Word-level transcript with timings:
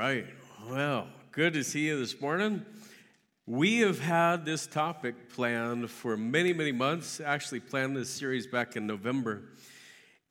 right. 0.00 0.24
Well, 0.66 1.08
good 1.30 1.52
to 1.52 1.62
see 1.62 1.80
you 1.80 1.98
this 1.98 2.18
morning. 2.22 2.64
We 3.44 3.80
have 3.80 4.00
had 4.00 4.46
this 4.46 4.66
topic 4.66 5.28
planned 5.28 5.90
for 5.90 6.16
many, 6.16 6.54
many 6.54 6.72
months. 6.72 7.20
Actually, 7.20 7.60
planned 7.60 7.98
this 7.98 8.08
series 8.08 8.46
back 8.46 8.76
in 8.76 8.86
November. 8.86 9.42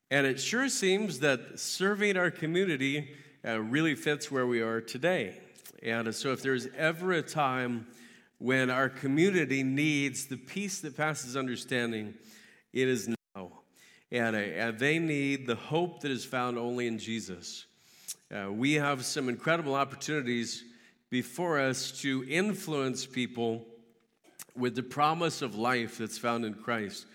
And 0.10 0.26
it 0.26 0.40
sure 0.40 0.70
seems 0.70 1.20
that 1.20 1.60
serving 1.60 2.18
our 2.18 2.32
community 2.32 3.12
uh, 3.46 3.62
really 3.62 3.94
fits 3.94 4.32
where 4.32 4.48
we 4.48 4.60
are 4.60 4.82
today. 4.82 5.40
And 5.84 6.16
so, 6.16 6.32
if 6.32 6.42
there's 6.42 6.66
ever 6.76 7.12
a 7.12 7.22
time 7.22 7.86
when 8.40 8.72
our 8.72 8.90
community 8.90 9.62
needs 9.62 10.26
the 10.26 10.38
peace 10.38 10.80
that 10.80 10.98
passes 10.98 11.38
understanding, 11.38 12.16
it 12.74 12.88
is 12.88 13.08
now. 13.08 13.52
And, 14.12 14.36
uh, 14.36 14.40
and 14.40 14.80
they 14.80 14.98
need 14.98 15.46
the 15.46 15.54
hope 15.54 16.02
that 16.02 16.10
is 16.10 16.26
found 16.26 16.58
only 16.58 16.88
in 16.88 16.98
Jesus. 16.98 17.68
Uh, 18.32 18.52
we 18.52 18.74
have 18.74 19.04
some 19.06 19.28
incredible 19.28 19.74
opportunities 19.74 20.64
before 21.10 21.60
us 21.60 21.92
to 21.92 22.24
influence 22.30 23.04
people 23.04 23.66
with 24.56 24.76
the 24.76 24.84
promise 24.84 25.42
of 25.42 25.56
life 25.56 25.98
that's 25.98 26.20
found 26.20 26.46
in 26.46 26.54
Christ. 26.54 27.08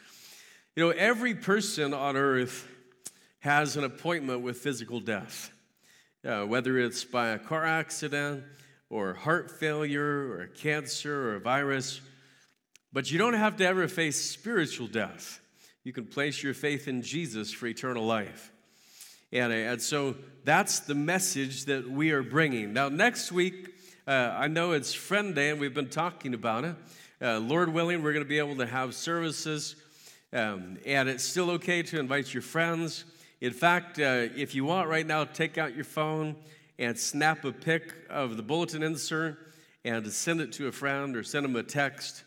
You 0.75 0.83
know, 0.83 0.91
every 0.91 1.37
person 1.37 1.95
on 1.95 2.17
earth 2.17 2.67
has 3.39 3.77
an 3.77 3.85
appointment 3.85 4.41
with 4.41 4.57
physical 4.57 4.99
death, 4.99 5.53
uh, 6.27 6.43
whether 6.47 6.79
it's 6.79 7.05
by 7.05 7.29
a 7.29 7.39
car 7.39 7.65
accident 7.65 8.43
or 8.91 9.15
heart 9.15 9.53
failure 9.53 10.33
or 10.33 10.49
cancer 10.49 11.31
or 11.31 11.37
a 11.37 11.41
virus. 11.41 12.01
But 12.93 13.13
you 13.13 13.19
don't 13.19 13.35
have 13.35 13.57
to 13.59 13.67
ever 13.67 13.87
face 13.87 14.21
spiritual 14.21 14.89
death. 14.89 15.41
You 15.85 15.93
can 15.93 16.07
place 16.07 16.43
your 16.43 16.55
faith 16.55 16.89
in 16.89 17.03
Jesus 17.03 17.53
for 17.53 17.69
eternal 17.69 18.05
life. 18.05 18.51
And, 19.33 19.83
so 19.83 20.15
that's 20.45 20.81
the 20.81 20.95
message 20.95 21.65
that 21.65 21.91
we 21.91 22.13
are 22.13 22.23
bringing. 22.23 22.73
Now, 22.73 22.89
next 22.89 23.33
week, 23.33 23.75
uh, 24.07 24.35
I 24.37 24.49
know 24.49 24.73
it's 24.73 24.93
Friend 24.93 25.35
Day, 25.35 25.51
and 25.51 25.59
we've 25.59 25.75
been 25.75 25.89
talking 25.89 26.35
about 26.35 26.65
it. 26.65 26.77
Uh, 27.23 27.39
Lord 27.39 27.73
willing, 27.73 28.03
we're 28.03 28.13
going 28.13 28.25
to 28.25 28.29
be 28.29 28.39
able 28.39 28.57
to 28.57 28.67
have 28.67 28.95
services, 28.95 29.77
um, 30.33 30.79
and 30.85 31.09
it's 31.09 31.25
still 31.25 31.51
okay 31.53 31.83
to 31.83 31.99
invite 31.99 32.35
your 32.35 32.43
friends. 32.43 33.05
In 33.41 33.53
fact, 33.53 33.99
uh, 33.99 34.29
if 34.37 34.55
you 34.55 34.65
want 34.65 34.89
right 34.89 35.07
now, 35.07 35.25
take 35.25 35.59
out 35.59 35.75
your 35.75 35.85
phone 35.85 36.37
and 36.79 36.99
snap 36.99 37.45
a 37.45 37.53
pic 37.53 37.95
of 38.11 38.37
the 38.37 38.43
bulletin 38.43 38.83
insert 38.83 39.39
and 39.85 40.11
send 40.13 40.41
it 40.41 40.53
to 40.53 40.69
a 40.69 40.73
friend 40.73 41.17
or 41.17 41.23
send 41.23 41.45
them 41.45 41.57
a 41.57 41.63
text. 41.63 42.25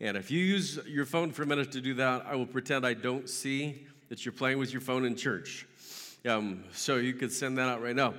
And 0.00 0.16
if 0.16 0.30
you 0.30 0.40
use 0.40 0.78
your 0.86 1.04
phone 1.04 1.32
for 1.32 1.42
a 1.42 1.46
minute 1.46 1.72
to 1.72 1.80
do 1.80 1.94
that, 1.94 2.24
I 2.26 2.34
will 2.34 2.46
pretend 2.46 2.86
I 2.86 2.94
don't 2.94 3.28
see 3.28 3.86
that 4.08 4.24
you're 4.24 4.32
playing 4.32 4.58
with 4.58 4.72
your 4.72 4.80
phone 4.80 5.04
in 5.04 5.14
church. 5.14 5.66
Um, 6.26 6.64
so 6.72 6.96
you 6.96 7.14
could 7.14 7.32
send 7.32 7.56
that 7.56 7.68
out 7.68 7.80
right 7.80 7.96
now. 7.96 8.12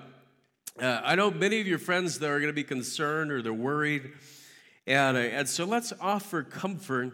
Uh, 0.82 1.02
I 1.04 1.14
know 1.14 1.30
many 1.30 1.62
of 1.62 1.68
your 1.68 1.78
friends 1.78 2.18
that 2.18 2.30
are 2.32 2.40
going 2.40 2.50
to 2.50 2.54
be 2.54 2.64
concerned 2.64 3.32
or 3.32 3.44
they're 3.44 3.54
worried. 3.54 4.14
And, 4.88 5.16
uh, 5.16 5.20
and 5.20 5.48
so 5.48 5.66
let's 5.66 5.94
offer 6.02 6.42
comfort 6.42 7.14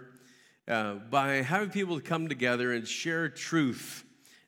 uh, 0.66 0.94
by 0.94 1.42
having 1.42 1.72
people 1.72 2.00
come 2.00 2.30
together 2.30 2.72
and 2.72 2.88
share 2.88 3.28
truth 3.28 4.06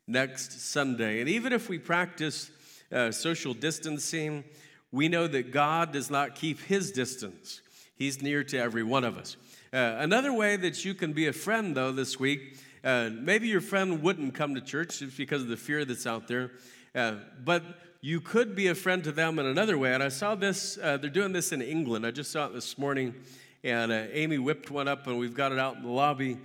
next 0.08 0.62
Sunday. 0.62 1.20
And 1.20 1.28
even 1.28 1.52
if 1.52 1.68
we 1.68 1.78
practice 1.78 2.50
uh, 2.90 3.12
social 3.12 3.54
distancing, 3.54 4.46
we 4.94 5.10
know 5.10 5.28
that 5.28 5.52
God 5.52 5.92
does 5.92 6.10
not 6.10 6.36
keep 6.36 6.62
his 6.62 6.94
distance, 6.94 7.60
he's 7.96 8.22
near 8.22 8.46
to 8.46 8.58
every 8.58 8.84
one 8.84 9.04
of 9.04 9.18
us. 9.18 9.36
Uh, 9.74 9.98
another 10.00 10.32
way 10.32 10.56
that 10.56 10.86
you 10.86 10.94
can 10.94 11.12
be 11.12 11.28
a 11.28 11.34
friend, 11.34 11.76
though, 11.76 11.92
this 11.92 12.18
week 12.18 12.58
uh, 12.84 13.10
maybe 13.12 13.48
your 13.48 13.62
friend 13.62 14.02
wouldn't 14.02 14.34
come 14.34 14.56
to 14.56 14.62
church 14.62 15.00
just 15.00 15.18
because 15.18 15.42
of 15.42 15.48
the 15.48 15.58
fear 15.58 15.86
that's 15.86 16.08
out 16.08 16.28
there, 16.28 16.52
uh, 16.96 17.16
but 17.44 17.64
you 18.02 18.22
could 18.22 18.56
be 18.56 18.68
a 18.68 18.76
friend 18.76 19.04
to 19.04 19.12
them 19.12 19.40
in 19.40 19.46
another 19.46 19.78
way. 19.78 19.94
And 19.94 20.02
I 20.02 20.10
saw 20.10 20.36
this, 20.36 20.78
uh, 20.82 20.98
they're 20.98 21.10
doing 21.10 21.34
this 21.34 21.52
in 21.52 21.62
England. 21.62 22.06
I 22.06 22.12
just 22.12 22.32
saw 22.32 22.46
it 22.46 22.54
this 22.54 22.78
morning, 22.78 23.14
and 23.64 23.92
uh, 23.92 24.06
Amy 24.12 24.38
whipped 24.38 24.72
one 24.72 24.88
up, 24.88 25.08
and 25.08 25.20
we've 25.20 25.34
got 25.34 25.52
it 25.52 25.60
out 25.60 25.76
in 25.76 25.84
the 25.84 25.90
lobby. 25.90 26.38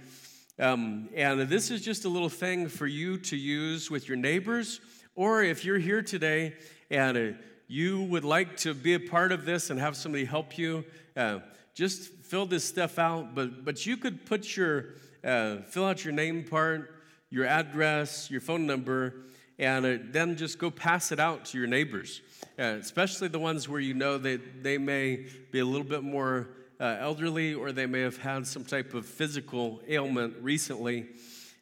Um, 0.58 1.08
and 1.14 1.40
this 1.42 1.70
is 1.70 1.80
just 1.82 2.04
a 2.04 2.08
little 2.08 2.28
thing 2.28 2.68
for 2.68 2.86
you 2.86 3.18
to 3.18 3.36
use 3.36 3.90
with 3.90 4.08
your 4.08 4.16
neighbors, 4.16 4.80
or 5.14 5.42
if 5.42 5.64
you're 5.64 5.78
here 5.78 6.02
today 6.02 6.54
and 6.90 7.16
uh, 7.16 7.38
you 7.66 8.02
would 8.02 8.24
like 8.24 8.56
to 8.58 8.74
be 8.74 8.94
a 8.94 9.00
part 9.00 9.32
of 9.32 9.44
this 9.44 9.70
and 9.70 9.80
have 9.80 9.96
somebody 9.96 10.24
help 10.24 10.58
you, 10.58 10.84
uh, 11.16 11.38
just 11.74 12.08
fill 12.08 12.46
this 12.46 12.64
stuff 12.64 12.98
out. 12.98 13.34
But, 13.34 13.64
but 13.64 13.84
you 13.86 13.96
could 13.96 14.26
put 14.26 14.56
your 14.56 14.86
uh, 15.24 15.62
fill 15.62 15.86
out 15.86 16.04
your 16.04 16.12
name 16.12 16.44
part, 16.44 16.94
your 17.30 17.46
address, 17.46 18.30
your 18.30 18.40
phone 18.40 18.66
number, 18.66 19.14
and 19.58 19.86
uh, 19.86 19.96
then 20.10 20.36
just 20.36 20.58
go 20.58 20.70
pass 20.70 21.12
it 21.12 21.20
out 21.20 21.46
to 21.46 21.58
your 21.58 21.66
neighbors, 21.66 22.20
uh, 22.58 22.76
especially 22.80 23.28
the 23.28 23.38
ones 23.38 23.68
where 23.68 23.80
you 23.80 23.94
know 23.94 24.18
that 24.18 24.62
they 24.62 24.78
may 24.78 25.26
be 25.50 25.60
a 25.60 25.64
little 25.64 25.86
bit 25.86 26.02
more 26.02 26.48
uh, 26.80 26.96
elderly 27.00 27.54
or 27.54 27.72
they 27.72 27.86
may 27.86 28.00
have 28.00 28.18
had 28.18 28.46
some 28.46 28.64
type 28.64 28.94
of 28.94 29.06
physical 29.06 29.80
ailment 29.88 30.34
recently. 30.40 31.06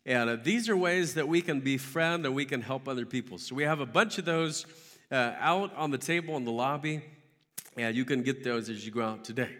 And 0.05 0.31
uh, 0.31 0.37
these 0.43 0.69
are 0.69 0.77
ways 0.77 1.15
that 1.15 1.29
we 1.29 1.41
can 1.43 1.61
befriend 1.61 2.27
and 2.27 2.35
we 2.35 2.45
can 2.45 2.63
help 2.63 2.89
other 2.89 3.07
people. 3.07 3.39
So 3.39 3.55
we 3.55 3.63
have 3.63 3.81
a 3.81 3.87
bunch 3.87 4.19
of 4.19 4.25
those 4.25 4.67
out 5.13 5.77
on 5.77 5.91
the 5.91 5.99
table 5.99 6.39
in 6.39 6.45
the 6.47 6.51
lobby, 6.51 7.03
and 7.77 7.95
you 7.95 8.07
can 8.07 8.23
get 8.23 8.43
those 8.43 8.71
as 8.71 8.85
you 8.87 8.91
go 8.91 9.03
out 9.03 9.25
today. 9.25 9.51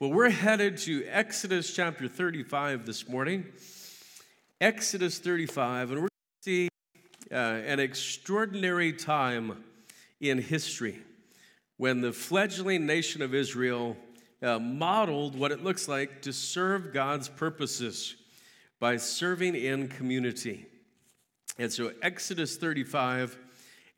Well, 0.00 0.12
we're 0.12 0.30
headed 0.30 0.76
to 0.82 1.04
Exodus 1.08 1.74
chapter 1.74 2.06
35 2.06 2.86
this 2.86 3.08
morning. 3.08 3.46
Exodus 4.60 5.18
35, 5.18 5.90
and 5.90 6.02
we're 6.02 6.02
going 6.02 6.08
to 6.08 6.44
see 6.44 6.68
uh, 7.32 7.34
an 7.34 7.80
extraordinary 7.80 8.92
time 8.92 9.64
in 10.20 10.38
history 10.38 11.00
when 11.78 12.00
the 12.00 12.12
fledgling 12.12 12.86
nation 12.86 13.22
of 13.22 13.34
Israel 13.34 13.96
uh, 14.40 14.60
modeled 14.60 15.36
what 15.36 15.50
it 15.50 15.64
looks 15.64 15.88
like 15.88 16.22
to 16.22 16.32
serve 16.32 16.94
God's 16.94 17.28
purposes 17.28 18.14
by 18.78 18.98
serving 18.98 19.56
in 19.56 19.88
community. 19.88 20.66
And 21.58 21.72
so, 21.72 21.90
Exodus 22.02 22.56
35, 22.56 23.36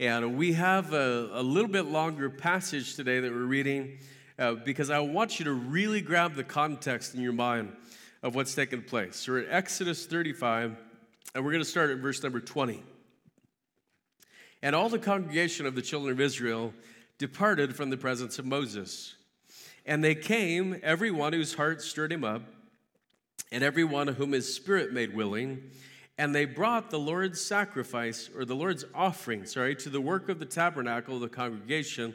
and 0.00 0.38
we 0.38 0.54
have 0.54 0.94
a, 0.94 1.28
a 1.34 1.42
little 1.42 1.68
bit 1.68 1.84
longer 1.84 2.30
passage 2.30 2.96
today 2.96 3.20
that 3.20 3.30
we're 3.30 3.44
reading 3.44 3.98
uh, 4.40 4.54
because 4.54 4.88
I 4.88 4.98
want 5.00 5.38
you 5.38 5.44
to 5.44 5.52
really 5.52 6.00
grab 6.00 6.34
the 6.34 6.42
context 6.42 7.14
in 7.14 7.20
your 7.20 7.34
mind 7.34 7.76
of 8.22 8.34
what's 8.34 8.54
taking 8.54 8.82
place. 8.82 9.16
So 9.16 9.32
we're 9.32 9.40
at 9.40 9.48
Exodus 9.50 10.06
35, 10.06 10.76
and 11.34 11.44
we're 11.44 11.52
going 11.52 11.62
to 11.62 11.68
start 11.68 11.90
at 11.90 11.98
verse 11.98 12.22
number 12.22 12.40
20. 12.40 12.82
And 14.62 14.74
all 14.74 14.88
the 14.88 14.98
congregation 14.98 15.66
of 15.66 15.74
the 15.74 15.82
children 15.82 16.12
of 16.12 16.20
Israel 16.20 16.72
departed 17.18 17.76
from 17.76 17.90
the 17.90 17.98
presence 17.98 18.38
of 18.38 18.46
Moses. 18.46 19.14
And 19.84 20.02
they 20.02 20.14
came, 20.14 20.80
every 20.82 21.10
one 21.10 21.34
whose 21.34 21.54
heart 21.54 21.82
stirred 21.82 22.12
him 22.12 22.24
up, 22.24 22.42
and 23.52 23.62
every 23.62 23.84
one 23.84 24.08
whom 24.08 24.32
his 24.32 24.52
spirit 24.52 24.92
made 24.92 25.14
willing, 25.14 25.70
and 26.16 26.34
they 26.34 26.46
brought 26.46 26.90
the 26.90 26.98
Lord's 26.98 27.42
sacrifice, 27.42 28.30
or 28.34 28.46
the 28.46 28.56
Lord's 28.56 28.86
offering, 28.94 29.44
sorry, 29.44 29.74
to 29.76 29.90
the 29.90 30.00
work 30.00 30.30
of 30.30 30.38
the 30.38 30.46
tabernacle 30.46 31.16
of 31.16 31.20
the 31.20 31.28
congregation, 31.28 32.14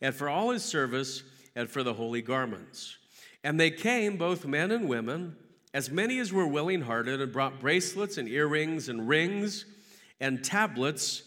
and 0.00 0.14
for 0.14 0.28
all 0.28 0.50
his 0.50 0.62
service, 0.62 1.22
and 1.56 1.68
for 1.68 1.82
the 1.82 1.94
holy 1.94 2.22
garments. 2.22 2.98
And 3.42 3.58
they 3.58 3.70
came, 3.70 4.16
both 4.16 4.46
men 4.46 4.70
and 4.70 4.88
women, 4.88 5.34
as 5.74 5.90
many 5.90 6.20
as 6.20 6.32
were 6.32 6.46
willing 6.46 6.82
hearted, 6.82 7.20
and 7.20 7.32
brought 7.32 7.58
bracelets 7.58 8.18
and 8.18 8.28
earrings 8.28 8.88
and 8.88 9.08
rings 9.08 9.64
and 10.20 10.44
tablets, 10.44 11.22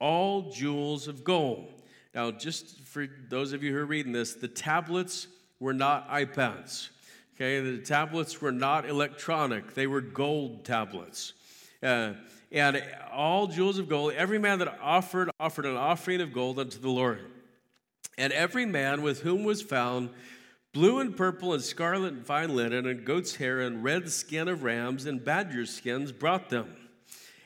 all 0.00 0.50
jewels 0.50 1.06
of 1.06 1.22
gold. 1.22 1.72
Now, 2.14 2.30
just 2.30 2.80
for 2.80 3.06
those 3.28 3.52
of 3.52 3.62
you 3.62 3.72
who 3.72 3.78
are 3.78 3.86
reading 3.86 4.12
this, 4.12 4.34
the 4.34 4.48
tablets 4.48 5.28
were 5.60 5.72
not 5.72 6.08
iPads. 6.10 6.88
Okay, 7.36 7.60
the 7.60 7.78
tablets 7.78 8.40
were 8.40 8.52
not 8.52 8.88
electronic, 8.88 9.74
they 9.74 9.86
were 9.86 10.00
gold 10.00 10.64
tablets. 10.64 11.32
Uh, 11.82 12.12
and 12.52 12.82
all 13.12 13.48
jewels 13.48 13.78
of 13.78 13.88
gold, 13.88 14.12
every 14.12 14.38
man 14.38 14.60
that 14.60 14.78
offered, 14.80 15.28
offered 15.40 15.66
an 15.66 15.76
offering 15.76 16.20
of 16.20 16.32
gold 16.32 16.58
unto 16.60 16.78
the 16.78 16.88
Lord. 16.88 17.18
And 18.16 18.32
every 18.32 18.66
man 18.66 19.02
with 19.02 19.22
whom 19.22 19.44
was 19.44 19.62
found 19.62 20.10
blue 20.72 20.98
and 20.98 21.16
purple 21.16 21.52
and 21.52 21.62
scarlet 21.62 22.12
and 22.12 22.26
fine 22.26 22.54
linen 22.54 22.86
and 22.86 23.04
goat's 23.04 23.36
hair 23.36 23.60
and 23.60 23.82
red 23.82 24.10
skin 24.10 24.48
of 24.48 24.62
rams 24.62 25.06
and 25.06 25.24
badger 25.24 25.66
skins 25.66 26.12
brought 26.12 26.50
them. 26.50 26.76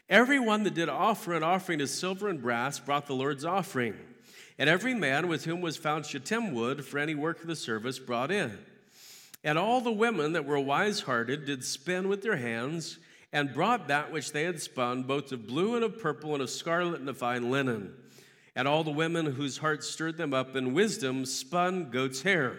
Every 0.08 0.40
one 0.40 0.62
that 0.62 0.74
did 0.74 0.88
offer 0.88 1.34
an 1.34 1.42
offering 1.42 1.80
of 1.80 1.90
silver 1.90 2.28
and 2.28 2.40
brass 2.40 2.78
brought 2.78 3.06
the 3.06 3.14
Lord's 3.14 3.44
offering. 3.44 3.94
And 4.58 4.68
every 4.68 4.94
man 4.94 5.28
with 5.28 5.44
whom 5.44 5.60
was 5.60 5.76
found 5.76 6.06
shittim 6.06 6.52
wood 6.52 6.84
for 6.84 6.98
any 6.98 7.14
work 7.14 7.40
of 7.40 7.46
the 7.46 7.54
service 7.54 7.98
brought 7.98 8.30
in. 8.30 8.58
And 9.44 9.58
all 9.58 9.80
the 9.80 9.92
women 9.92 10.32
that 10.32 10.46
were 10.46 10.58
wise 10.58 11.00
hearted 11.00 11.44
did 11.44 11.62
spin 11.62 12.08
with 12.08 12.22
their 12.22 12.36
hands 12.36 12.98
and 13.32 13.54
brought 13.54 13.88
that 13.88 14.10
which 14.10 14.32
they 14.32 14.44
had 14.44 14.60
spun, 14.60 15.02
both 15.02 15.30
of 15.30 15.46
blue 15.46 15.76
and 15.76 15.84
of 15.84 16.00
purple 16.00 16.32
and 16.32 16.42
of 16.42 16.50
scarlet 16.50 16.98
and 16.98 17.08
of 17.08 17.18
fine 17.18 17.50
linen 17.50 17.94
and 18.58 18.66
all 18.66 18.82
the 18.82 18.90
women 18.90 19.24
whose 19.24 19.58
hearts 19.58 19.88
stirred 19.88 20.16
them 20.16 20.34
up 20.34 20.56
in 20.56 20.74
wisdom 20.74 21.24
spun 21.24 21.90
goat's 21.90 22.22
hair. 22.22 22.56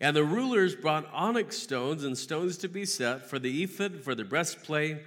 And 0.00 0.16
the 0.16 0.24
rulers 0.24 0.74
brought 0.74 1.08
onyx 1.12 1.56
stones 1.56 2.02
and 2.02 2.18
stones 2.18 2.58
to 2.58 2.68
be 2.68 2.84
set 2.84 3.30
for 3.30 3.38
the 3.38 3.62
ephod, 3.62 4.02
for 4.02 4.16
the 4.16 4.24
breastplate, 4.24 4.98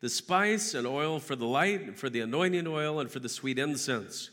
the 0.00 0.08
spice 0.08 0.72
and 0.74 0.86
oil 0.86 1.18
for 1.18 1.34
the 1.34 1.46
light, 1.46 1.98
for 1.98 2.08
the 2.08 2.20
anointing 2.20 2.68
oil, 2.68 3.00
and 3.00 3.10
for 3.10 3.18
the 3.18 3.28
sweet 3.28 3.58
incense. 3.58 4.30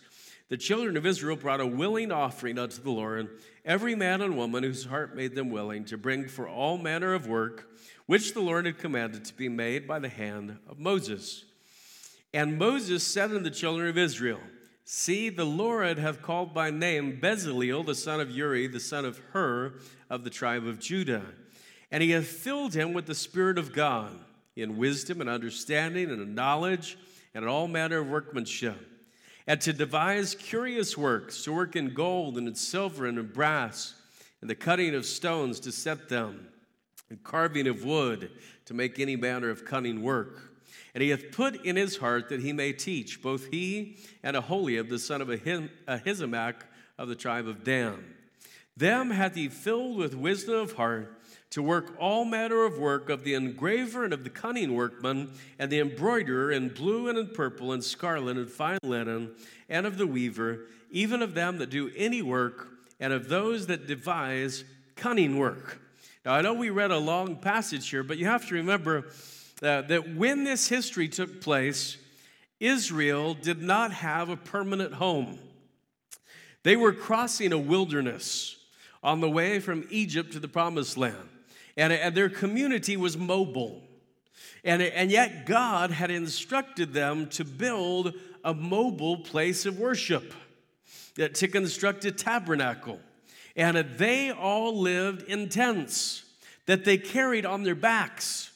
the 0.50 0.58
children 0.58 0.96
of 0.98 1.06
Israel 1.08 1.36
brought 1.36 1.62
a 1.62 1.66
willing 1.66 2.12
offering 2.12 2.60
unto 2.60 2.80
the 2.80 2.92
Lord, 2.92 3.40
every 3.66 3.96
man 3.96 4.22
and 4.22 4.38
woman 4.38 4.64
whose 4.64 4.86
heart 4.86 5.16
made 5.16 5.34
them 5.34 5.50
willing 5.50 5.84
to 5.86 5.98
bring 5.98 6.28
for 6.28 6.48
all 6.48 6.78
manner 6.78 7.16
of 7.16 7.26
work, 7.26 7.74
which 8.06 8.34
the 8.34 8.42
Lord 8.42 8.68
had 8.68 8.78
commanded 8.78 9.26
to 9.26 9.34
be 9.34 9.50
made 9.50 9.88
by 9.88 9.98
the 9.98 10.10
hand 10.10 10.60
of 10.70 10.78
Moses. 10.78 11.46
And 12.36 12.60
Moses 12.60 13.04
said 13.04 13.32
unto 13.32 13.40
the 13.40 13.50
children 13.50 13.88
of 13.88 13.98
Israel, 13.98 14.42
See, 14.94 15.30
the 15.30 15.46
Lord 15.46 15.98
hath 15.98 16.22
called 16.22 16.54
by 16.54 16.70
name 16.70 17.18
Bezaleel, 17.22 17.86
the 17.86 17.96
son 17.96 18.20
of 18.20 18.30
Uri, 18.30 18.68
the 18.68 18.82
son 18.82 19.06
of 19.06 19.20
Hur, 19.32 19.76
of 20.10 20.26
the 20.26 20.30
tribe 20.30 20.68
of 20.68 20.80
Judah. 20.80 21.24
And 21.92 22.04
he 22.04 22.12
hath 22.12 22.28
filled 22.28 22.74
him 22.74 22.92
with 22.92 23.06
the 23.06 23.16
Spirit 23.16 23.58
of 23.58 23.72
God, 23.72 24.12
in 24.58 24.76
wisdom 24.76 25.22
and 25.22 25.30
understanding 25.30 26.12
and 26.12 26.36
knowledge, 26.36 26.98
and 27.34 27.46
in 27.46 27.50
all 27.50 27.70
manner 27.70 28.00
of 28.00 28.10
workmanship 28.10 28.86
and 29.48 29.62
to 29.62 29.72
devise 29.72 30.36
curious 30.36 30.98
works, 30.98 31.42
to 31.46 31.54
work 31.54 31.78
in 31.78 31.94
gold 31.94 32.38
and 32.38 32.46
in 32.46 32.56
silver 32.56 33.06
and 33.06 33.18
in 33.18 33.28
brass, 33.28 33.96
and 34.42 34.50
the 34.50 34.56
cutting 34.56 34.94
of 34.94 35.06
stones 35.06 35.62
to 35.62 35.72
set 35.72 36.10
them, 36.10 36.48
and 37.10 37.24
carving 37.24 37.68
of 37.68 37.86
wood 37.86 38.30
to 38.66 38.74
make 38.74 39.00
any 39.00 39.16
manner 39.16 39.50
of 39.50 39.64
cunning 39.64 40.02
work. 40.02 40.51
And 40.94 41.02
he 41.02 41.10
hath 41.10 41.32
put 41.32 41.66
in 41.66 41.76
his 41.76 41.98
heart 41.98 42.30
that 42.30 42.42
he 42.42 42.54
may 42.54 42.74
teach, 42.74 43.22
both 43.22 43.48
he 43.48 43.98
and 44.24 44.36
Aholiab, 44.36 44.90
the 44.90 45.00
son 45.00 45.22
of 45.22 45.30
Ahisamach 45.30 46.56
of 46.98 47.08
the 47.08 47.16
tribe 47.16 47.48
of 47.48 47.64
Dan. 47.64 48.04
Them 48.76 49.12
hath 49.12 49.36
he 49.36 49.48
filled 49.48 49.98
with 49.98 50.16
wisdom 50.16 50.56
of 50.56 50.74
heart 50.74 51.18
to 51.52 51.62
work 51.62 51.96
all 52.00 52.24
manner 52.24 52.64
of 52.64 52.78
work 52.78 53.10
of 53.10 53.24
the 53.24 53.34
engraver 53.34 54.06
and 54.06 54.14
of 54.14 54.24
the 54.24 54.30
cunning 54.30 54.74
workman, 54.74 55.30
and 55.60 55.70
the 55.70 55.80
embroiderer 55.80 56.52
in 56.52 56.70
blue 56.70 57.10
and 57.10 57.18
in 57.18 57.28
purple 57.28 57.74
and 57.74 57.84
scarlet 57.84 58.38
and 58.38 58.50
fine 58.50 58.80
linen, 58.84 59.32
and 59.70 59.86
of 59.86 59.98
the 59.98 60.08
weaver, 60.08 60.62
even 60.90 61.22
of 61.22 61.34
them 61.34 61.58
that 61.58 61.70
do 61.70 61.92
any 61.96 62.22
work, 62.22 62.70
and 63.00 63.12
of 63.12 63.28
those 63.28 63.68
that 63.68 63.86
devise 63.86 64.64
cunning 64.96 65.38
work. 65.38 65.82
Now, 66.26 66.34
I 66.34 66.42
know 66.42 66.54
we 66.54 66.70
read 66.70 66.92
a 66.92 66.98
long 66.98 67.36
passage 67.36 67.90
here, 67.90 68.04
but 68.04 68.18
you 68.18 68.28
have 68.28 68.48
to 68.48 68.56
remember 68.56 69.08
uh, 69.62 69.82
that 69.84 70.16
when 70.16 70.44
this 70.44 70.68
history 70.68 71.08
took 71.08 71.42
place, 71.42 71.98
Israel 72.60 73.34
did 73.34 73.62
not 73.62 73.92
have 73.92 74.30
a 74.30 74.38
permanent 74.38 74.94
home. 74.94 75.40
They 76.64 76.76
were 76.76 76.94
crossing 76.94 77.54
a 77.54 77.58
wilderness 77.58 78.58
on 79.04 79.20
the 79.20 79.30
way 79.30 79.60
from 79.60 79.88
Egypt 79.90 80.34
to 80.34 80.40
the 80.40 80.48
promised 80.48 80.98
land 80.98 81.30
and, 81.78 81.94
and 81.94 82.16
their 82.16 82.30
community 82.30 82.98
was 82.98 83.18
mobile. 83.18 83.82
And, 84.64 84.82
and 84.82 85.10
yet, 85.10 85.46
God 85.46 85.92
had 85.92 86.12
instructed 86.12 86.94
them 86.94 87.28
to 87.30 87.44
build 87.44 88.14
a 88.44 88.54
mobile 88.54 89.18
place 89.18 89.66
of 89.66 89.80
worship, 89.80 90.34
to 91.16 91.48
construct 91.48 92.06
a 92.06 92.12
tabernacle. 92.12 93.00
And 93.56 93.78
they 93.98 94.32
all 94.32 94.80
lived 94.80 95.24
in 95.24 95.50
tents 95.50 96.24
that 96.68 96.86
they 96.86 96.98
carried 96.98 97.46
on 97.46 97.64
their 97.64 97.76
backs, 97.76 98.51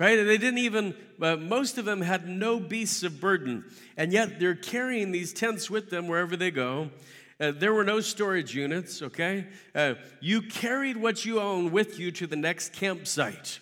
right? 0.00 0.18
And 0.18 0.26
they 0.26 0.38
didn't 0.38 0.58
even, 0.58 0.96
uh, 1.20 1.36
most 1.36 1.76
of 1.76 1.84
them 1.84 2.00
had 2.00 2.26
no 2.26 2.58
beasts 2.58 3.02
of 3.02 3.20
burden. 3.20 3.66
And 3.98 4.12
yet, 4.12 4.40
they're 4.40 4.54
carrying 4.54 5.12
these 5.12 5.32
tents 5.32 5.70
with 5.70 5.90
them 5.90 6.08
wherever 6.08 6.36
they 6.36 6.50
go. 6.50 6.90
Uh, 7.38 7.52
there 7.52 7.74
were 7.74 7.84
no 7.84 8.00
storage 8.00 8.54
units, 8.54 9.02
okay? 9.02 9.46
Uh, 9.74 9.94
you 10.20 10.42
carried 10.42 10.96
what 10.96 11.24
you 11.24 11.38
own 11.38 11.70
with 11.70 11.98
you 11.98 12.10
to 12.12 12.26
the 12.26 12.36
next 12.36 12.72
campsite. 12.72 13.60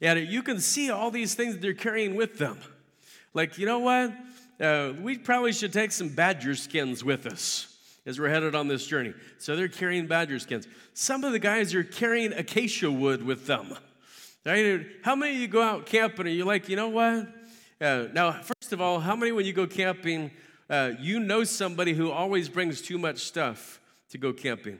And 0.00 0.18
you 0.28 0.42
can 0.42 0.60
see 0.60 0.90
all 0.90 1.10
these 1.10 1.34
things 1.34 1.58
they're 1.58 1.74
carrying 1.74 2.16
with 2.16 2.38
them. 2.38 2.58
Like, 3.34 3.58
you 3.58 3.66
know 3.66 3.80
what? 3.80 4.12
Uh, 4.58 4.94
we 5.00 5.18
probably 5.18 5.52
should 5.52 5.74
take 5.74 5.92
some 5.92 6.08
badger 6.08 6.54
skins 6.54 7.04
with 7.04 7.26
us 7.26 7.76
as 8.06 8.18
we're 8.18 8.30
headed 8.30 8.54
on 8.54 8.66
this 8.66 8.86
journey. 8.86 9.12
So 9.38 9.56
they're 9.56 9.68
carrying 9.68 10.06
badger 10.06 10.38
skins. 10.38 10.66
Some 10.94 11.22
of 11.22 11.32
the 11.32 11.38
guys 11.38 11.74
are 11.74 11.84
carrying 11.84 12.32
acacia 12.32 12.90
wood 12.90 13.24
with 13.24 13.46
them. 13.46 13.76
How 14.44 15.14
many 15.14 15.34
of 15.34 15.40
you 15.40 15.48
go 15.48 15.62
out 15.62 15.86
camping 15.86 16.26
and 16.26 16.36
you're 16.36 16.46
like, 16.46 16.68
you 16.68 16.76
know 16.76 16.88
what? 16.88 17.28
Uh, 17.80 18.06
now, 18.12 18.32
first 18.32 18.72
of 18.72 18.80
all, 18.80 19.00
how 19.00 19.16
many 19.16 19.32
when 19.32 19.44
you 19.46 19.52
go 19.52 19.66
camping 19.66 20.30
uh, 20.70 20.92
you 21.00 21.18
know 21.18 21.42
somebody 21.42 21.92
who 21.92 22.12
always 22.12 22.48
brings 22.48 22.80
too 22.80 22.96
much 22.96 23.18
stuff 23.18 23.80
to 24.10 24.18
go 24.18 24.32
camping. 24.32 24.78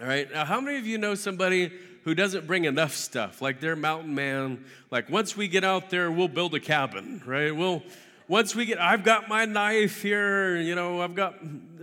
All 0.00 0.06
right. 0.06 0.30
Now, 0.30 0.44
how 0.44 0.60
many 0.60 0.78
of 0.78 0.86
you 0.86 0.98
know 0.98 1.14
somebody 1.14 1.72
who 2.04 2.14
doesn't 2.14 2.46
bring 2.46 2.66
enough 2.66 2.92
stuff? 2.92 3.40
Like 3.40 3.58
they're 3.58 3.74
mountain 3.74 4.14
man. 4.14 4.64
Like 4.90 5.08
once 5.08 5.34
we 5.34 5.48
get 5.48 5.64
out 5.64 5.88
there, 5.88 6.12
we'll 6.12 6.28
build 6.28 6.54
a 6.54 6.60
cabin, 6.60 7.22
right? 7.24 7.56
We'll 7.56 7.82
once 8.32 8.54
we 8.54 8.64
get, 8.64 8.80
I've 8.80 9.04
got 9.04 9.28
my 9.28 9.44
knife 9.44 10.00
here, 10.00 10.56
you 10.56 10.74
know, 10.74 11.02
I've 11.02 11.14
got 11.14 11.34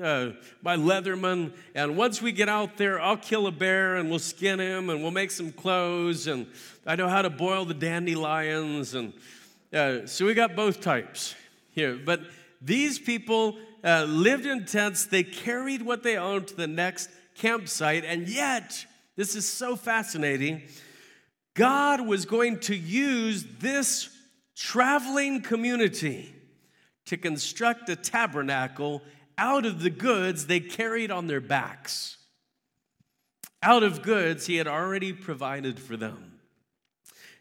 uh, 0.01 0.31
my 0.63 0.78
Leatherman, 0.78 1.54
and 1.75 1.96
once 1.96 2.24
we 2.24 2.31
get 2.31 2.50
out 2.50 2.75
there, 2.75 3.00
I'll 3.00 3.18
kill 3.18 3.46
a 3.46 3.51
bear 3.51 3.98
and 3.98 4.10
we'll 4.10 4.18
skin 4.18 4.60
him 4.60 4.90
and 4.90 5.04
we'll 5.04 5.12
make 5.12 5.30
some 5.30 5.51
clothes, 5.51 6.25
and 6.25 6.48
I 6.88 6.96
know 6.96 7.07
how 7.07 7.22
to 7.22 7.30
boil 7.30 7.66
the 7.66 7.75
dandelions, 7.75 8.96
and 8.96 9.13
uh, 9.72 10.07
so 10.07 10.25
we 10.25 10.34
got 10.34 10.56
both 10.56 10.81
types 10.81 11.36
here. 11.69 12.00
But 12.04 12.22
these 12.60 12.98
people 12.98 13.60
uh, 13.84 14.06
lived 14.06 14.48
in 14.48 14.66
tents, 14.66 15.06
they 15.06 15.22
carried 15.22 15.84
what 15.84 16.02
they 16.02 16.18
owned 16.18 16.48
to 16.48 16.56
the 16.56 16.66
next 16.66 17.12
campsite, 17.36 18.04
and 18.04 18.28
yet, 18.28 18.88
this 19.16 19.36
is 19.36 19.48
so 19.48 19.75
fascinating. 19.75 20.63
God 21.54 22.07
was 22.07 22.25
going 22.25 22.60
to 22.62 22.75
use 22.75 23.45
this 23.60 24.10
traveling 24.56 25.44
community 25.44 26.34
to 27.10 27.18
construct 27.18 27.90
a 27.90 27.96
tabernacle 27.96 29.02
out 29.36 29.66
of 29.66 29.82
the 29.82 29.90
goods 29.90 30.46
they 30.46 30.60
carried 30.60 31.10
on 31.10 31.26
their 31.26 31.42
backs. 31.42 32.18
Out 33.64 33.82
of 33.82 34.04
goods 34.04 34.46
he 34.46 34.58
had 34.58 34.68
already 34.68 35.12
provided 35.12 35.80
for 35.80 35.98
them. 35.98 36.40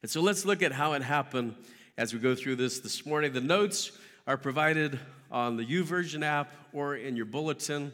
And 0.01 0.11
so 0.11 0.23
let's 0.23 0.47
look 0.47 0.63
at 0.63 0.73
how 0.73 0.95
it 0.95 1.03
happened 1.03 1.55
as 1.99 2.15
we 2.15 2.19
go 2.19 2.35
through 2.35 2.57
this 2.57 2.81
this 2.81 3.05
morning. 3.05 3.35
The 3.35 3.43
notes 3.43 3.93
are 4.27 4.39
provided 4.39 4.99
on 5.31 5.59
the 5.59 5.67
YouVersion 5.67 6.25
app 6.25 6.51
or 6.73 6.97
in 6.97 7.15
your 7.15 7.27
bulletin. 7.27 7.93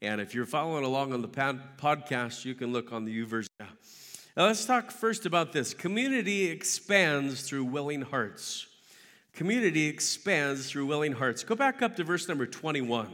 And 0.00 0.20
if 0.20 0.32
you're 0.32 0.46
following 0.46 0.84
along 0.84 1.12
on 1.12 1.22
the 1.22 1.28
podcast, 1.28 2.44
you 2.44 2.54
can 2.54 2.72
look 2.72 2.92
on 2.92 3.04
the 3.04 3.24
YouVersion 3.24 3.48
app. 3.58 3.76
Now, 4.36 4.46
let's 4.46 4.64
talk 4.64 4.92
first 4.92 5.26
about 5.26 5.52
this. 5.52 5.74
Community 5.74 6.46
expands 6.46 7.42
through 7.42 7.64
willing 7.64 8.02
hearts. 8.02 8.68
Community 9.36 9.86
expands 9.86 10.70
through 10.70 10.86
willing 10.86 11.12
hearts. 11.12 11.44
Go 11.44 11.54
back 11.54 11.82
up 11.82 11.94
to 11.96 12.04
verse 12.04 12.26
number 12.26 12.46
21. 12.46 13.04
It 13.06 13.12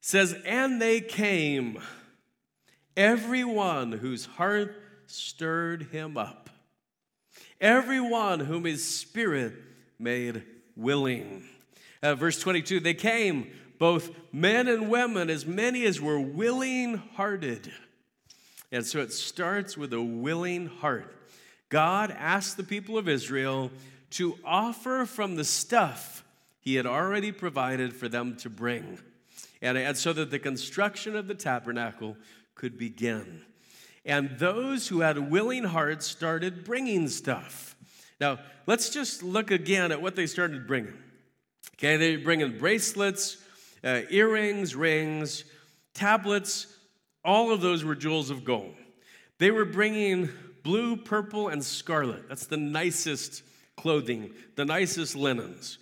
says, 0.00 0.34
And 0.44 0.82
they 0.82 1.00
came, 1.00 1.78
everyone 2.96 3.92
whose 3.92 4.24
heart 4.26 4.74
stirred 5.06 5.84
him 5.92 6.16
up, 6.16 6.50
everyone 7.60 8.40
whom 8.40 8.64
his 8.64 8.84
spirit 8.84 9.54
made 9.96 10.42
willing. 10.74 11.44
Uh, 12.02 12.16
verse 12.16 12.40
22 12.40 12.80
they 12.80 12.94
came, 12.94 13.48
both 13.78 14.10
men 14.32 14.66
and 14.66 14.90
women, 14.90 15.30
as 15.30 15.46
many 15.46 15.84
as 15.84 16.00
were 16.00 16.18
willing 16.20 16.96
hearted. 17.14 17.70
And 18.72 18.84
so 18.84 18.98
it 18.98 19.12
starts 19.12 19.76
with 19.76 19.92
a 19.92 20.02
willing 20.02 20.66
heart. 20.66 21.16
God 21.68 22.10
asked 22.10 22.56
the 22.56 22.64
people 22.64 22.98
of 22.98 23.08
Israel 23.08 23.70
to 24.10 24.36
offer 24.44 25.06
from 25.06 25.36
the 25.36 25.44
stuff 25.44 26.24
he 26.60 26.74
had 26.74 26.86
already 26.86 27.32
provided 27.32 27.94
for 27.94 28.08
them 28.08 28.36
to 28.36 28.50
bring, 28.50 28.98
and, 29.62 29.78
and 29.78 29.96
so 29.96 30.12
that 30.12 30.30
the 30.30 30.38
construction 30.38 31.16
of 31.16 31.26
the 31.26 31.34
tabernacle 31.34 32.16
could 32.54 32.76
begin. 32.76 33.42
And 34.04 34.38
those 34.38 34.88
who 34.88 35.00
had 35.00 35.30
willing 35.30 35.64
hearts 35.64 36.06
started 36.06 36.64
bringing 36.64 37.08
stuff. 37.08 37.76
Now, 38.20 38.38
let's 38.66 38.90
just 38.90 39.22
look 39.22 39.50
again 39.50 39.92
at 39.92 40.02
what 40.02 40.16
they 40.16 40.26
started 40.26 40.66
bringing. 40.66 40.96
Okay, 41.74 41.96
they 41.96 42.16
bring 42.16 42.40
in 42.40 42.58
bracelets, 42.58 43.38
uh, 43.82 44.02
earrings, 44.10 44.76
rings, 44.76 45.44
tablets. 45.94 46.66
All 47.24 47.52
of 47.52 47.60
those 47.60 47.84
were 47.84 47.94
jewels 47.94 48.30
of 48.30 48.44
gold. 48.44 48.74
They 49.38 49.50
were 49.50 49.64
bringing 49.64 50.28
blue, 50.62 50.96
purple, 50.96 51.48
and 51.48 51.64
scarlet. 51.64 52.28
That's 52.28 52.46
the 52.46 52.58
nicest 52.58 53.42
clothing, 53.80 54.30
the 54.56 54.64
nicest 54.64 55.16
linens. 55.16 55.78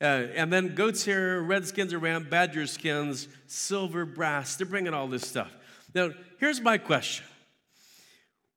Uh, 0.00 0.28
and 0.34 0.52
then 0.52 0.74
goat's 0.74 1.04
hair, 1.04 1.42
red 1.42 1.66
skins 1.66 1.92
of 1.92 2.00
ram, 2.00 2.26
badger 2.30 2.66
skins, 2.66 3.28
silver, 3.46 4.06
brass. 4.06 4.56
They're 4.56 4.66
bringing 4.66 4.94
all 4.94 5.08
this 5.08 5.26
stuff. 5.26 5.52
Now, 5.94 6.10
here's 6.38 6.60
my 6.60 6.78
question 6.78 7.26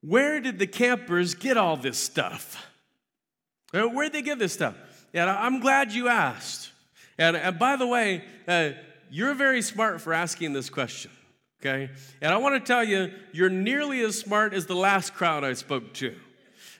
Where 0.00 0.40
did 0.40 0.58
the 0.58 0.66
campers 0.66 1.34
get 1.34 1.56
all 1.56 1.76
this 1.76 1.98
stuff? 1.98 2.66
Uh, 3.74 3.82
where'd 3.82 4.12
they 4.12 4.22
get 4.22 4.38
this 4.38 4.52
stuff? 4.52 4.76
And 5.12 5.28
I'm 5.28 5.60
glad 5.60 5.92
you 5.92 6.08
asked. 6.08 6.70
And, 7.18 7.36
and 7.36 7.58
by 7.58 7.76
the 7.76 7.86
way, 7.86 8.24
uh, 8.46 8.70
you're 9.10 9.34
very 9.34 9.62
smart 9.62 10.00
for 10.00 10.12
asking 10.12 10.52
this 10.52 10.70
question, 10.70 11.10
okay? 11.60 11.90
And 12.20 12.32
I 12.32 12.36
want 12.38 12.54
to 12.54 12.66
tell 12.66 12.82
you, 12.82 13.12
you're 13.32 13.50
nearly 13.50 14.00
as 14.00 14.18
smart 14.18 14.54
as 14.54 14.66
the 14.66 14.74
last 14.74 15.14
crowd 15.14 15.44
I 15.44 15.52
spoke 15.52 15.92
to. 15.94 16.14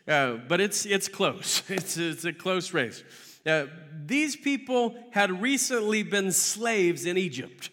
Uh, 0.06 0.34
but 0.48 0.60
it's, 0.60 0.84
it's 0.84 1.08
close, 1.08 1.62
it's, 1.68 1.96
it's 1.96 2.24
a 2.24 2.32
close 2.32 2.72
race. 2.72 3.02
Uh, 3.46 3.66
these 4.06 4.36
people 4.36 4.94
had 5.10 5.42
recently 5.42 6.02
been 6.02 6.32
slaves 6.32 7.06
in 7.06 7.18
Egypt. 7.18 7.70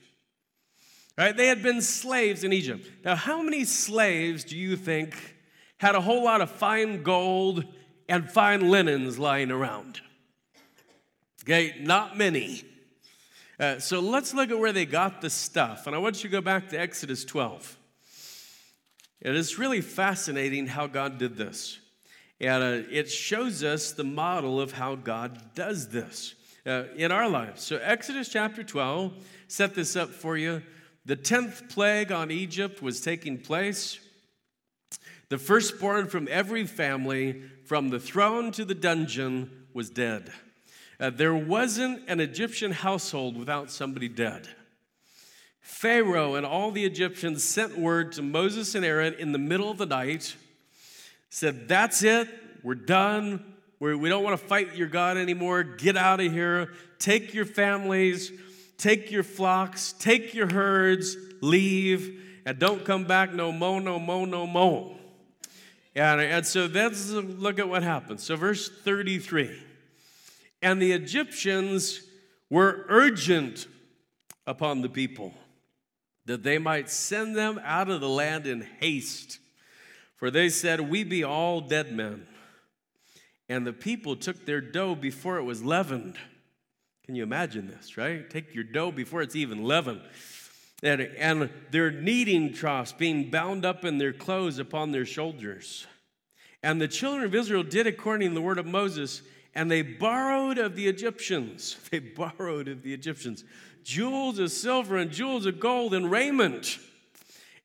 Right? 1.18 1.36
They 1.36 1.48
had 1.48 1.62
been 1.62 1.82
slaves 1.82 2.44
in 2.44 2.54
Egypt. 2.54 2.88
Now, 3.04 3.16
how 3.16 3.42
many 3.42 3.66
slaves 3.66 4.44
do 4.44 4.58
you 4.58 4.76
think 4.76 5.16
had 5.78 5.96
a 5.96 6.02
whole 6.02 6.24
lot 6.24 6.42
of 6.42 6.50
fine 6.50 7.04
gold 7.04 7.66
and 8.08 8.30
fine 8.30 8.70
linens 8.70 9.20
lying 9.20 9.52
around? 9.52 10.02
Okay, 11.44 11.76
not 11.82 12.18
many. 12.18 12.64
Uh, 13.60 13.80
so 13.80 14.00
let's 14.00 14.34
look 14.34 14.52
at 14.52 14.58
where 14.58 14.74
they 14.74 14.86
got 14.86 15.22
the 15.22 15.30
stuff. 15.30 15.86
And 15.86 15.96
I 15.96 16.00
want 16.00 16.24
you 16.24 16.30
to 16.30 16.32
go 16.32 16.42
back 16.42 16.70
to 16.70 16.80
Exodus 16.80 17.26
12. 17.26 17.78
It 19.22 19.36
is 19.36 19.60
really 19.60 19.82
fascinating 19.82 20.68
how 20.68 20.88
God 20.88 21.18
did 21.18 21.38
this. 21.38 21.81
And 22.42 22.64
uh, 22.64 22.88
it 22.90 23.08
shows 23.08 23.64
us 23.64 23.92
the 23.92 24.04
model 24.04 24.60
of 24.60 24.72
how 24.72 24.96
God 24.96 25.40
does 25.54 25.90
this 25.90 26.34
uh, 26.66 26.86
in 26.96 27.12
our 27.12 27.30
lives. 27.30 27.62
So, 27.62 27.78
Exodus 27.78 28.30
chapter 28.30 28.64
12, 28.64 29.14
set 29.48 29.76
this 29.76 29.96
up 29.96 30.10
for 30.10 30.36
you. 30.36 30.64
The 31.06 31.16
10th 31.16 31.70
plague 31.70 32.12
on 32.12 32.32
Egypt 32.32 32.82
was 32.82 33.00
taking 33.00 33.38
place. 33.38 34.00
The 35.30 35.38
firstborn 35.38 36.08
from 36.08 36.28
every 36.32 36.66
family, 36.66 37.44
from 37.66 37.90
the 37.92 38.00
throne 38.00 38.52
to 38.54 38.66
the 38.66 38.74
dungeon, 38.74 39.68
was 39.76 39.92
dead. 39.92 40.34
Uh, 41.00 41.12
there 41.12 41.36
wasn't 41.36 42.10
an 42.10 42.20
Egyptian 42.20 42.72
household 42.72 43.38
without 43.38 43.70
somebody 43.70 44.10
dead. 44.10 44.48
Pharaoh 45.62 46.34
and 46.34 46.46
all 46.46 46.72
the 46.72 46.86
Egyptians 46.86 47.44
sent 47.44 47.78
word 47.78 48.12
to 48.14 48.24
Moses 48.24 48.74
and 48.74 48.84
Aaron 48.84 49.14
in 49.14 49.32
the 49.32 49.38
middle 49.38 49.70
of 49.70 49.78
the 49.78 49.86
night 49.86 50.36
said, 51.32 51.68
That's 51.68 52.04
it, 52.04 52.28
we're 52.62 52.76
done. 52.76 53.44
We're, 53.80 53.98
we 53.98 54.10
do 54.10 54.16
not 54.16 54.24
want 54.24 54.40
to 54.40 54.46
fight 54.46 54.76
your 54.76 54.88
God 54.88 55.18
anymore. 55.18 55.64
Get 55.64 55.98
out 55.98 56.20
of 56.20 56.32
here. 56.32 56.72
Take 57.00 57.34
your 57.34 57.46
families, 57.46 58.32
take 58.78 59.10
your 59.10 59.24
flocks, 59.24 59.94
take 59.94 60.36
your 60.36 60.52
herds, 60.52 61.18
leave, 61.42 62.22
and 62.46 62.60
don't 62.60 62.86
come 62.86 63.06
back 63.06 63.34
no 63.34 63.52
mo, 63.52 63.80
no 63.80 63.98
mo, 63.98 64.26
no 64.26 64.46
mo. 64.46 64.98
And, 65.96 66.22
and 66.22 66.46
so 66.46 66.68
let's 66.68 67.10
look 67.10 67.58
at 67.58 67.68
what 67.68 67.82
happens. 67.82 68.24
So, 68.24 68.36
verse 68.36 68.70
33 68.70 69.50
And 70.62 70.80
the 70.80 70.92
Egyptians 70.92 72.02
were 72.52 72.86
urgent 72.88 73.68
upon 74.46 74.82
the 74.82 74.90
people 74.90 75.34
that 76.26 76.44
they 76.44 76.60
might 76.60 76.90
send 76.90 77.36
them 77.36 77.60
out 77.64 77.90
of 77.90 78.00
the 78.00 78.10
land 78.10 78.46
in 78.46 78.62
haste 78.80 79.40
for 80.22 80.30
they 80.30 80.50
said, 80.50 80.82
We 80.82 81.04
be 81.04 81.24
all 81.24 81.62
dead 81.62 81.92
men. 81.92 82.28
And 83.50 83.66
the 83.66 83.74
people 83.74 84.16
took 84.16 84.46
their 84.46 84.62
dough 84.62 84.94
before 84.94 85.38
it 85.38 85.44
was 85.44 85.64
leavened. 85.64 86.16
Can 87.08 87.16
you 87.16 87.24
imagine 87.24 87.68
this, 87.68 87.98
right? 87.98 88.30
Take 88.30 88.54
your 88.54 88.64
dough 88.64 88.92
before 88.92 89.24
it's 89.24 89.36
even 89.36 89.64
leavened. 89.64 90.02
And, 90.84 91.02
and 91.02 91.50
their 91.72 91.90
kneading 91.90 92.54
troughs 92.54 92.92
being 92.94 93.32
bound 93.32 93.66
up 93.66 93.84
in 93.84 93.98
their 93.98 94.14
clothes 94.14 94.60
upon 94.60 94.92
their 94.92 95.08
shoulders. 95.08 95.88
And 96.62 96.80
the 96.80 96.88
children 96.88 97.26
of 97.26 97.34
Israel 97.34 97.64
did 97.64 97.88
according 97.88 98.30
to 98.30 98.36
the 98.36 98.42
word 98.42 98.60
of 98.60 98.68
Moses, 98.68 99.24
and 99.56 99.72
they 99.72 99.82
borrowed 99.82 100.60
of 100.60 100.76
the 100.76 100.88
Egyptians. 100.88 101.78
They 101.90 101.98
borrowed 101.98 102.68
of 102.68 102.84
the 102.84 102.94
Egyptians 102.94 103.44
jewels 103.84 104.38
of 104.38 104.52
silver 104.52 104.98
and 104.98 105.10
jewels 105.10 105.48
of 105.48 105.60
gold 105.60 105.96
and 105.96 106.12
raiment. 106.12 106.78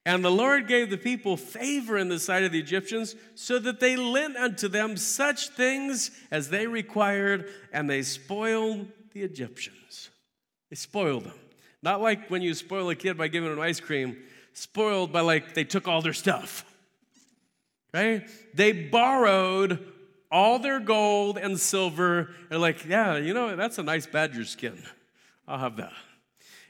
And 0.06 0.24
the 0.24 0.30
Lord 0.30 0.68
gave 0.68 0.88
the 0.88 0.96
people 0.96 1.36
favor 1.36 1.98
in 1.98 2.08
the 2.08 2.20
sight 2.20 2.44
of 2.44 2.52
the 2.52 2.60
Egyptians, 2.60 3.16
so 3.34 3.58
that 3.58 3.80
they 3.80 3.96
lent 3.96 4.36
unto 4.36 4.68
them 4.68 4.96
such 4.96 5.48
things 5.48 6.12
as 6.30 6.48
they 6.48 6.68
required, 6.68 7.50
and 7.72 7.90
they 7.90 8.02
spoiled 8.02 8.86
the 9.12 9.22
Egyptians. 9.22 10.10
They 10.70 10.76
spoiled 10.76 11.24
them. 11.24 11.34
Not 11.82 12.00
like 12.00 12.30
when 12.30 12.40
you 12.40 12.54
spoil 12.54 12.88
a 12.88 12.94
kid 12.94 13.18
by 13.18 13.26
giving 13.26 13.50
them 13.50 13.60
ice 13.60 13.80
cream, 13.80 14.16
spoiled 14.52 15.12
by 15.12 15.22
like 15.22 15.54
they 15.54 15.64
took 15.64 15.88
all 15.88 16.02
their 16.02 16.12
stuff. 16.12 16.64
Right? 17.92 18.28
They 18.54 18.70
borrowed 18.70 19.92
all 20.30 20.60
their 20.60 20.78
gold 20.78 21.36
and 21.36 21.58
silver, 21.58 22.30
and 22.48 22.60
like, 22.60 22.84
yeah, 22.86 23.16
you 23.16 23.34
know, 23.34 23.56
that's 23.56 23.78
a 23.78 23.82
nice 23.82 24.06
badger 24.06 24.44
skin. 24.44 24.80
I'll 25.48 25.58
have 25.58 25.76
that. 25.76 25.92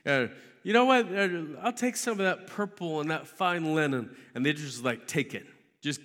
Uh, 0.06 0.26
you 0.66 0.72
know 0.72 0.86
what? 0.86 1.16
Uh, 1.16 1.28
I'll 1.62 1.72
take 1.72 1.94
some 1.94 2.14
of 2.14 2.18
that 2.18 2.48
purple 2.48 3.00
and 3.00 3.12
that 3.12 3.28
fine 3.28 3.76
linen. 3.76 4.16
And 4.34 4.44
they 4.44 4.52
just 4.52 4.82
like, 4.82 5.06
take 5.06 5.32
it. 5.32 5.46
Just 5.80 6.00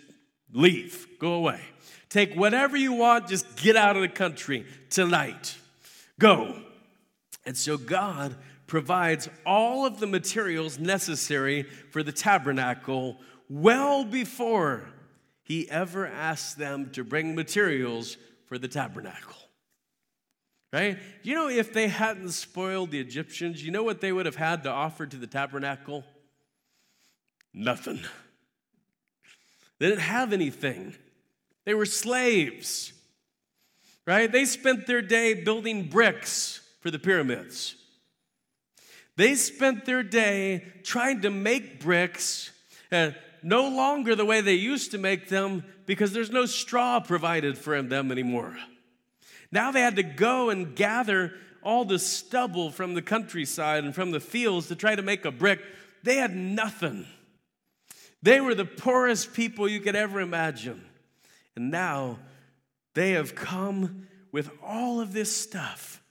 leave. 0.53 1.08
Go 1.18 1.34
away. 1.34 1.62
Take 2.10 2.36
whatever 2.36 2.77
you 2.77 2.94
want. 2.94 3.27
Just 3.27 3.56
get 3.56 3.75
out 3.75 3.96
of 3.96 4.03
the 4.03 4.08
country 4.08 4.68
tonight. 4.91 5.58
Go. 6.20 6.62
And 7.44 7.58
so 7.58 7.75
God 7.75 8.36
provides 8.68 9.27
all 9.48 9.88
of 9.88 10.00
the 10.00 10.06
materials 10.06 10.77
necessary 10.77 11.63
for 11.63 12.03
the 12.03 12.12
tabernacle 12.12 13.18
well 13.50 14.06
before 14.06 14.88
he 15.41 15.68
ever 15.72 16.06
asks 16.06 16.53
them 16.53 16.91
to 16.91 17.03
bring 17.03 17.34
materials 17.34 18.15
for 18.46 18.60
the 18.60 18.68
tabernacle 18.68 19.41
right? 20.72 20.98
You 21.24 21.36
know, 21.36 21.50
if 21.50 21.74
they 21.74 21.88
hadn't 21.88 22.32
spoiled 22.32 22.92
the 22.92 23.00
Egyptians, 23.00 23.63
you 23.63 23.72
know 23.72 23.84
what 23.84 24.01
they 24.01 24.12
would 24.12 24.25
have 24.25 24.36
had 24.36 24.63
to 24.63 24.70
offer 24.70 25.06
to 25.06 25.18
the 25.18 25.28
tabernacle? 25.28 26.04
Nothing. 27.54 28.00
They 29.80 29.90
didn't 29.90 30.01
have 30.01 30.32
anything. 30.32 30.96
They 31.66 31.74
were 31.74 31.86
slaves, 31.86 32.94
right? 34.08 34.32
They 34.32 34.46
spent 34.46 34.88
their 34.88 35.01
day 35.01 35.34
building 35.34 35.90
bricks 35.90 36.62
for 36.80 36.90
the 36.90 37.00
pyramids. 37.00 37.75
They 39.18 39.36
spent 39.36 39.86
their 39.86 40.04
day 40.04 40.66
trying 40.84 41.22
to 41.22 41.30
make 41.30 41.82
bricks, 41.82 42.51
uh, 42.92 43.12
no 43.44 43.68
longer 43.68 44.16
the 44.16 44.25
way 44.25 44.42
they 44.42 44.56
used 44.56 44.92
to 44.92 44.98
make 44.98 45.30
them 45.30 45.63
because 45.86 46.13
there's 46.13 46.32
no 46.32 46.46
straw 46.46 47.00
provided 47.00 47.58
for 47.58 47.80
them 47.82 48.12
anymore. 48.12 48.58
Now 49.51 49.72
they 49.72 49.81
had 49.81 49.98
to 49.98 50.03
go 50.03 50.50
and 50.50 50.75
gather 50.75 51.34
all 51.63 51.86
the 51.86 52.00
stubble 52.00 52.72
from 52.72 52.93
the 52.93 53.01
countryside 53.01 53.84
and 53.84 53.93
from 53.93 54.12
the 54.12 54.20
fields 54.20 54.67
to 54.67 54.75
try 54.75 54.96
to 54.96 55.01
make 55.01 55.25
a 55.25 55.31
brick. 55.31 55.62
They 56.03 56.15
had 56.15 56.36
nothing. 56.36 57.05
They 58.24 58.39
were 58.39 58.55
the 58.55 58.65
poorest 58.65 59.34
people 59.34 59.67
you 59.67 59.79
could 59.79 59.96
ever 59.96 60.20
imagine. 60.20 60.84
And 61.55 61.70
now 61.70 62.20
they 62.93 63.12
have 63.12 63.36
come 63.36 64.08
with 64.31 64.50
all 64.63 65.01
of 65.01 65.13
this 65.13 65.36
stuff 65.36 66.01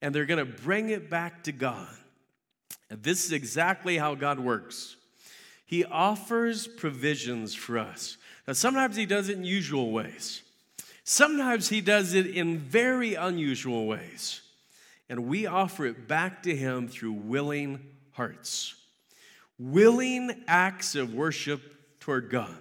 and 0.00 0.14
they're 0.14 0.26
going 0.26 0.44
to 0.44 0.62
bring 0.62 0.90
it 0.90 1.08
back 1.08 1.44
to 1.44 1.52
God. 1.52 1.88
And 2.90 3.02
this 3.02 3.24
is 3.24 3.32
exactly 3.32 3.96
how 3.96 4.14
God 4.14 4.38
works. 4.38 4.96
He 5.64 5.84
offers 5.84 6.66
provisions 6.66 7.54
for 7.54 7.78
us. 7.78 8.18
Now, 8.46 8.52
sometimes 8.52 8.96
He 8.96 9.06
does 9.06 9.28
it 9.28 9.38
in 9.38 9.44
usual 9.44 9.90
ways. 9.90 10.43
Sometimes 11.04 11.68
He 11.68 11.80
does 11.82 12.14
it 12.14 12.26
in 12.26 12.58
very 12.58 13.14
unusual 13.14 13.86
ways, 13.86 14.40
and 15.08 15.26
we 15.26 15.46
offer 15.46 15.84
it 15.86 16.08
back 16.08 16.42
to 16.44 16.56
Him 16.56 16.88
through 16.88 17.12
willing 17.12 17.78
hearts, 18.12 18.74
willing 19.58 20.44
acts 20.48 20.94
of 20.94 21.14
worship 21.14 21.60
toward 22.00 22.30
God. 22.30 22.56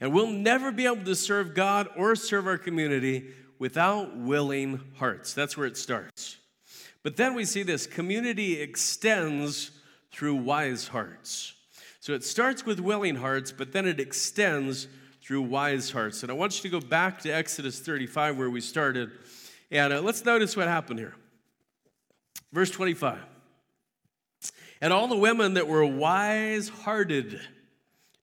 And 0.00 0.12
we'll 0.12 0.26
never 0.26 0.70
be 0.70 0.84
able 0.84 1.04
to 1.04 1.14
serve 1.14 1.54
God 1.54 1.88
or 1.96 2.14
serve 2.14 2.46
our 2.46 2.58
community 2.58 3.32
without 3.58 4.16
willing 4.16 4.80
hearts. 4.96 5.32
That's 5.32 5.56
where 5.56 5.66
it 5.66 5.78
starts. 5.78 6.36
But 7.02 7.16
then 7.16 7.34
we 7.34 7.44
see 7.44 7.62
this 7.62 7.86
community 7.86 8.60
extends 8.60 9.70
through 10.12 10.34
wise 10.36 10.88
hearts. 10.88 11.54
So 12.00 12.12
it 12.12 12.24
starts 12.24 12.66
with 12.66 12.80
willing 12.80 13.16
hearts, 13.16 13.50
but 13.52 13.72
then 13.72 13.86
it 13.86 13.98
extends 14.00 14.88
through 15.24 15.40
wise 15.40 15.90
hearts. 15.90 16.22
And 16.22 16.30
I 16.30 16.34
want 16.34 16.56
you 16.56 16.70
to 16.70 16.80
go 16.80 16.86
back 16.86 17.20
to 17.22 17.30
Exodus 17.30 17.80
35 17.80 18.36
where 18.36 18.50
we 18.50 18.60
started. 18.60 19.10
And 19.70 19.92
uh, 19.92 20.02
let's 20.02 20.22
notice 20.22 20.54
what 20.54 20.68
happened 20.68 20.98
here. 20.98 21.14
Verse 22.52 22.70
25. 22.70 23.18
And 24.82 24.92
all 24.92 25.08
the 25.08 25.16
women 25.16 25.54
that 25.54 25.66
were 25.66 25.86
wise 25.86 26.68
hearted 26.68 27.40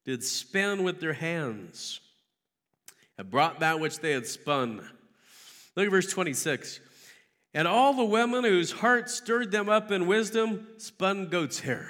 did 0.06 0.24
spin 0.24 0.84
with 0.84 1.00
their 1.00 1.14
hands 1.14 2.00
and 3.18 3.32
brought 3.32 3.62
that 3.62 3.80
which 3.80 3.98
they 4.00 4.12
had 4.12 4.28
spun. 4.28 4.88
Look 5.76 5.88
at 5.88 5.92
verse 5.92 6.12
26. 6.12 6.82
And 7.56 7.68
all 7.68 7.96
the 7.96 8.06
women 8.06 8.44
whose 8.44 8.72
hearts 8.72 9.16
stirred 9.16 9.52
them 9.52 9.70
up 9.70 9.92
in 9.92 10.06
wisdom 10.06 10.68
spun 10.78 11.30
goat's 11.30 11.62
hair. 11.62 11.90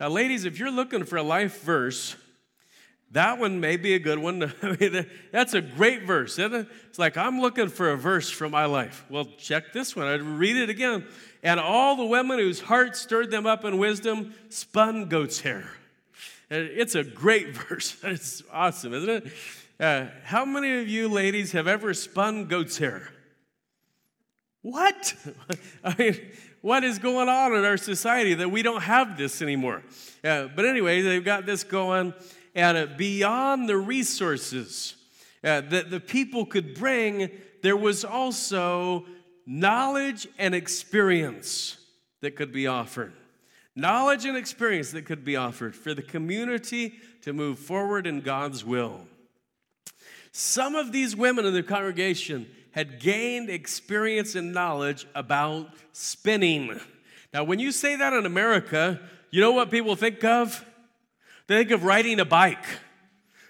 Now, 0.00 0.08
ladies, 0.08 0.46
if 0.46 0.58
you're 0.58 0.70
looking 0.70 1.04
for 1.04 1.16
a 1.16 1.22
life 1.22 1.62
verse, 1.62 2.16
that 3.12 3.38
one 3.38 3.58
may 3.60 3.76
be 3.76 3.94
a 3.94 3.98
good 3.98 4.18
one. 4.18 4.52
That's 5.32 5.54
a 5.54 5.62
great 5.62 6.02
verse, 6.02 6.38
isn't 6.38 6.54
it? 6.54 6.68
It's 6.88 6.98
like, 6.98 7.16
I'm 7.16 7.40
looking 7.40 7.68
for 7.68 7.90
a 7.90 7.96
verse 7.96 8.28
from 8.28 8.52
my 8.52 8.66
life. 8.66 9.04
Well, 9.08 9.26
check 9.38 9.72
this 9.72 9.96
one. 9.96 10.06
I'd 10.06 10.22
read 10.22 10.56
it 10.56 10.68
again. 10.68 11.06
And 11.42 11.58
all 11.58 11.96
the 11.96 12.04
women 12.04 12.38
whose 12.38 12.60
hearts 12.60 13.00
stirred 13.00 13.30
them 13.30 13.46
up 13.46 13.64
in 13.64 13.78
wisdom 13.78 14.34
spun 14.50 15.08
goat's 15.08 15.40
hair. 15.40 15.70
It's 16.50 16.94
a 16.94 17.04
great 17.04 17.56
verse. 17.68 17.96
It's 18.02 18.42
awesome, 18.52 18.92
isn't 18.92 19.08
it? 19.08 19.32
Uh, 19.80 20.06
how 20.24 20.44
many 20.44 20.80
of 20.80 20.88
you 20.88 21.08
ladies 21.08 21.52
have 21.52 21.66
ever 21.66 21.94
spun 21.94 22.46
goat's 22.46 22.78
hair? 22.78 23.10
What? 24.62 25.14
I 25.84 25.94
mean, 25.96 26.20
what 26.60 26.84
is 26.84 26.98
going 26.98 27.28
on 27.28 27.54
in 27.54 27.64
our 27.64 27.76
society 27.76 28.34
that 28.34 28.50
we 28.50 28.62
don't 28.62 28.82
have 28.82 29.16
this 29.16 29.40
anymore? 29.40 29.82
Uh, 30.24 30.48
but 30.54 30.64
anyway, 30.64 31.00
they've 31.00 31.24
got 31.24 31.46
this 31.46 31.62
going, 31.62 32.12
and 32.58 32.76
uh, 32.76 32.86
beyond 32.96 33.68
the 33.68 33.76
resources 33.76 34.96
uh, 35.44 35.60
that 35.60 35.92
the 35.92 36.00
people 36.00 36.44
could 36.44 36.74
bring, 36.74 37.30
there 37.62 37.76
was 37.76 38.04
also 38.04 39.06
knowledge 39.46 40.26
and 40.38 40.56
experience 40.56 41.76
that 42.20 42.34
could 42.34 42.52
be 42.52 42.66
offered. 42.66 43.12
Knowledge 43.76 44.24
and 44.24 44.36
experience 44.36 44.90
that 44.90 45.06
could 45.06 45.24
be 45.24 45.36
offered 45.36 45.76
for 45.76 45.94
the 45.94 46.02
community 46.02 46.94
to 47.22 47.32
move 47.32 47.60
forward 47.60 48.08
in 48.08 48.22
God's 48.22 48.64
will. 48.64 49.06
Some 50.32 50.74
of 50.74 50.90
these 50.90 51.14
women 51.14 51.46
in 51.46 51.54
the 51.54 51.62
congregation 51.62 52.48
had 52.72 52.98
gained 52.98 53.50
experience 53.50 54.34
and 54.34 54.52
knowledge 54.52 55.06
about 55.14 55.68
spinning. 55.92 56.80
Now, 57.32 57.44
when 57.44 57.60
you 57.60 57.70
say 57.70 57.94
that 57.94 58.12
in 58.12 58.26
America, 58.26 58.98
you 59.30 59.40
know 59.40 59.52
what 59.52 59.70
people 59.70 59.94
think 59.94 60.24
of? 60.24 60.64
Think 61.48 61.70
of 61.70 61.82
riding 61.82 62.20
a 62.20 62.26
bike. 62.26 62.64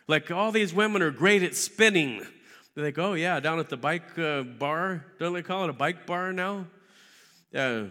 Like 0.07 0.31
all 0.31 0.53
these 0.53 0.73
women 0.73 1.03
are 1.03 1.11
great 1.11 1.43
at 1.43 1.57
spinning. 1.57 2.25
They 2.75 2.83
think, 2.83 2.99
oh, 2.99 3.15
yeah, 3.15 3.41
down 3.41 3.59
at 3.59 3.69
the 3.69 3.77
bike 3.77 4.17
uh, 4.17 4.43
bar, 4.43 5.05
don't 5.19 5.33
they 5.33 5.43
call 5.43 5.65
it 5.65 5.71
a 5.71 5.73
bike 5.73 6.07
bar 6.07 6.33
now? 6.33 6.67
Uh, 7.53 7.87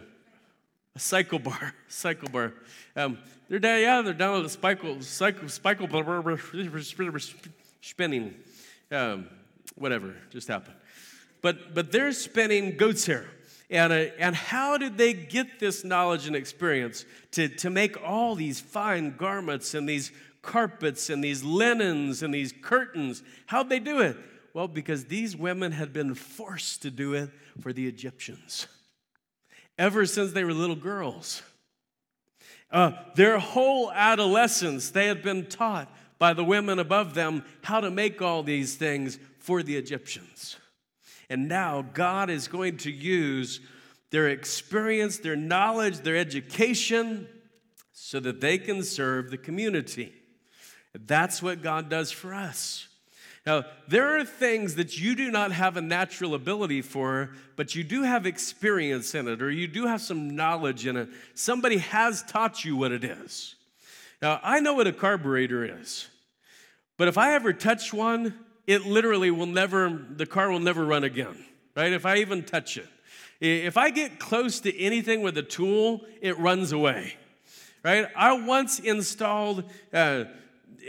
a 0.96 0.98
cycle 0.98 1.38
bar, 1.38 1.74
cycle 1.88 2.30
bar. 2.30 2.54
Um, 2.96 3.18
they're 3.50 3.58
down, 3.58 3.80
yeah, 3.80 4.00
they're 4.00 4.14
down 4.14 4.38
at 4.38 4.44
the 4.44 4.48
cycle, 4.48 5.02
cycle, 5.02 5.46
cycle 5.48 5.86
spinning. 7.82 8.34
Um, 8.90 9.28
whatever 9.74 10.14
just 10.30 10.48
happened. 10.48 10.76
But, 11.42 11.74
but 11.74 11.92
they're 11.92 12.12
spinning 12.12 12.78
goat's 12.78 13.04
hair. 13.04 13.26
And, 13.70 13.92
uh, 13.92 14.06
and 14.18 14.34
how 14.34 14.78
did 14.78 14.96
they 14.96 15.12
get 15.12 15.58
this 15.60 15.84
knowledge 15.84 16.26
and 16.26 16.34
experience 16.34 17.04
to, 17.32 17.48
to 17.48 17.70
make 17.70 18.02
all 18.02 18.34
these 18.34 18.60
fine 18.60 19.16
garments 19.16 19.74
and 19.74 19.88
these 19.88 20.10
carpets 20.40 21.10
and 21.10 21.22
these 21.22 21.44
linens 21.44 22.22
and 22.22 22.32
these 22.32 22.52
curtains? 22.62 23.22
How'd 23.46 23.68
they 23.68 23.80
do 23.80 24.00
it? 24.00 24.16
Well, 24.54 24.68
because 24.68 25.04
these 25.04 25.36
women 25.36 25.72
had 25.72 25.92
been 25.92 26.14
forced 26.14 26.82
to 26.82 26.90
do 26.90 27.12
it 27.14 27.30
for 27.60 27.72
the 27.72 27.86
Egyptians 27.86 28.66
ever 29.78 30.04
since 30.04 30.32
they 30.32 30.44
were 30.44 30.52
little 30.52 30.76
girls. 30.76 31.42
Uh, 32.70 32.92
their 33.14 33.38
whole 33.38 33.90
adolescence, 33.92 34.90
they 34.90 35.06
had 35.06 35.22
been 35.22 35.46
taught 35.46 35.90
by 36.18 36.34
the 36.34 36.44
women 36.44 36.78
above 36.78 37.14
them 37.14 37.44
how 37.62 37.80
to 37.80 37.90
make 37.90 38.20
all 38.20 38.42
these 38.42 38.74
things 38.74 39.18
for 39.38 39.62
the 39.62 39.76
Egyptians. 39.76 40.56
And 41.30 41.48
now 41.48 41.82
God 41.92 42.30
is 42.30 42.48
going 42.48 42.78
to 42.78 42.90
use 42.90 43.60
their 44.10 44.28
experience, 44.28 45.18
their 45.18 45.36
knowledge, 45.36 45.98
their 45.98 46.16
education, 46.16 47.28
so 47.92 48.20
that 48.20 48.40
they 48.40 48.56
can 48.58 48.82
serve 48.82 49.30
the 49.30 49.36
community. 49.36 50.12
That's 50.94 51.42
what 51.42 51.62
God 51.62 51.90
does 51.90 52.10
for 52.10 52.32
us. 52.32 52.88
Now, 53.44 53.64
there 53.86 54.18
are 54.18 54.24
things 54.24 54.74
that 54.74 55.00
you 55.00 55.14
do 55.14 55.30
not 55.30 55.52
have 55.52 55.76
a 55.76 55.80
natural 55.80 56.34
ability 56.34 56.82
for, 56.82 57.30
but 57.56 57.74
you 57.74 57.82
do 57.84 58.02
have 58.02 58.26
experience 58.26 59.14
in 59.14 59.26
it, 59.28 59.40
or 59.40 59.50
you 59.50 59.66
do 59.66 59.86
have 59.86 60.00
some 60.00 60.34
knowledge 60.36 60.86
in 60.86 60.96
it. 60.96 61.08
Somebody 61.34 61.78
has 61.78 62.22
taught 62.22 62.64
you 62.64 62.76
what 62.76 62.92
it 62.92 63.04
is. 63.04 63.54
Now, 64.20 64.40
I 64.42 64.60
know 64.60 64.74
what 64.74 64.86
a 64.86 64.92
carburetor 64.92 65.80
is, 65.80 66.08
but 66.96 67.08
if 67.08 67.16
I 67.16 67.34
ever 67.34 67.52
touch 67.52 67.92
one, 67.92 68.34
it 68.68 68.84
literally 68.84 69.30
will 69.30 69.46
never, 69.46 69.88
the 70.10 70.26
car 70.26 70.50
will 70.50 70.60
never 70.60 70.84
run 70.84 71.02
again, 71.02 71.42
right? 71.74 71.90
If 71.90 72.04
I 72.04 72.18
even 72.18 72.44
touch 72.44 72.76
it. 72.76 72.86
If 73.40 73.78
I 73.78 73.88
get 73.88 74.18
close 74.18 74.60
to 74.60 74.78
anything 74.78 75.22
with 75.22 75.38
a 75.38 75.42
tool, 75.42 76.04
it 76.20 76.38
runs 76.38 76.70
away, 76.72 77.14
right? 77.82 78.08
I 78.14 78.32
once 78.34 78.78
installed, 78.78 79.64
uh, 79.94 80.24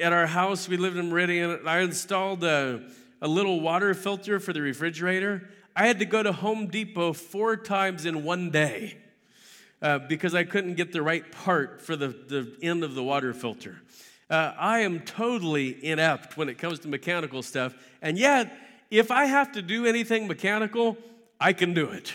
at 0.02 0.12
our 0.12 0.28
house, 0.28 0.68
we 0.68 0.76
lived 0.76 0.98
in 0.98 1.10
Meridian, 1.10 1.62
I 1.66 1.80
installed 1.80 2.44
a, 2.44 2.82
a 3.22 3.30
little 3.30 3.62
water 3.62 3.94
filter 3.94 4.42
for 4.42 4.52
the 4.52 4.60
refrigerator. 4.60 5.50
I 5.74 5.88
had 5.88 6.00
to 6.00 6.06
go 6.06 6.22
to 6.22 6.34
Home 6.34 6.68
Depot 6.68 7.14
four 7.14 7.56
times 7.56 8.06
in 8.06 8.26
one 8.26 8.50
day 8.50 8.98
uh, 9.82 10.00
because 10.00 10.36
I 10.36 10.44
couldn't 10.44 10.74
get 10.74 10.92
the 10.92 11.02
right 11.02 11.32
part 11.32 11.82
for 11.82 11.96
the, 11.96 12.10
the 12.10 12.58
end 12.62 12.84
of 12.84 12.94
the 12.94 13.04
water 13.04 13.34
filter. 13.34 13.80
Uh, 14.30 14.54
I 14.60 14.80
am 14.80 15.00
totally 15.00 15.84
inept 15.84 16.38
when 16.38 16.50
it 16.50 16.60
comes 16.60 16.80
to 16.80 16.88
mechanical 16.88 17.42
stuff. 17.42 17.74
And 18.02 18.18
yet, 18.18 18.56
if 18.92 19.10
I 19.10 19.26
have 19.26 19.52
to 19.54 19.62
do 19.62 19.88
anything 19.88 20.28
mechanical, 20.28 20.98
I 21.40 21.54
can 21.54 21.74
do 21.74 21.90
it. 21.90 22.14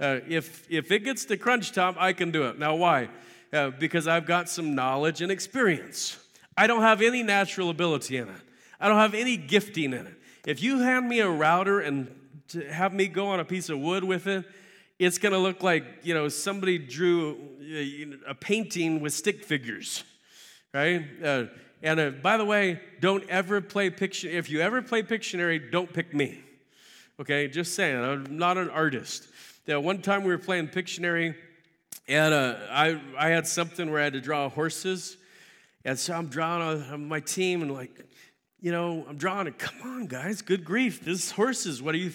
Uh, 0.00 0.20
if, 0.28 0.66
if 0.68 0.90
it 0.90 1.04
gets 1.04 1.24
to 1.26 1.36
crunch 1.36 1.72
time, 1.72 1.94
I 1.98 2.12
can 2.12 2.32
do 2.32 2.44
it. 2.44 2.58
Now, 2.58 2.74
why? 2.74 3.08
Uh, 3.52 3.70
because 3.70 4.08
I've 4.08 4.26
got 4.26 4.48
some 4.48 4.74
knowledge 4.74 5.22
and 5.22 5.30
experience. 5.30 6.18
I 6.56 6.66
don't 6.66 6.82
have 6.82 7.00
any 7.00 7.22
natural 7.22 7.70
ability 7.70 8.16
in 8.16 8.28
it, 8.28 8.40
I 8.80 8.88
don't 8.88 8.98
have 8.98 9.14
any 9.14 9.36
gifting 9.36 9.92
in 9.92 10.06
it. 10.06 10.14
If 10.46 10.62
you 10.62 10.80
hand 10.80 11.08
me 11.08 11.20
a 11.20 11.28
router 11.28 11.80
and 11.80 12.08
have 12.70 12.92
me 12.92 13.08
go 13.08 13.28
on 13.28 13.40
a 13.40 13.44
piece 13.44 13.68
of 13.68 13.78
wood 13.78 14.04
with 14.04 14.26
it, 14.26 14.44
it's 14.98 15.18
going 15.18 15.32
to 15.32 15.38
look 15.38 15.62
like 15.62 15.84
you 16.02 16.14
know 16.14 16.28
somebody 16.28 16.78
drew 16.78 17.36
a 18.26 18.34
painting 18.34 19.00
with 19.00 19.12
stick 19.12 19.44
figures 19.44 20.04
right? 20.76 21.02
Uh, 21.24 21.44
and 21.82 21.98
uh, 22.00 22.10
by 22.10 22.36
the 22.36 22.44
way, 22.44 22.80
don't 23.00 23.26
ever 23.30 23.62
play 23.62 23.88
Pictionary. 23.88 24.34
If 24.34 24.50
you 24.50 24.60
ever 24.60 24.82
play 24.82 25.02
Pictionary, 25.02 25.70
don't 25.70 25.90
pick 25.90 26.12
me. 26.12 26.42
Okay, 27.18 27.48
just 27.48 27.74
saying, 27.74 27.98
I'm 27.98 28.36
not 28.36 28.58
an 28.58 28.68
artist. 28.68 29.26
Yeah, 29.66 29.78
one 29.78 30.02
time 30.02 30.22
we 30.22 30.28
were 30.28 30.38
playing 30.38 30.68
Pictionary, 30.68 31.34
and 32.06 32.34
uh, 32.34 32.56
I, 32.70 33.00
I 33.18 33.28
had 33.28 33.46
something 33.46 33.90
where 33.90 34.00
I 34.00 34.04
had 34.04 34.12
to 34.12 34.20
draw 34.20 34.50
horses. 34.50 35.16
And 35.86 35.98
so 35.98 36.12
I'm 36.12 36.26
drawing 36.26 36.82
on 36.82 37.08
my 37.08 37.20
team, 37.20 37.62
and 37.62 37.72
like, 37.72 38.04
you 38.60 38.70
know, 38.70 39.06
I'm 39.08 39.16
drawing 39.16 39.46
it. 39.46 39.58
Come 39.58 39.80
on, 39.82 40.06
guys, 40.06 40.42
good 40.42 40.62
grief. 40.62 41.02
This 41.02 41.24
is 41.24 41.30
horses. 41.30 41.80
What 41.80 41.94
are 41.94 41.98
you, 41.98 42.12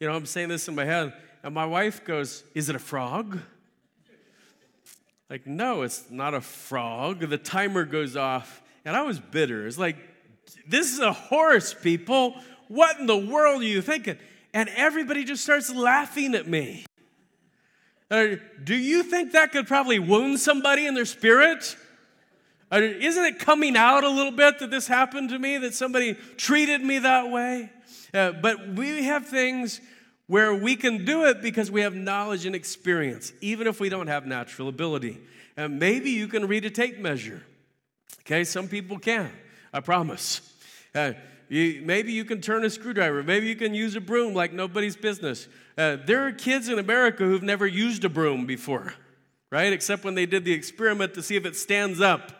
you 0.00 0.08
know, 0.08 0.14
I'm 0.14 0.26
saying 0.26 0.48
this 0.48 0.66
in 0.66 0.74
my 0.74 0.84
head. 0.84 1.12
And 1.44 1.54
my 1.54 1.66
wife 1.66 2.04
goes, 2.04 2.42
Is 2.54 2.68
it 2.68 2.74
a 2.74 2.80
frog? 2.80 3.38
Like, 5.30 5.46
no, 5.46 5.82
it's 5.82 6.10
not 6.10 6.34
a 6.34 6.40
frog. 6.40 7.20
The 7.20 7.38
timer 7.38 7.84
goes 7.84 8.16
off. 8.16 8.62
And 8.84 8.96
I 8.96 9.02
was 9.02 9.18
bitter. 9.18 9.66
It's 9.66 9.78
like, 9.78 9.96
this 10.66 10.92
is 10.92 10.98
a 10.98 11.12
horse, 11.12 11.74
people. 11.74 12.36
What 12.68 12.98
in 12.98 13.06
the 13.06 13.16
world 13.16 13.62
are 13.62 13.66
you 13.66 13.80
thinking? 13.80 14.18
And 14.52 14.68
everybody 14.76 15.24
just 15.24 15.42
starts 15.42 15.74
laughing 15.74 16.34
at 16.34 16.46
me. 16.46 16.84
Uh, 18.10 18.36
do 18.62 18.74
you 18.74 19.02
think 19.02 19.32
that 19.32 19.52
could 19.52 19.66
probably 19.66 19.98
wound 19.98 20.38
somebody 20.38 20.86
in 20.86 20.94
their 20.94 21.06
spirit? 21.06 21.76
Uh, 22.70 22.80
isn't 22.80 23.24
it 23.24 23.38
coming 23.38 23.76
out 23.76 24.04
a 24.04 24.08
little 24.08 24.32
bit 24.32 24.58
that 24.58 24.70
this 24.70 24.86
happened 24.86 25.30
to 25.30 25.38
me, 25.38 25.58
that 25.58 25.74
somebody 25.74 26.14
treated 26.36 26.82
me 26.82 26.98
that 26.98 27.30
way? 27.30 27.70
Uh, 28.12 28.32
but 28.32 28.68
we 28.74 29.04
have 29.04 29.26
things 29.26 29.80
where 30.26 30.54
we 30.54 30.76
can 30.76 31.04
do 31.04 31.24
it 31.24 31.42
because 31.42 31.70
we 31.70 31.82
have 31.82 31.94
knowledge 31.94 32.46
and 32.46 32.54
experience, 32.54 33.32
even 33.40 33.66
if 33.66 33.80
we 33.80 33.88
don't 33.88 34.06
have 34.06 34.26
natural 34.26 34.68
ability. 34.68 35.20
And 35.56 35.78
maybe 35.78 36.10
you 36.10 36.28
can 36.28 36.46
read 36.46 36.64
a 36.64 36.70
tape 36.70 36.98
measure. 36.98 37.42
Okay, 38.20 38.44
some 38.44 38.68
people 38.68 38.98
can, 38.98 39.30
I 39.72 39.80
promise. 39.80 40.40
Uh, 40.94 41.12
you, 41.48 41.82
maybe 41.84 42.12
you 42.12 42.24
can 42.24 42.40
turn 42.40 42.64
a 42.64 42.70
screwdriver. 42.70 43.22
Maybe 43.22 43.46
you 43.48 43.56
can 43.56 43.74
use 43.74 43.94
a 43.94 44.00
broom 44.00 44.32
like 44.32 44.52
nobody's 44.52 44.96
business. 44.96 45.48
Uh, 45.76 45.96
there 46.06 46.26
are 46.26 46.32
kids 46.32 46.68
in 46.68 46.78
America 46.78 47.24
who've 47.24 47.42
never 47.42 47.66
used 47.66 48.04
a 48.04 48.08
broom 48.08 48.46
before, 48.46 48.94
right? 49.50 49.72
Except 49.72 50.04
when 50.04 50.14
they 50.14 50.24
did 50.24 50.44
the 50.44 50.52
experiment 50.52 51.14
to 51.14 51.22
see 51.22 51.36
if 51.36 51.44
it 51.44 51.56
stands 51.56 52.00
up. 52.00 52.32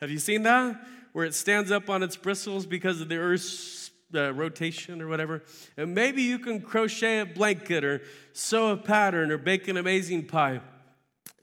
Have 0.00 0.10
you 0.10 0.18
seen 0.18 0.42
that? 0.42 0.78
Where 1.12 1.24
it 1.24 1.34
stands 1.34 1.70
up 1.70 1.88
on 1.88 2.02
its 2.02 2.16
bristles 2.16 2.66
because 2.66 3.00
of 3.00 3.08
the 3.08 3.16
Earth's 3.16 3.81
rotation 4.12 5.00
or 5.00 5.08
whatever. 5.08 5.42
And 5.76 5.94
maybe 5.94 6.22
you 6.22 6.38
can 6.38 6.60
crochet 6.60 7.20
a 7.20 7.26
blanket 7.26 7.84
or 7.84 8.02
sew 8.32 8.68
a 8.68 8.76
pattern 8.76 9.30
or 9.30 9.38
bake 9.38 9.68
an 9.68 9.76
amazing 9.76 10.26
pie. 10.26 10.60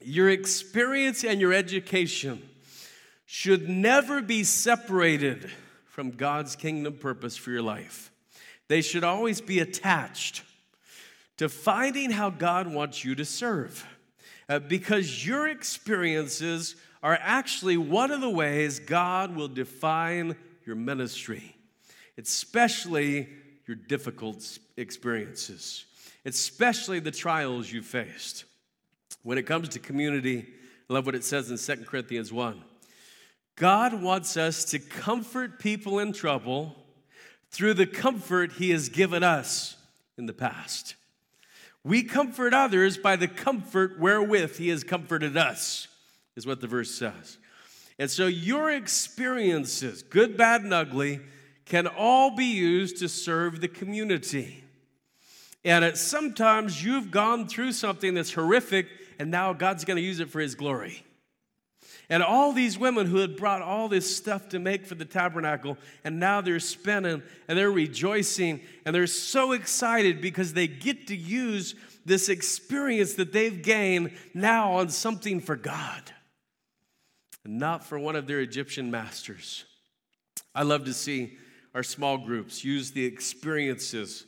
Your 0.00 0.30
experience 0.30 1.24
and 1.24 1.40
your 1.40 1.52
education 1.52 2.42
should 3.26 3.68
never 3.68 4.22
be 4.22 4.44
separated 4.44 5.50
from 5.86 6.10
God's 6.10 6.56
kingdom 6.56 6.94
purpose 6.94 7.36
for 7.36 7.50
your 7.50 7.62
life. 7.62 8.10
They 8.68 8.80
should 8.80 9.04
always 9.04 9.40
be 9.40 9.58
attached 9.58 10.42
to 11.36 11.48
finding 11.48 12.10
how 12.10 12.30
God 12.30 12.66
wants 12.66 13.04
you 13.04 13.14
to 13.16 13.24
serve. 13.24 13.86
Uh, 14.48 14.58
because 14.58 15.24
your 15.26 15.46
experiences 15.48 16.76
are 17.02 17.18
actually 17.20 17.76
one 17.76 18.10
of 18.10 18.20
the 18.20 18.28
ways 18.28 18.80
God 18.80 19.36
will 19.36 19.48
define 19.48 20.36
your 20.66 20.76
ministry 20.76 21.56
especially 22.20 23.28
your 23.66 23.76
difficult 23.76 24.58
experiences, 24.76 25.86
especially 26.24 27.00
the 27.00 27.10
trials 27.10 27.72
you 27.72 27.82
faced. 27.82 28.44
When 29.22 29.38
it 29.38 29.44
comes 29.44 29.70
to 29.70 29.78
community, 29.78 30.46
I 30.88 30.92
love 30.92 31.06
what 31.06 31.14
it 31.14 31.24
says 31.24 31.50
in 31.50 31.76
2 31.76 31.84
Corinthians 31.84 32.32
1. 32.32 32.62
God 33.56 34.02
wants 34.02 34.36
us 34.36 34.64
to 34.66 34.78
comfort 34.78 35.58
people 35.58 35.98
in 35.98 36.12
trouble 36.12 36.76
through 37.50 37.74
the 37.74 37.86
comfort 37.86 38.52
He 38.52 38.70
has 38.70 38.88
given 38.88 39.22
us 39.22 39.76
in 40.18 40.26
the 40.26 40.32
past. 40.32 40.94
We 41.82 42.02
comfort 42.02 42.52
others 42.52 42.98
by 42.98 43.16
the 43.16 43.28
comfort 43.28 43.98
wherewith 43.98 44.58
he 44.58 44.68
has 44.68 44.84
comforted 44.84 45.36
us, 45.36 45.88
is 46.36 46.46
what 46.46 46.60
the 46.60 46.66
verse 46.66 46.90
says. 46.90 47.38
And 47.98 48.10
so 48.10 48.26
your 48.26 48.70
experiences, 48.70 50.02
good, 50.02 50.36
bad, 50.36 50.62
and 50.62 50.74
ugly, 50.74 51.20
can 51.70 51.86
all 51.86 52.34
be 52.34 52.44
used 52.44 52.98
to 52.98 53.08
serve 53.08 53.60
the 53.60 53.68
community. 53.68 54.62
And 55.64 55.84
at 55.84 55.96
sometimes 55.96 56.84
you've 56.84 57.10
gone 57.10 57.46
through 57.46 57.72
something 57.72 58.12
that's 58.12 58.32
horrific, 58.32 58.88
and 59.18 59.30
now 59.30 59.52
God's 59.52 59.84
going 59.84 59.96
to 59.96 60.02
use 60.02 60.20
it 60.20 60.30
for 60.30 60.40
his 60.40 60.54
glory. 60.54 61.02
And 62.10 62.22
all 62.22 62.52
these 62.52 62.76
women 62.76 63.06
who 63.06 63.18
had 63.18 63.36
brought 63.36 63.62
all 63.62 63.88
this 63.88 64.14
stuff 64.14 64.48
to 64.48 64.58
make 64.58 64.84
for 64.84 64.96
the 64.96 65.04
tabernacle, 65.04 65.78
and 66.02 66.20
now 66.20 66.40
they're 66.40 66.60
spinning 66.60 67.22
and 67.46 67.56
they're 67.56 67.70
rejoicing 67.70 68.60
and 68.84 68.94
they're 68.94 69.06
so 69.06 69.52
excited 69.52 70.20
because 70.20 70.52
they 70.52 70.66
get 70.66 71.06
to 71.06 71.16
use 71.16 71.74
this 72.04 72.28
experience 72.28 73.14
that 73.14 73.32
they've 73.32 73.62
gained 73.62 74.10
now 74.34 74.72
on 74.72 74.90
something 74.90 75.40
for 75.40 75.56
God 75.56 76.12
not 77.44 77.84
for 77.84 77.98
one 77.98 78.16
of 78.16 78.26
their 78.26 78.40
Egyptian 78.40 78.90
masters. 78.90 79.64
I 80.54 80.62
love 80.62 80.84
to 80.84 80.92
see 80.92 81.38
our 81.74 81.82
small 81.82 82.18
groups 82.18 82.64
use 82.64 82.90
the 82.90 83.04
experiences 83.04 84.26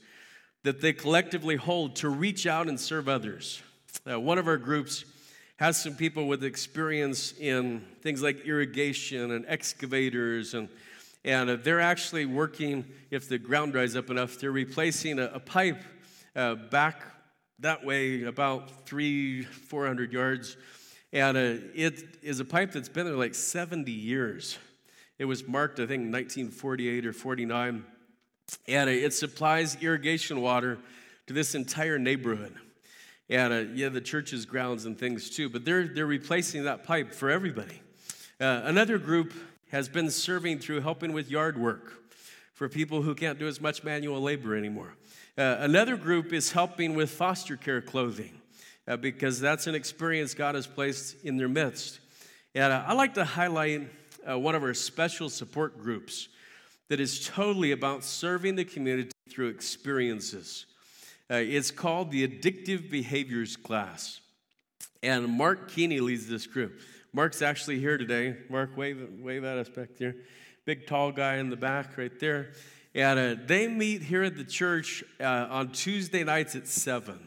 that 0.63 0.81
they 0.81 0.93
collectively 0.93 1.57
hold 1.57 1.97
to 1.97 2.09
reach 2.09 2.47
out 2.47 2.69
and 2.69 2.79
serve 2.79 3.09
others. 3.09 3.63
Uh, 4.09 4.19
one 4.19 4.39
of 4.39 4.47
our 4.47 4.57
groups 4.57 5.05
has 5.57 5.81
some 5.81 5.95
people 5.95 6.27
with 6.27 6.45
experience 6.45 7.35
in 7.39 7.85
things 8.01 8.23
like 8.23 8.45
irrigation 8.45 9.33
and 9.33 9.45
excavators 9.49 10.55
and 10.55 10.69
and 11.25 11.49
uh, 11.49 11.57
they're 11.63 11.81
actually 11.81 12.27
working 12.27 12.85
if 13.13 13.29
the 13.29 13.39
ground 13.39 13.73
dries 13.73 13.95
up 13.95 14.11
enough 14.11 14.39
they're 14.39 14.51
replacing 14.51 15.21
a, 15.21 15.27
a 15.27 15.39
pipe 15.39 15.81
uh, 16.35 16.55
back 16.55 17.05
that 17.61 17.85
way 17.85 18.25
about 18.25 18.87
three 18.87 19.43
400 19.43 20.13
yards 20.13 20.57
and 21.13 21.37
uh, 21.37 21.65
it 21.75 22.19
is 22.23 22.41
a 22.41 22.45
pipe 22.45 22.73
that's 22.73 22.89
been 22.89 23.07
there 23.07 23.15
like 23.15 23.35
70 23.35 23.93
years 23.93 24.59
it 25.23 25.27
was 25.27 25.47
marked 25.47 25.79
i 25.79 25.87
think 25.87 26.13
1948 26.13 27.07
or 27.07 27.13
49 27.13 27.85
and 28.69 28.91
it 28.91 29.15
supplies 29.15 29.77
irrigation 29.81 30.43
water 30.43 30.79
to 31.27 31.33
this 31.33 31.55
entire 31.55 31.99
neighborhood 31.99 32.55
and 33.33 33.53
uh, 33.53 33.73
yeah, 33.75 33.89
the 33.89 34.01
church's 34.01 34.45
grounds 34.45 34.85
and 34.85 34.99
things 34.99 35.31
too. 35.31 35.49
But 35.49 35.65
they're 35.65 35.89
they're 35.89 36.07
replacing 36.07 36.65
that 36.65 36.85
pipe 36.85 37.13
for 37.15 37.31
everybody. 37.31 37.81
Uh, 38.39 38.61
another 38.65 38.99
group 38.99 39.33
has 39.71 39.89
been 39.89 40.11
serving 40.11 40.59
through 40.59 40.81
helping 40.81 41.15
with 41.15 41.31
yard 41.31 41.59
work 41.59 41.95
for 42.53 42.69
people 42.69 43.01
who 43.01 43.15
can't 43.15 43.39
do 43.39 43.47
as 43.47 43.61
much 43.61 43.83
manual 43.83 44.21
labor 44.21 44.55
anymore. 44.55 44.95
Uh, 45.39 45.57
another 45.61 45.97
group 45.97 46.33
is 46.33 46.53
helping 46.53 46.95
with 46.95 47.11
foster 47.11 47.57
care 47.57 47.81
clothing 47.81 48.33
uh, 48.87 48.99
because 48.99 49.41
that's 49.41 49.67
an 49.67 49.75
experience 49.75 50.35
God 50.35 50.55
has 50.55 50.67
placed 50.67 51.25
in 51.25 51.39
their 51.39 51.49
midst. 51.49 52.01
And 52.55 52.71
uh, 52.71 52.85
I 52.87 52.93
like 52.93 53.15
to 53.15 53.25
highlight 53.25 53.89
uh, 54.29 54.39
one 54.39 54.55
of 54.55 54.63
our 54.63 54.75
special 54.75 55.29
support 55.29 55.79
groups 55.81 56.29
that 56.89 57.01
is 57.01 57.27
totally 57.27 57.73
about 57.73 58.05
serving 58.05 58.57
the 58.57 58.65
community 58.65 59.11
through 59.31 59.49
experiences. 59.49 60.67
Uh, 61.31 61.37
it's 61.37 61.71
called 61.71 62.11
the 62.11 62.27
Addictive 62.27 62.91
Behaviors 62.91 63.57
class. 63.57 64.21
And 65.03 65.29
Mark 65.29 65.71
Keeney 65.71 66.01
leads 66.01 66.27
this 66.27 66.47
group. 66.47 66.81
Mark's 67.13 67.43
actually 67.43 67.79
here 67.79 67.99
today. 67.99 68.37
Mark, 68.49 68.77
wave, 68.77 69.09
wave 69.21 69.45
at 69.45 69.59
us 69.59 69.69
back 69.69 69.91
there. 69.99 70.15
Big, 70.65 70.87
tall 70.87 71.13
guy 71.13 71.37
in 71.37 71.51
the 71.51 71.57
back 71.57 71.97
right 71.99 72.19
there. 72.21 72.53
And 72.95 73.19
uh, 73.19 73.43
they 73.47 73.69
meet 73.69 74.03
here 74.03 74.23
at 74.23 74.37
the 74.37 74.45
church 74.45 75.03
uh, 75.21 75.47
on 75.51 75.73
Tuesday 75.73 76.25
nights 76.25 76.55
at 76.55 76.69
7. 76.69 77.19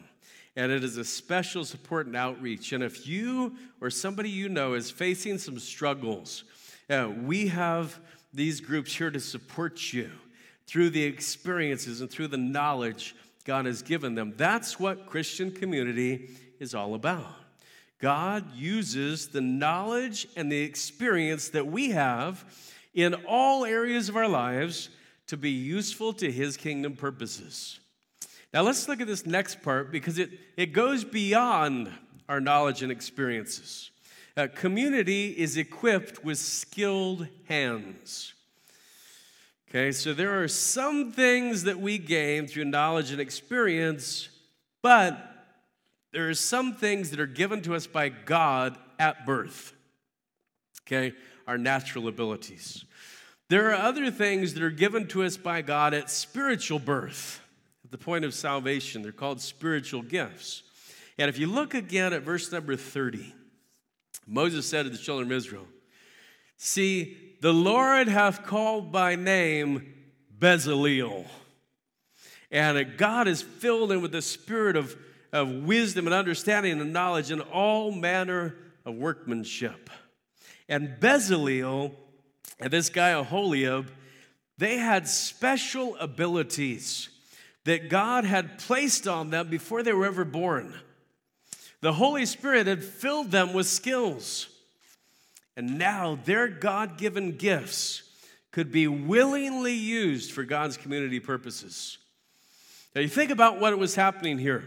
And 0.54 0.72
it 0.72 0.84
is 0.84 0.96
a 0.96 1.04
special 1.04 1.64
support 1.64 2.06
and 2.06 2.16
outreach. 2.16 2.72
And 2.72 2.82
if 2.82 3.06
you 3.06 3.56
or 3.80 3.90
somebody 3.90 4.30
you 4.30 4.48
know 4.48 4.74
is 4.74 4.90
facing 4.90 5.38
some 5.38 5.58
struggles, 5.58 6.44
uh, 6.90 7.10
we 7.22 7.48
have 7.48 7.98
these 8.32 8.60
groups 8.60 8.94
here 8.94 9.10
to 9.10 9.20
support 9.20 9.92
you 9.92 10.10
through 10.66 10.90
the 10.90 11.04
experiences 11.04 12.00
and 12.00 12.10
through 12.10 12.28
the 12.28 12.36
knowledge 12.36 13.14
God 13.44 13.66
has 13.66 13.82
given 13.82 14.14
them. 14.14 14.34
That's 14.36 14.78
what 14.78 15.06
Christian 15.06 15.50
community 15.50 16.30
is 16.58 16.74
all 16.74 16.94
about. 16.94 17.26
God 17.98 18.54
uses 18.54 19.28
the 19.28 19.40
knowledge 19.40 20.26
and 20.36 20.52
the 20.52 20.60
experience 20.60 21.48
that 21.50 21.66
we 21.66 21.90
have 21.90 22.44
in 22.92 23.14
all 23.26 23.64
areas 23.64 24.08
of 24.08 24.16
our 24.16 24.28
lives 24.28 24.90
to 25.28 25.36
be 25.36 25.50
useful 25.50 26.12
to 26.14 26.30
his 26.30 26.56
kingdom 26.56 26.94
purposes. 26.94 27.80
Now, 28.52 28.62
let's 28.62 28.88
look 28.88 29.00
at 29.00 29.06
this 29.06 29.26
next 29.26 29.62
part 29.62 29.90
because 29.90 30.18
it, 30.18 30.30
it 30.56 30.72
goes 30.72 31.04
beyond 31.04 31.90
our 32.28 32.40
knowledge 32.40 32.82
and 32.82 32.92
experiences. 32.92 33.90
Uh, 34.36 34.46
community 34.54 35.30
is 35.30 35.56
equipped 35.56 36.22
with 36.22 36.36
skilled 36.36 37.26
hands. 37.48 38.34
Okay, 39.70 39.90
so 39.92 40.12
there 40.12 40.42
are 40.42 40.48
some 40.48 41.10
things 41.10 41.64
that 41.64 41.80
we 41.80 41.96
gain 41.96 42.46
through 42.46 42.66
knowledge 42.66 43.10
and 43.12 43.20
experience, 43.20 44.28
but 44.82 45.18
there 46.12 46.28
are 46.28 46.34
some 46.34 46.74
things 46.74 47.10
that 47.10 47.20
are 47.20 47.26
given 47.26 47.62
to 47.62 47.74
us 47.74 47.86
by 47.86 48.10
God 48.10 48.76
at 48.98 49.24
birth. 49.24 49.72
Okay, 50.82 51.14
our 51.46 51.56
natural 51.56 52.06
abilities. 52.06 52.84
There 53.48 53.70
are 53.70 53.74
other 53.74 54.10
things 54.10 54.54
that 54.54 54.62
are 54.62 54.70
given 54.70 55.08
to 55.08 55.22
us 55.22 55.36
by 55.36 55.62
God 55.62 55.94
at 55.94 56.10
spiritual 56.10 56.78
birth, 56.78 57.40
at 57.84 57.90
the 57.90 57.98
point 57.98 58.24
of 58.24 58.34
salvation. 58.34 59.02
They're 59.02 59.12
called 59.12 59.40
spiritual 59.40 60.02
gifts. 60.02 60.62
And 61.18 61.28
if 61.30 61.38
you 61.38 61.46
look 61.46 61.72
again 61.72 62.12
at 62.12 62.22
verse 62.22 62.52
number 62.52 62.76
30, 62.76 63.32
Moses 64.26 64.66
said 64.66 64.84
to 64.84 64.90
the 64.90 64.98
children 64.98 65.30
of 65.30 65.36
Israel, 65.36 65.66
See, 66.56 67.16
the 67.40 67.52
Lord 67.52 68.08
hath 68.08 68.44
called 68.44 68.90
by 68.90 69.14
name 69.14 69.94
Bezaleel. 70.38 71.26
And 72.50 72.96
God 72.96 73.28
is 73.28 73.42
filled 73.42 73.92
him 73.92 74.02
with 74.02 74.12
the 74.12 74.22
spirit 74.22 74.76
of, 74.76 74.96
of 75.32 75.50
wisdom 75.50 76.06
and 76.06 76.14
understanding 76.14 76.80
and 76.80 76.92
knowledge 76.92 77.30
and 77.30 77.42
all 77.42 77.90
manner 77.90 78.56
of 78.84 78.94
workmanship. 78.94 79.90
And 80.68 80.96
Bezaleel 81.00 81.92
and 82.58 82.72
this 82.72 82.88
guy 82.88 83.10
Aholiab, 83.10 83.90
they 84.58 84.78
had 84.78 85.06
special 85.06 85.96
abilities 85.96 87.10
that 87.64 87.90
God 87.90 88.24
had 88.24 88.58
placed 88.58 89.06
on 89.06 89.30
them 89.30 89.48
before 89.48 89.82
they 89.82 89.92
were 89.92 90.06
ever 90.06 90.24
born. 90.24 90.74
The 91.80 91.92
Holy 91.92 92.26
Spirit 92.26 92.66
had 92.66 92.82
filled 92.82 93.30
them 93.30 93.52
with 93.52 93.66
skills. 93.66 94.48
And 95.56 95.78
now 95.78 96.18
their 96.24 96.48
God 96.48 96.98
given 96.98 97.36
gifts 97.36 98.02
could 98.50 98.72
be 98.72 98.88
willingly 98.88 99.74
used 99.74 100.32
for 100.32 100.44
God's 100.44 100.76
community 100.76 101.20
purposes. 101.20 101.98
Now, 102.94 103.02
you 103.02 103.08
think 103.08 103.30
about 103.30 103.60
what 103.60 103.76
was 103.78 103.94
happening 103.94 104.38
here. 104.38 104.64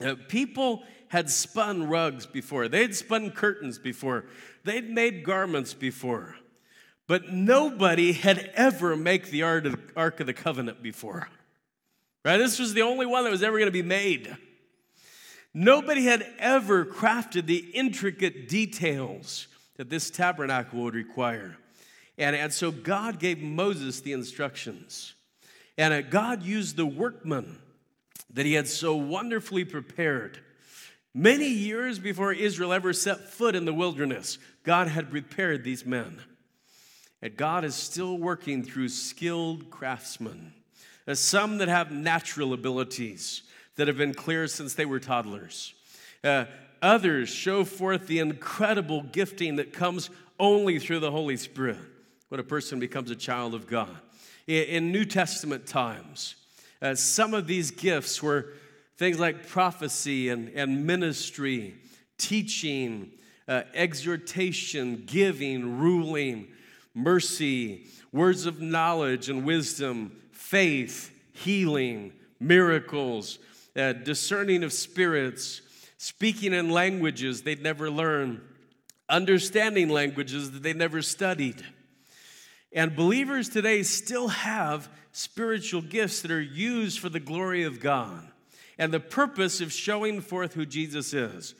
Uh, 0.00 0.16
people 0.28 0.82
had 1.08 1.30
spun 1.30 1.88
rugs 1.88 2.26
before, 2.26 2.66
they'd 2.66 2.94
spun 2.94 3.30
curtains 3.30 3.78
before, 3.78 4.24
they'd 4.64 4.90
made 4.90 5.22
garments 5.22 5.72
before, 5.72 6.34
but 7.06 7.32
nobody 7.32 8.12
had 8.12 8.50
ever 8.54 8.96
made 8.96 9.26
the 9.26 9.44
Ark 9.44 10.18
of 10.18 10.26
the 10.26 10.32
Covenant 10.32 10.82
before. 10.82 11.28
Right? 12.24 12.38
This 12.38 12.58
was 12.58 12.74
the 12.74 12.82
only 12.82 13.06
one 13.06 13.22
that 13.22 13.30
was 13.30 13.44
ever 13.44 13.58
going 13.58 13.68
to 13.68 13.72
be 13.72 13.82
made. 13.82 14.36
Nobody 15.54 16.04
had 16.04 16.26
ever 16.40 16.84
crafted 16.84 17.46
the 17.46 17.58
intricate 17.74 18.48
details 18.48 19.46
that 19.76 19.88
this 19.88 20.10
tabernacle 20.10 20.80
would 20.82 20.94
require. 20.94 21.56
And, 22.18 22.34
and 22.34 22.52
so 22.52 22.72
God 22.72 23.20
gave 23.20 23.40
Moses 23.40 24.00
the 24.00 24.12
instructions. 24.12 25.14
And 25.78 25.94
uh, 25.94 26.02
God 26.02 26.42
used 26.42 26.76
the 26.76 26.86
workmen 26.86 27.58
that 28.32 28.46
he 28.46 28.54
had 28.54 28.66
so 28.66 28.96
wonderfully 28.96 29.64
prepared. 29.64 30.40
Many 31.14 31.48
years 31.48 32.00
before 32.00 32.32
Israel 32.32 32.72
ever 32.72 32.92
set 32.92 33.28
foot 33.28 33.54
in 33.54 33.64
the 33.64 33.74
wilderness, 33.74 34.38
God 34.64 34.88
had 34.88 35.10
prepared 35.10 35.62
these 35.62 35.86
men. 35.86 36.20
And 37.22 37.36
God 37.36 37.64
is 37.64 37.76
still 37.76 38.18
working 38.18 38.64
through 38.64 38.88
skilled 38.88 39.70
craftsmen, 39.70 40.52
As 41.06 41.20
some 41.20 41.58
that 41.58 41.68
have 41.68 41.92
natural 41.92 42.52
abilities 42.52 43.43
that 43.76 43.88
have 43.88 43.96
been 43.96 44.14
clear 44.14 44.46
since 44.46 44.74
they 44.74 44.86
were 44.86 45.00
toddlers. 45.00 45.74
Uh, 46.22 46.44
Others 46.84 47.30
show 47.30 47.64
forth 47.64 48.06
the 48.06 48.18
incredible 48.18 49.00
gifting 49.04 49.56
that 49.56 49.72
comes 49.72 50.10
only 50.38 50.78
through 50.78 51.00
the 51.00 51.10
Holy 51.10 51.38
Spirit 51.38 51.78
when 52.28 52.38
a 52.38 52.44
person 52.44 52.78
becomes 52.78 53.10
a 53.10 53.16
child 53.16 53.54
of 53.54 53.66
God. 53.66 53.96
In 54.46 54.92
New 54.92 55.06
Testament 55.06 55.66
times, 55.66 56.34
uh, 56.82 56.94
some 56.94 57.32
of 57.32 57.46
these 57.46 57.70
gifts 57.70 58.22
were 58.22 58.52
things 58.98 59.18
like 59.18 59.48
prophecy 59.48 60.28
and, 60.28 60.50
and 60.50 60.86
ministry, 60.86 61.74
teaching, 62.18 63.10
uh, 63.48 63.62
exhortation, 63.72 65.04
giving, 65.06 65.78
ruling, 65.78 66.48
mercy, 66.92 67.86
words 68.12 68.44
of 68.44 68.60
knowledge 68.60 69.30
and 69.30 69.46
wisdom, 69.46 70.14
faith, 70.32 71.18
healing, 71.32 72.12
miracles, 72.38 73.38
uh, 73.76 73.92
discerning 73.92 74.62
of 74.62 74.72
spirits, 74.72 75.62
speaking 75.96 76.52
in 76.52 76.70
languages 76.70 77.42
they'd 77.42 77.62
never 77.62 77.90
learned, 77.90 78.40
understanding 79.08 79.88
languages 79.88 80.52
that 80.52 80.62
they 80.62 80.72
never 80.72 81.02
studied. 81.02 81.64
And 82.72 82.96
believers 82.96 83.48
today 83.48 83.82
still 83.82 84.28
have 84.28 84.88
spiritual 85.12 85.80
gifts 85.80 86.22
that 86.22 86.30
are 86.30 86.40
used 86.40 86.98
for 86.98 87.08
the 87.08 87.20
glory 87.20 87.62
of 87.62 87.80
God 87.80 88.28
and 88.78 88.92
the 88.92 89.00
purpose 89.00 89.60
of 89.60 89.72
showing 89.72 90.20
forth 90.20 90.54
who 90.54 90.66
Jesus 90.66 91.14
is. 91.14 91.54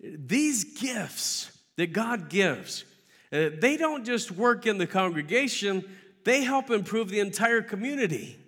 These 0.00 0.78
gifts 0.80 1.50
that 1.76 1.92
God 1.92 2.30
gives, 2.30 2.84
uh, 3.32 3.50
they 3.58 3.76
don't 3.76 4.04
just 4.04 4.30
work 4.30 4.66
in 4.66 4.78
the 4.78 4.86
congregation, 4.86 5.84
they 6.24 6.42
help 6.42 6.70
improve 6.70 7.10
the 7.10 7.20
entire 7.20 7.62
community. 7.62 8.38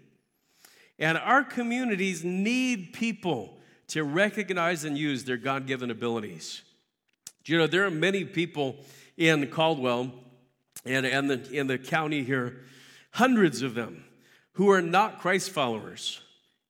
And 0.99 1.19
our 1.19 1.45
communities 1.45 2.25
need 2.25 2.93
people 2.93 3.59
to 3.89 4.03
recognize 4.03 4.85
and 4.85 4.97
use 4.97 5.25
their 5.25 5.37
God 5.37 5.67
given 5.67 5.91
abilities. 5.91 6.63
You 7.45 7.59
know, 7.59 7.67
there 7.67 7.85
are 7.85 7.91
many 7.91 8.25
people 8.25 8.77
in 9.17 9.47
Caldwell 9.49 10.13
and, 10.85 11.07
and 11.07 11.31
the, 11.31 11.51
in 11.53 11.67
the 11.67 11.79
county 11.79 12.25
here, 12.25 12.65
hundreds 13.13 13.63
of 13.63 13.75
them, 13.75 14.05
who 14.53 14.71
are 14.71 14.83
not 14.83 15.21
Christ 15.21 15.51
followers. 15.51 16.21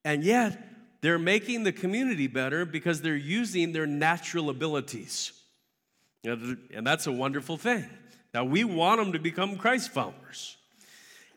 And 0.04 0.22
yet, 0.22 0.62
they're 1.00 1.18
making 1.18 1.62
the 1.62 1.72
community 1.72 2.26
better 2.26 2.64
because 2.64 3.00
they're 3.00 3.16
using 3.16 3.72
their 3.72 3.86
natural 3.86 4.50
abilities. 4.50 5.32
And 6.24 6.86
that's 6.86 7.06
a 7.06 7.12
wonderful 7.12 7.56
thing. 7.56 7.88
Now, 8.34 8.44
we 8.44 8.64
want 8.64 9.00
them 9.00 9.12
to 9.12 9.18
become 9.18 9.56
Christ 9.56 9.90
followers. 9.92 10.56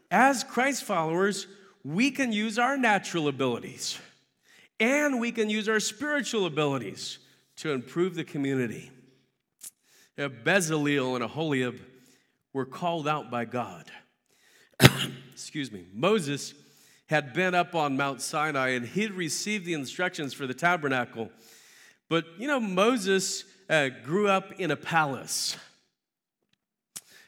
As 0.10 0.44
Christ 0.44 0.84
followers, 0.84 1.46
we 1.84 2.12
can 2.12 2.32
use 2.32 2.60
our 2.60 2.78
natural 2.78 3.28
abilities 3.28 4.00
and 4.80 5.20
we 5.20 5.32
can 5.32 5.50
use 5.50 5.68
our 5.68 5.80
spiritual 5.80 6.46
abilities 6.46 7.20
to 7.58 7.72
improve 7.72 8.16
the 8.16 8.24
community. 8.24 8.92
Bezaleel 10.18 11.16
and 11.16 11.24
Aholiab 11.24 11.80
were 12.54 12.66
called 12.66 13.08
out 13.08 13.32
by 13.32 13.46
God. 13.46 13.90
Excuse 15.32 15.72
me. 15.72 15.86
Moses 15.94 16.54
had 17.08 17.34
been 17.34 17.56
up 17.56 17.76
on 17.76 17.98
Mount 17.98 18.22
Sinai 18.22 18.70
and 18.70 18.86
he'd 18.86 19.12
received 19.12 19.66
the 19.66 19.74
instructions 19.74 20.34
for 20.34 20.46
the 20.46 20.54
tabernacle. 20.54 21.30
But 22.10 22.26
you 22.38 22.48
know, 22.48 22.60
Moses 22.60 23.46
uh, 23.70 23.90
grew 24.04 24.28
up 24.28 24.60
in 24.60 24.72
a 24.72 24.76
palace. 24.76 25.56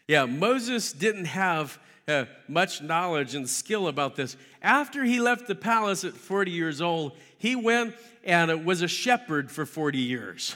Yeah, 0.08 0.26
Moses 0.26 0.92
didn't 0.92 1.26
have 1.26 1.80
uh, 2.12 2.26
much 2.48 2.82
knowledge 2.82 3.36
and 3.36 3.50
skill 3.50 3.88
about 3.88 4.16
this. 4.16 4.36
After 4.62 5.04
he 5.04 5.20
left 5.20 5.48
the 5.48 5.56
palace 5.56 6.04
at 6.04 6.14
40 6.14 6.52
years 6.52 6.82
old, 6.82 7.14
he 7.38 7.56
went 7.56 7.96
and 8.24 8.66
was 8.66 8.82
a 8.82 8.88
shepherd 8.88 9.52
for 9.52 9.66
40 9.66 9.98
years. 9.98 10.56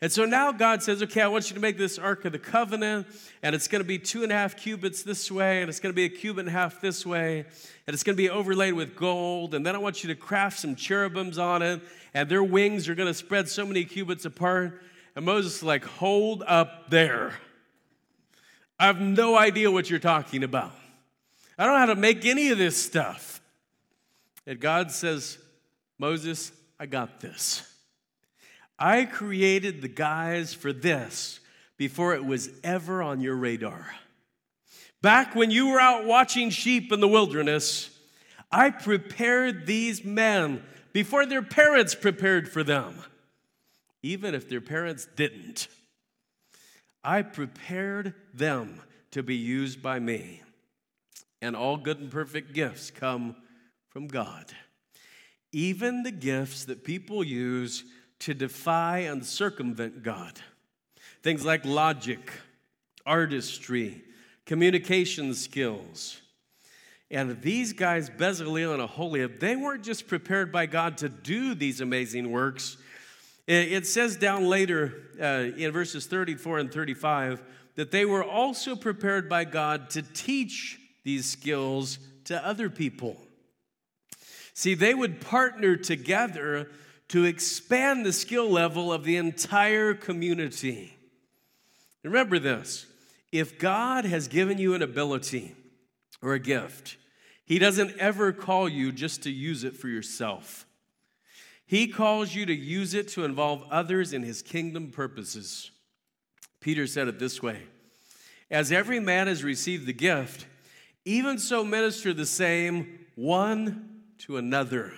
And 0.00 0.12
so 0.12 0.24
now 0.24 0.52
God 0.52 0.82
says, 0.82 1.02
okay, 1.02 1.22
I 1.22 1.28
want 1.28 1.48
you 1.48 1.54
to 1.54 1.60
make 1.60 1.78
this 1.78 1.98
Ark 1.98 2.24
of 2.26 2.32
the 2.32 2.38
Covenant, 2.38 3.06
and 3.42 3.54
it's 3.54 3.68
going 3.68 3.82
to 3.82 3.88
be 3.88 3.98
two 3.98 4.22
and 4.22 4.30
a 4.30 4.34
half 4.34 4.56
cubits 4.56 5.02
this 5.02 5.30
way, 5.30 5.62
and 5.62 5.70
it's 5.70 5.80
going 5.80 5.92
to 5.92 5.96
be 5.96 6.04
a 6.04 6.08
cubit 6.10 6.40
and 6.40 6.48
a 6.48 6.52
half 6.52 6.80
this 6.80 7.06
way, 7.06 7.46
and 7.86 7.94
it's 7.94 8.02
going 8.02 8.14
to 8.14 8.22
be 8.22 8.28
overlaid 8.28 8.74
with 8.74 8.96
gold. 8.96 9.54
And 9.54 9.64
then 9.64 9.74
I 9.74 9.78
want 9.78 10.02
you 10.02 10.08
to 10.08 10.14
craft 10.14 10.58
some 10.58 10.74
cherubims 10.74 11.38
on 11.38 11.62
it, 11.62 11.80
and 12.12 12.28
their 12.28 12.44
wings 12.44 12.88
are 12.88 12.94
going 12.94 13.08
to 13.08 13.14
spread 13.14 13.48
so 13.48 13.64
many 13.64 13.84
cubits 13.84 14.26
apart. 14.26 14.82
And 15.16 15.24
Moses 15.24 15.56
is 15.56 15.62
like, 15.62 15.84
hold 15.84 16.42
up 16.46 16.90
there. 16.90 17.32
I 18.78 18.86
have 18.86 19.00
no 19.00 19.36
idea 19.36 19.70
what 19.70 19.88
you're 19.88 19.98
talking 19.98 20.42
about. 20.42 20.72
I 21.58 21.64
don't 21.64 21.74
know 21.74 21.80
how 21.80 21.86
to 21.86 21.94
make 21.94 22.24
any 22.24 22.50
of 22.50 22.58
this 22.58 22.76
stuff. 22.76 23.40
And 24.46 24.60
God 24.60 24.90
says, 24.90 25.38
Moses, 25.98 26.52
I 26.78 26.86
got 26.86 27.20
this. 27.20 27.62
I 28.78 29.04
created 29.04 29.80
the 29.80 29.88
guys 29.88 30.52
for 30.52 30.72
this 30.72 31.40
before 31.76 32.14
it 32.14 32.24
was 32.24 32.50
ever 32.62 33.02
on 33.02 33.20
your 33.20 33.36
radar. 33.36 33.86
Back 35.00 35.34
when 35.34 35.50
you 35.50 35.68
were 35.68 35.80
out 35.80 36.04
watching 36.06 36.50
sheep 36.50 36.92
in 36.92 37.00
the 37.00 37.08
wilderness, 37.08 37.90
I 38.50 38.70
prepared 38.70 39.66
these 39.66 40.04
men 40.04 40.62
before 40.92 41.26
their 41.26 41.42
parents 41.42 41.94
prepared 41.94 42.48
for 42.48 42.64
them, 42.64 42.94
even 44.02 44.34
if 44.34 44.48
their 44.48 44.60
parents 44.60 45.06
didn't. 45.16 45.68
I 47.04 47.22
prepared 47.22 48.14
them 48.32 48.80
to 49.10 49.22
be 49.22 49.36
used 49.36 49.82
by 49.82 50.00
me. 50.00 50.42
And 51.42 51.54
all 51.54 51.76
good 51.76 52.00
and 52.00 52.10
perfect 52.10 52.54
gifts 52.54 52.90
come 52.90 53.36
from 53.90 54.08
God. 54.08 54.46
Even 55.52 56.02
the 56.02 56.10
gifts 56.10 56.64
that 56.64 56.82
people 56.82 57.22
use 57.22 57.84
to 58.20 58.32
defy 58.32 59.00
and 59.00 59.24
circumvent 59.24 60.02
God. 60.02 60.40
Things 61.22 61.44
like 61.44 61.64
logic, 61.64 62.32
artistry, 63.04 64.02
communication 64.46 65.34
skills. 65.34 66.20
And 67.10 67.40
these 67.42 67.72
guys, 67.72 68.10
Bezaleel 68.10 68.72
and 68.72 68.82
Aholiab, 68.82 69.38
they 69.38 69.56
weren't 69.56 69.84
just 69.84 70.08
prepared 70.08 70.50
by 70.50 70.66
God 70.66 70.98
to 70.98 71.08
do 71.08 71.54
these 71.54 71.80
amazing 71.80 72.32
works. 72.32 72.78
It 73.46 73.86
says 73.86 74.16
down 74.16 74.46
later 74.46 74.94
uh, 75.20 75.50
in 75.56 75.70
verses 75.70 76.06
34 76.06 76.60
and 76.60 76.72
35 76.72 77.42
that 77.74 77.90
they 77.90 78.04
were 78.06 78.24
also 78.24 78.74
prepared 78.74 79.28
by 79.28 79.44
God 79.44 79.90
to 79.90 80.02
teach 80.02 80.78
these 81.02 81.26
skills 81.26 81.98
to 82.24 82.46
other 82.46 82.70
people. 82.70 83.20
See, 84.54 84.74
they 84.74 84.94
would 84.94 85.20
partner 85.20 85.76
together 85.76 86.70
to 87.08 87.24
expand 87.24 88.06
the 88.06 88.12
skill 88.12 88.48
level 88.48 88.92
of 88.92 89.04
the 89.04 89.16
entire 89.16 89.92
community. 89.92 90.96
Remember 92.02 92.38
this 92.38 92.86
if 93.30 93.58
God 93.58 94.04
has 94.04 94.28
given 94.28 94.58
you 94.58 94.74
an 94.74 94.82
ability 94.82 95.54
or 96.22 96.32
a 96.32 96.38
gift, 96.38 96.96
He 97.44 97.58
doesn't 97.58 97.98
ever 97.98 98.32
call 98.32 98.68
you 98.68 98.92
just 98.92 99.24
to 99.24 99.30
use 99.30 99.64
it 99.64 99.76
for 99.76 99.88
yourself. 99.88 100.66
He 101.66 101.86
calls 101.88 102.34
you 102.34 102.46
to 102.46 102.54
use 102.54 102.94
it 102.94 103.08
to 103.08 103.24
involve 103.24 103.64
others 103.70 104.12
in 104.12 104.22
His 104.22 104.42
kingdom 104.42 104.90
purposes. 104.90 105.70
Peter 106.60 106.86
said 106.86 107.08
it 107.08 107.18
this 107.18 107.42
way 107.42 107.62
As 108.50 108.72
every 108.72 109.00
man 109.00 109.26
has 109.26 109.44
received 109.44 109.86
the 109.86 109.92
gift, 109.92 110.46
even 111.04 111.38
so 111.38 111.64
minister 111.64 112.12
the 112.12 112.26
same 112.26 113.06
one 113.14 114.00
to 114.18 114.36
another 114.36 114.92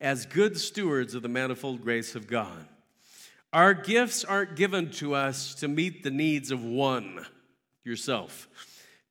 as 0.00 0.26
good 0.26 0.58
stewards 0.58 1.14
of 1.14 1.22
the 1.22 1.28
manifold 1.28 1.82
grace 1.82 2.14
of 2.14 2.28
God. 2.28 2.66
Our 3.52 3.74
gifts 3.74 4.24
aren't 4.24 4.56
given 4.56 4.90
to 4.92 5.14
us 5.14 5.54
to 5.56 5.68
meet 5.68 6.02
the 6.02 6.10
needs 6.10 6.50
of 6.50 6.62
one, 6.62 7.26
yourself. 7.82 8.48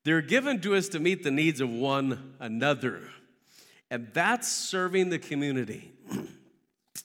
They're 0.04 0.22
given 0.22 0.62
to 0.62 0.76
us 0.76 0.88
to 0.90 1.00
meet 1.00 1.24
the 1.24 1.32
needs 1.32 1.60
of 1.60 1.70
one 1.70 2.36
another. 2.40 3.02
And 3.90 4.10
that's 4.14 4.48
serving 4.48 5.10
the 5.10 5.20
community. 5.20 5.92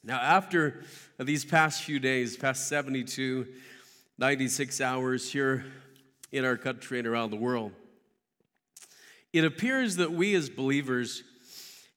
now, 0.04 0.18
after 0.18 0.82
these 1.18 1.44
past 1.44 1.84
few 1.84 2.00
days, 2.00 2.36
past 2.36 2.66
72, 2.66 3.46
96 4.18 4.80
hours 4.80 5.30
here 5.30 5.64
in 6.32 6.44
our 6.44 6.56
country 6.56 6.98
and 6.98 7.06
around 7.06 7.30
the 7.30 7.36
world, 7.36 7.70
it 9.32 9.44
appears 9.44 9.96
that 9.96 10.10
we 10.12 10.34
as 10.34 10.50
believers 10.50 11.22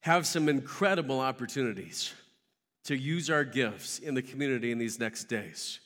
have 0.02 0.28
some 0.28 0.48
incredible 0.48 1.20
opportunities 1.20 2.14
to 2.84 2.96
use 2.96 3.32
our 3.32 3.44
gifts 3.44 3.98
in 3.98 4.14
the 4.14 4.22
community 4.22 4.72
in 4.72 4.78
these 4.78 5.00
next 5.00 5.24
days. 5.24 5.80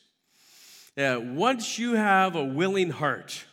Uh, 0.97 1.21
once 1.23 1.79
you 1.79 1.93
have 1.93 2.35
a 2.35 2.43
willing 2.43 2.89
heart, 2.89 3.45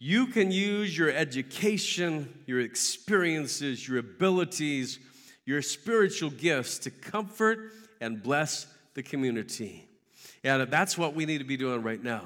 you 0.00 0.26
can 0.26 0.50
use 0.50 0.98
your 0.98 1.12
education, 1.12 2.42
your 2.46 2.58
experiences, 2.58 3.86
your 3.86 3.98
abilities, 3.98 4.98
your 5.48 5.62
spiritual 5.62 6.28
gifts 6.28 6.78
to 6.78 6.90
comfort 6.90 7.72
and 8.02 8.22
bless 8.22 8.66
the 8.92 9.02
community. 9.02 9.88
And 10.44 10.70
that's 10.70 10.98
what 10.98 11.14
we 11.14 11.24
need 11.24 11.38
to 11.38 11.44
be 11.44 11.56
doing 11.56 11.82
right 11.82 12.02
now. 12.02 12.24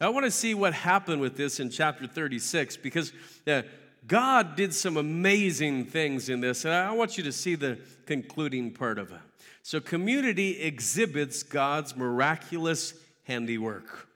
Now, 0.00 0.06
I 0.06 0.08
want 0.08 0.24
to 0.24 0.30
see 0.30 0.54
what 0.54 0.72
happened 0.72 1.20
with 1.20 1.36
this 1.36 1.60
in 1.60 1.68
chapter 1.68 2.06
36 2.06 2.78
because 2.78 3.12
uh, 3.46 3.60
God 4.06 4.56
did 4.56 4.74
some 4.74 4.96
amazing 4.96 5.84
things 5.84 6.30
in 6.30 6.40
this, 6.40 6.64
and 6.64 6.72
I 6.72 6.90
want 6.92 7.18
you 7.18 7.24
to 7.24 7.32
see 7.32 7.56
the 7.56 7.78
concluding 8.06 8.70
part 8.70 8.98
of 8.98 9.12
it. 9.12 9.20
So, 9.62 9.78
community 9.78 10.62
exhibits 10.62 11.42
God's 11.42 11.94
miraculous 11.94 12.94
handiwork. 13.24 14.08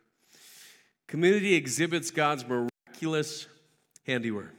Community 1.08 1.56
exhibits 1.56 2.10
God's 2.10 2.46
miraculous 2.48 3.48
handiwork. 4.06 4.54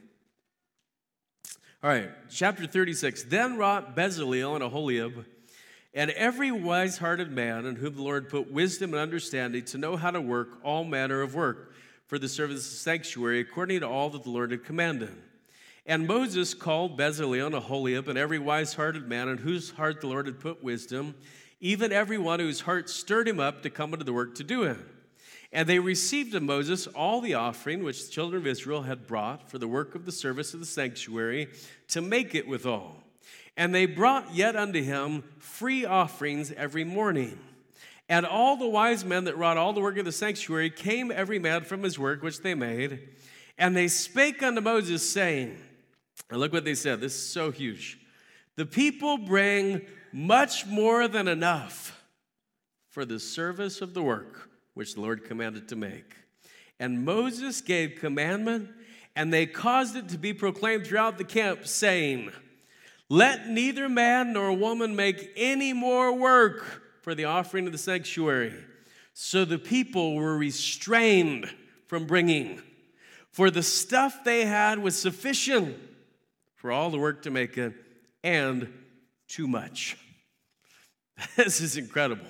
All 1.82 1.90
right, 1.90 2.08
chapter 2.30 2.66
36. 2.66 3.24
Then 3.24 3.58
wrought 3.58 3.94
Bezaleel 3.94 4.54
and 4.54 4.64
Aholiab, 4.64 5.26
and 5.92 6.10
every 6.12 6.50
wise 6.50 6.96
hearted 6.96 7.30
man 7.30 7.66
in 7.66 7.76
whom 7.76 7.96
the 7.96 8.02
Lord 8.02 8.30
put 8.30 8.50
wisdom 8.50 8.94
and 8.94 9.00
understanding 9.00 9.62
to 9.66 9.78
know 9.78 9.94
how 9.96 10.10
to 10.10 10.20
work 10.20 10.58
all 10.64 10.84
manner 10.84 11.20
of 11.20 11.34
work 11.34 11.74
for 12.06 12.18
the 12.18 12.30
service 12.30 12.64
of 12.64 12.72
the 12.72 12.78
sanctuary 12.78 13.40
according 13.40 13.80
to 13.80 13.88
all 13.88 14.08
that 14.08 14.24
the 14.24 14.30
Lord 14.30 14.52
had 14.52 14.64
commanded. 14.64 15.14
And 15.84 16.06
Moses 16.06 16.54
called 16.54 16.98
Bezaleel 16.98 17.46
and 17.46 17.54
Aholiab 17.54 18.08
and 18.08 18.18
every 18.18 18.38
wise 18.38 18.72
hearted 18.72 19.06
man 19.06 19.28
in 19.28 19.36
whose 19.36 19.72
heart 19.72 20.00
the 20.00 20.06
Lord 20.06 20.26
had 20.26 20.40
put 20.40 20.64
wisdom, 20.64 21.14
even 21.60 21.92
every 21.92 22.18
one 22.18 22.40
whose 22.40 22.62
heart 22.62 22.88
stirred 22.88 23.28
him 23.28 23.38
up 23.38 23.62
to 23.62 23.70
come 23.70 23.92
into 23.92 24.04
the 24.06 24.14
work 24.14 24.34
to 24.36 24.44
do 24.44 24.62
it. 24.62 24.78
And 25.56 25.66
they 25.66 25.78
received 25.78 26.34
of 26.34 26.42
Moses 26.42 26.86
all 26.86 27.22
the 27.22 27.32
offering 27.32 27.82
which 27.82 28.04
the 28.04 28.12
children 28.12 28.42
of 28.42 28.46
Israel 28.46 28.82
had 28.82 29.06
brought 29.06 29.50
for 29.50 29.56
the 29.56 29.66
work 29.66 29.94
of 29.94 30.04
the 30.04 30.12
service 30.12 30.52
of 30.52 30.60
the 30.60 30.66
sanctuary 30.66 31.48
to 31.88 32.02
make 32.02 32.34
it 32.34 32.46
withal. 32.46 33.02
And 33.56 33.74
they 33.74 33.86
brought 33.86 34.34
yet 34.34 34.54
unto 34.54 34.82
him 34.82 35.24
free 35.38 35.86
offerings 35.86 36.52
every 36.52 36.84
morning. 36.84 37.38
And 38.06 38.26
all 38.26 38.58
the 38.58 38.68
wise 38.68 39.02
men 39.02 39.24
that 39.24 39.38
wrought 39.38 39.56
all 39.56 39.72
the 39.72 39.80
work 39.80 39.96
of 39.96 40.04
the 40.04 40.12
sanctuary 40.12 40.68
came 40.68 41.10
every 41.10 41.38
man 41.38 41.64
from 41.64 41.82
his 41.82 41.98
work 41.98 42.22
which 42.22 42.42
they 42.42 42.54
made. 42.54 43.08
And 43.56 43.74
they 43.74 43.88
spake 43.88 44.42
unto 44.42 44.60
Moses, 44.60 45.08
saying, 45.08 45.56
and 46.28 46.38
look 46.38 46.52
what 46.52 46.66
they 46.66 46.74
said. 46.74 47.00
This 47.00 47.14
is 47.14 47.30
so 47.30 47.50
huge. 47.50 47.98
The 48.56 48.66
people 48.66 49.16
bring 49.16 49.86
much 50.12 50.66
more 50.66 51.08
than 51.08 51.26
enough 51.26 52.04
for 52.90 53.06
the 53.06 53.18
service 53.18 53.80
of 53.80 53.94
the 53.94 54.02
work 54.02 54.50
which 54.76 54.94
the 54.94 55.00
Lord 55.00 55.24
commanded 55.24 55.68
to 55.70 55.74
make. 55.76 56.14
And 56.78 57.02
Moses 57.02 57.62
gave 57.62 57.96
commandment, 57.98 58.68
and 59.16 59.32
they 59.32 59.46
caused 59.46 59.96
it 59.96 60.10
to 60.10 60.18
be 60.18 60.34
proclaimed 60.34 60.86
throughout 60.86 61.16
the 61.16 61.24
camp, 61.24 61.66
saying, 61.66 62.30
Let 63.08 63.48
neither 63.48 63.88
man 63.88 64.34
nor 64.34 64.52
woman 64.52 64.94
make 64.94 65.32
any 65.34 65.72
more 65.72 66.12
work 66.12 66.82
for 67.00 67.14
the 67.14 67.24
offering 67.24 67.64
of 67.64 67.72
the 67.72 67.78
sanctuary. 67.78 68.52
So 69.14 69.46
the 69.46 69.58
people 69.58 70.14
were 70.14 70.36
restrained 70.36 71.50
from 71.86 72.06
bringing, 72.06 72.60
for 73.30 73.50
the 73.50 73.62
stuff 73.62 74.24
they 74.24 74.44
had 74.44 74.78
was 74.78 75.00
sufficient 75.00 75.74
for 76.56 76.70
all 76.70 76.90
the 76.90 76.98
work 76.98 77.22
to 77.22 77.30
make 77.30 77.56
it 77.56 77.72
and 78.22 78.70
too 79.26 79.48
much. 79.48 79.96
This 81.36 81.62
is 81.62 81.78
incredible. 81.78 82.26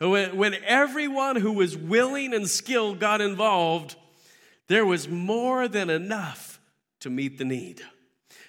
When, 0.00 0.36
when 0.36 0.54
everyone 0.64 1.36
who 1.36 1.52
was 1.52 1.76
willing 1.76 2.34
and 2.34 2.48
skilled 2.48 3.00
got 3.00 3.20
involved, 3.20 3.96
there 4.68 4.84
was 4.84 5.08
more 5.08 5.68
than 5.68 5.90
enough 5.90 6.60
to 7.00 7.10
meet 7.10 7.38
the 7.38 7.44
need. 7.44 7.82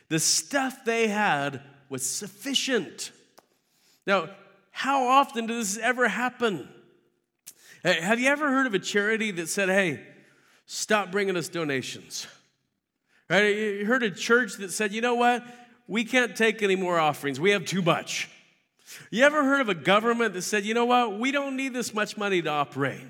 The 0.10 0.20
stuff 0.20 0.84
they 0.86 1.08
had 1.08 1.62
was 1.90 2.06
sufficient. 2.06 3.12
Now, 4.06 4.30
how 4.72 5.08
often 5.08 5.48
does 5.48 5.76
this 5.76 5.84
ever 5.84 6.08
happen? 6.08 6.68
Have 7.84 8.20
you 8.20 8.28
ever 8.28 8.50
heard 8.50 8.68
of 8.68 8.74
a 8.74 8.80
charity 8.80 9.32
that 9.32 9.48
said, 9.48 9.70
hey, 9.70 10.02
stop 10.66 11.12
bringing 11.12 11.38
us 11.38 11.48
donations? 11.48 12.28
Right? 13.30 13.56
You 13.56 13.86
heard 13.86 14.04
a 14.04 14.12
church 14.12 14.56
that 14.58 14.72
said, 14.72 14.92
you 14.94 15.02
know 15.02 15.16
what? 15.16 15.46
We 15.88 16.04
can't 16.04 16.36
take 16.36 16.62
any 16.62 16.76
more 16.76 17.00
offerings. 17.00 17.40
We 17.40 17.52
have 17.52 17.66
too 17.66 17.82
much. 17.82 18.30
You 19.12 19.24
ever 19.24 19.44
heard 19.44 19.62
of 19.62 19.70
a 19.70 19.76
government 19.76 20.34
that 20.34 20.44
said, 20.44 20.66
you 20.66 20.74
know 20.74 20.86
what, 20.86 21.20
we 21.20 21.32
don't 21.32 21.56
need 21.56 21.74
this 21.74 21.94
much 21.94 22.18
money 22.18 22.42
to 22.42 22.50
operate? 22.50 23.02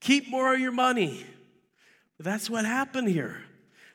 Keep 0.00 0.28
more 0.28 0.54
of 0.54 0.60
your 0.60 0.72
money. 0.72 1.24
that's 2.18 2.50
what 2.50 2.64
happened 2.64 3.08
here. 3.08 3.42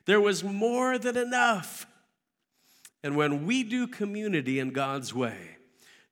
There 0.05 0.21
was 0.21 0.43
more 0.43 0.97
than 0.97 1.17
enough. 1.17 1.85
And 3.03 3.15
when 3.15 3.45
we 3.45 3.63
do 3.63 3.87
community 3.87 4.59
in 4.59 4.71
God's 4.71 5.13
way, 5.13 5.57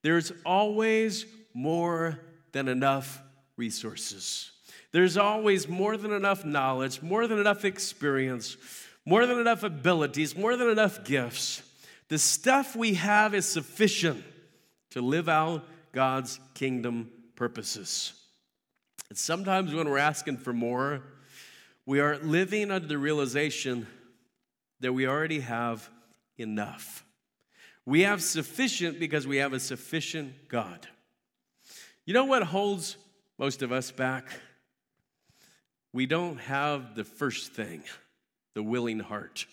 there's 0.02 0.32
always 0.46 1.26
more 1.54 2.20
than 2.52 2.68
enough 2.68 3.22
resources. 3.58 4.52
There's 4.92 5.18
always 5.18 5.68
more 5.68 5.98
than 5.98 6.12
enough 6.12 6.46
knowledge, 6.46 7.02
more 7.02 7.28
than 7.28 7.40
enough 7.40 7.66
experience, 7.66 8.58
more 9.06 9.26
than 9.26 9.40
enough 9.40 9.64
abilities, 9.64 10.36
more 10.36 10.56
than 10.56 10.70
enough 10.70 11.04
gifts. 11.04 11.62
The 12.08 12.18
stuff 12.18 12.76
we 12.76 12.96
have 12.96 13.36
is 13.36 13.46
sufficient 13.46 14.24
to 14.92 15.02
live 15.02 15.30
out 15.30 15.66
God's 15.92 16.40
kingdom 16.54 17.10
purposes. 17.36 18.14
And 19.10 19.18
sometimes 19.18 19.74
when 19.74 19.90
we're 19.90 19.98
asking 19.98 20.38
for 20.38 20.54
more, 20.54 21.02
we 21.86 22.00
are 22.00 22.18
living 22.20 22.70
under 22.70 22.88
the 22.88 22.98
realization 22.98 23.88
that 24.80 24.94
we 24.94 25.08
already 25.08 25.40
have 25.40 25.90
enough. 26.38 27.04
We 27.86 28.02
have 28.02 28.22
sufficient 28.22 29.00
because 29.00 29.26
we 29.26 29.38
have 29.38 29.54
a 29.54 29.60
sufficient 29.60 30.48
God. 30.48 30.88
You 32.06 32.14
know 32.14 32.26
what 32.26 32.44
holds 32.44 32.98
most 33.38 33.62
of 33.62 33.72
us 33.72 33.92
back? 33.92 34.30
We 35.92 36.06
don't 36.06 36.38
have 36.38 36.94
the 36.94 37.04
first 37.04 37.54
thing, 37.54 37.84
the 38.54 38.62
willing 38.62 39.00
heart. 39.00 39.48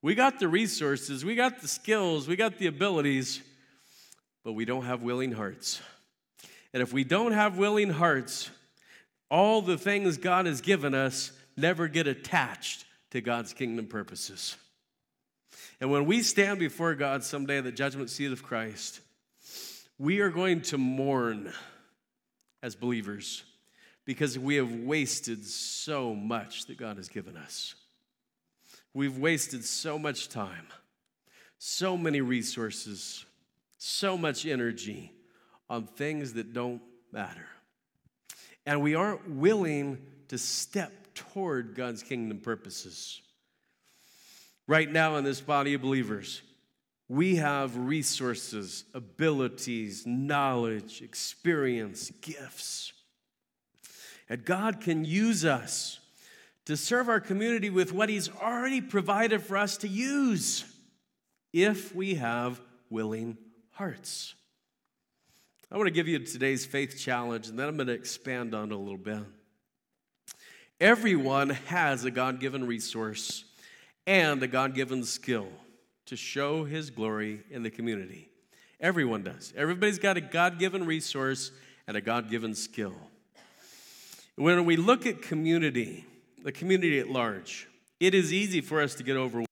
We 0.00 0.14
got 0.14 0.38
the 0.38 0.48
resources, 0.48 1.24
we 1.24 1.34
got 1.34 1.60
the 1.60 1.68
skills, 1.68 2.28
we 2.28 2.36
got 2.36 2.58
the 2.58 2.66
abilities, 2.66 3.42
but 4.46 4.52
we 4.52 4.64
don't 4.64 4.84
have 4.84 5.02
willing 5.02 5.32
hearts. 5.32 5.82
And 6.72 6.80
if 6.80 6.92
we 6.92 7.02
don't 7.02 7.32
have 7.32 7.58
willing 7.58 7.90
hearts, 7.90 8.48
all 9.28 9.60
the 9.60 9.76
things 9.76 10.18
God 10.18 10.46
has 10.46 10.60
given 10.60 10.94
us 10.94 11.32
never 11.56 11.88
get 11.88 12.06
attached 12.06 12.84
to 13.10 13.20
God's 13.20 13.52
kingdom 13.52 13.86
purposes. 13.86 14.56
And 15.80 15.90
when 15.90 16.06
we 16.06 16.22
stand 16.22 16.60
before 16.60 16.94
God 16.94 17.24
someday 17.24 17.58
at 17.58 17.64
the 17.64 17.72
judgment 17.72 18.08
seat 18.08 18.30
of 18.30 18.44
Christ, 18.44 19.00
we 19.98 20.20
are 20.20 20.30
going 20.30 20.60
to 20.62 20.78
mourn 20.78 21.52
as 22.62 22.76
believers 22.76 23.42
because 24.04 24.38
we 24.38 24.54
have 24.54 24.72
wasted 24.72 25.44
so 25.44 26.14
much 26.14 26.66
that 26.66 26.78
God 26.78 26.98
has 26.98 27.08
given 27.08 27.36
us. 27.36 27.74
We've 28.94 29.18
wasted 29.18 29.64
so 29.64 29.98
much 29.98 30.28
time, 30.28 30.68
so 31.58 31.96
many 31.96 32.20
resources, 32.20 33.25
so 33.86 34.18
much 34.18 34.44
energy 34.44 35.12
on 35.70 35.86
things 35.86 36.34
that 36.34 36.52
don't 36.52 36.82
matter. 37.12 37.46
And 38.66 38.82
we 38.82 38.94
aren't 38.94 39.28
willing 39.30 39.98
to 40.28 40.38
step 40.38 40.92
toward 41.14 41.74
God's 41.74 42.02
kingdom 42.02 42.38
purposes. 42.38 43.20
Right 44.66 44.90
now, 44.90 45.16
in 45.16 45.24
this 45.24 45.40
body 45.40 45.74
of 45.74 45.82
believers, 45.82 46.42
we 47.08 47.36
have 47.36 47.76
resources, 47.76 48.84
abilities, 48.92 50.04
knowledge, 50.04 51.00
experience, 51.02 52.10
gifts. 52.20 52.92
And 54.28 54.44
God 54.44 54.80
can 54.80 55.04
use 55.04 55.44
us 55.44 56.00
to 56.64 56.76
serve 56.76 57.08
our 57.08 57.20
community 57.20 57.70
with 57.70 57.92
what 57.92 58.08
He's 58.08 58.28
already 58.28 58.80
provided 58.80 59.42
for 59.42 59.56
us 59.56 59.76
to 59.78 59.88
use 59.88 60.64
if 61.52 61.94
we 61.94 62.16
have 62.16 62.60
willing 62.90 63.38
hearts. 63.76 64.34
I 65.70 65.76
want 65.76 65.86
to 65.86 65.92
give 65.92 66.08
you 66.08 66.18
today's 66.18 66.64
faith 66.64 66.98
challenge, 66.98 67.48
and 67.48 67.58
then 67.58 67.68
I'm 67.68 67.76
going 67.76 67.88
to 67.88 67.92
expand 67.92 68.54
on 68.54 68.70
it 68.70 68.74
a 68.74 68.78
little 68.78 68.96
bit. 68.96 69.18
Everyone 70.80 71.50
has 71.50 72.06
a 72.06 72.10
God 72.10 72.40
given 72.40 72.66
resource 72.66 73.44
and 74.06 74.42
a 74.42 74.46
God 74.46 74.74
given 74.74 75.04
skill 75.04 75.48
to 76.06 76.16
show 76.16 76.64
His 76.64 76.88
glory 76.88 77.42
in 77.50 77.62
the 77.62 77.70
community. 77.70 78.30
Everyone 78.80 79.22
does. 79.22 79.52
Everybody's 79.54 79.98
got 79.98 80.16
a 80.16 80.22
God 80.22 80.58
given 80.58 80.86
resource 80.86 81.50
and 81.86 81.98
a 81.98 82.00
God 82.00 82.30
given 82.30 82.54
skill. 82.54 82.94
When 84.36 84.64
we 84.64 84.76
look 84.76 85.04
at 85.04 85.20
community, 85.20 86.06
the 86.42 86.52
community 86.52 86.98
at 86.98 87.08
large, 87.08 87.68
it 88.00 88.14
is 88.14 88.32
easy 88.32 88.62
for 88.62 88.80
us 88.80 88.94
to 88.94 89.02
get 89.02 89.16
overwhelmed 89.16 89.45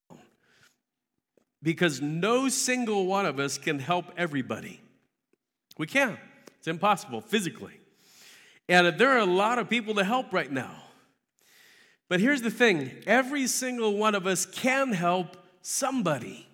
because 1.64 2.02
no 2.02 2.48
single 2.50 3.06
one 3.06 3.24
of 3.24 3.40
us 3.40 3.56
can 3.56 3.78
help 3.78 4.04
everybody. 4.16 4.80
We 5.78 5.86
can't, 5.86 6.18
it's 6.58 6.68
impossible 6.68 7.22
physically. 7.22 7.80
And 8.68 8.98
there 8.98 9.10
are 9.10 9.18
a 9.18 9.26
lot 9.26 9.58
of 9.58 9.68
people 9.68 9.94
to 9.94 10.04
help 10.04 10.32
right 10.32 10.52
now. 10.52 10.76
But 12.08 12.20
here's 12.20 12.42
the 12.42 12.50
thing 12.50 12.92
every 13.06 13.46
single 13.46 13.96
one 13.96 14.14
of 14.14 14.26
us 14.26 14.44
can 14.44 14.92
help 14.92 15.38
somebody. 15.62 16.46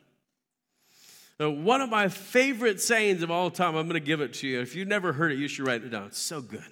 Now, 1.40 1.50
one 1.50 1.80
of 1.80 1.90
my 1.90 2.08
favorite 2.08 2.80
sayings 2.80 3.22
of 3.22 3.30
all 3.30 3.50
time, 3.50 3.74
I'm 3.74 3.88
going 3.88 4.00
to 4.00 4.06
give 4.06 4.20
it 4.20 4.34
to 4.34 4.46
you. 4.46 4.60
If 4.60 4.76
you've 4.76 4.88
never 4.88 5.12
heard 5.12 5.32
it, 5.32 5.38
you 5.38 5.48
should 5.48 5.66
write 5.66 5.82
it 5.82 5.88
down. 5.88 6.06
It's 6.06 6.18
so 6.18 6.40
good. 6.40 6.62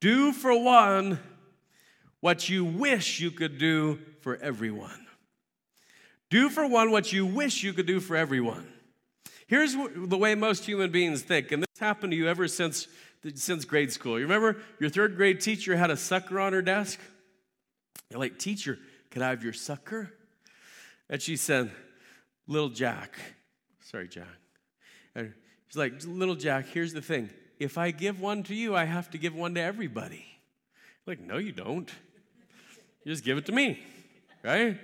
Do 0.00 0.32
for 0.32 0.58
one 0.58 1.20
what 2.20 2.48
you 2.48 2.64
wish 2.64 3.20
you 3.20 3.30
could 3.30 3.58
do 3.58 4.00
for 4.22 4.36
everyone. 4.36 5.07
Do 6.30 6.50
for 6.50 6.66
one 6.66 6.90
what 6.90 7.12
you 7.12 7.24
wish 7.24 7.62
you 7.62 7.72
could 7.72 7.86
do 7.86 8.00
for 8.00 8.16
everyone. 8.16 8.66
Here's 9.46 9.74
the 9.74 10.18
way 10.18 10.34
most 10.34 10.66
human 10.66 10.90
beings 10.90 11.22
think, 11.22 11.52
and 11.52 11.62
this 11.62 11.78
happened 11.78 12.12
to 12.12 12.16
you 12.16 12.28
ever 12.28 12.46
since, 12.48 12.86
since 13.34 13.64
grade 13.64 13.90
school. 13.92 14.18
You 14.18 14.26
remember 14.26 14.58
your 14.78 14.90
third 14.90 15.16
grade 15.16 15.40
teacher 15.40 15.74
had 15.76 15.90
a 15.90 15.96
sucker 15.96 16.38
on 16.38 16.52
her 16.52 16.60
desk? 16.60 17.00
You're 18.10 18.20
like, 18.20 18.38
Teacher, 18.38 18.78
can 19.10 19.22
I 19.22 19.30
have 19.30 19.42
your 19.42 19.52
sucker? 19.52 20.12
And 21.08 21.20
she 21.20 21.36
said, 21.36 21.70
Little 22.46 22.68
Jack. 22.68 23.18
Sorry, 23.80 24.08
Jack. 24.08 24.26
And 25.14 25.32
she's 25.68 25.76
like, 25.76 25.94
Little 26.04 26.34
Jack, 26.34 26.66
here's 26.66 26.92
the 26.92 27.02
thing. 27.02 27.30
If 27.58 27.78
I 27.78 27.90
give 27.90 28.20
one 28.20 28.42
to 28.44 28.54
you, 28.54 28.76
I 28.76 28.84
have 28.84 29.10
to 29.10 29.18
give 29.18 29.34
one 29.34 29.54
to 29.54 29.60
everybody. 29.60 30.26
Like, 31.06 31.20
no, 31.20 31.38
you 31.38 31.52
don't. 31.52 31.90
You 33.04 33.12
just 33.12 33.24
give 33.24 33.38
it 33.38 33.46
to 33.46 33.52
me, 33.52 33.82
right? 34.42 34.78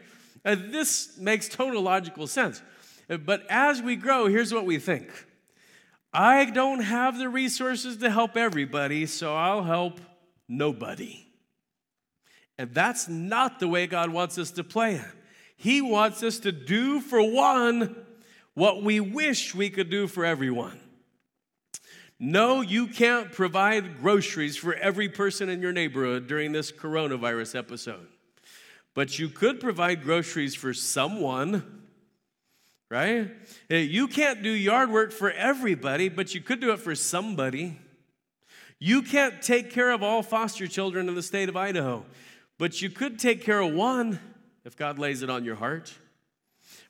Uh, 0.45 0.57
this 0.59 1.17
makes 1.19 1.49
total 1.49 1.83
logical 1.83 2.27
sense. 2.27 2.63
Uh, 3.09 3.17
but 3.17 3.45
as 3.49 3.81
we 3.81 3.97
grow, 3.97 4.27
here's 4.27 4.53
what 4.53 4.67
we 4.67 4.79
think 4.79 5.11
I 6.13 6.45
don't 6.45 6.81
have 6.81 7.19
the 7.19 7.29
resources 7.29 7.97
to 7.99 8.11
help 8.11 8.37
everybody, 8.37 9.07
so 9.07 9.35
I'll 9.35 9.65
help 9.65 10.01
nobody. 10.49 11.27
And 12.57 12.73
that's 12.73 13.09
not 13.09 13.59
the 13.59 13.67
way 13.67 13.87
God 13.87 14.11
wants 14.11 14.39
us 14.39 14.53
to 14.53 14.65
play. 14.65 15.01
He 15.57 15.81
wants 15.81 16.23
us 16.23 16.39
to 16.41 16.53
do 16.53 17.01
for 17.01 17.21
one 17.23 17.97
what 18.55 18.83
we 18.83 19.01
wish 19.01 19.55
we 19.55 19.71
could 19.71 19.91
do 19.91 20.07
for 20.07 20.25
everyone. 20.25 20.79
No, 22.21 22.61
you 22.61 22.87
can't 22.87 23.33
provide 23.33 24.01
groceries 24.01 24.57
for 24.57 24.73
every 24.75 25.09
person 25.09 25.49
in 25.49 25.61
your 25.61 25.73
neighborhood 25.73 26.29
during 26.29 26.53
this 26.53 26.71
coronavirus 26.71 27.59
episode. 27.59 28.07
But 28.95 29.19
you 29.19 29.29
could 29.29 29.61
provide 29.61 30.05
groceries 30.05 30.55
for 30.55 30.73
someone, 30.73 31.85
right? 32.91 33.31
You 33.69 34.07
can't 34.07 34.43
do 34.43 34.51
yard 34.51 34.91
work 34.91 35.13
for 35.13 35.31
everybody, 35.33 36.09
but 36.09 36.35
you 36.35 36.41
could 36.41 36.61
do 36.61 36.73
it 36.73 36.79
for 36.79 36.95
somebody. 36.95 37.79
You 38.79 39.03
can't 39.03 39.43
take 39.43 39.71
care 39.71 39.91
of 39.91 40.03
all 40.03 40.23
foster 40.23 40.67
children 40.69 41.09
in 41.09 41.15
the 41.15 41.23
state 41.23 41.49
of 41.49 41.57
Idaho, 41.57 42.05
but 42.59 42.81
you 42.83 42.91
could 42.91 43.19
take 43.19 43.43
care 43.43 43.61
of 43.61 43.75
one 43.75 44.21
if 44.65 44.77
God 44.77 44.99
lays 44.99 45.23
it 45.23 45.31
on 45.31 45.45
your 45.45 45.57
heart. 45.57 45.93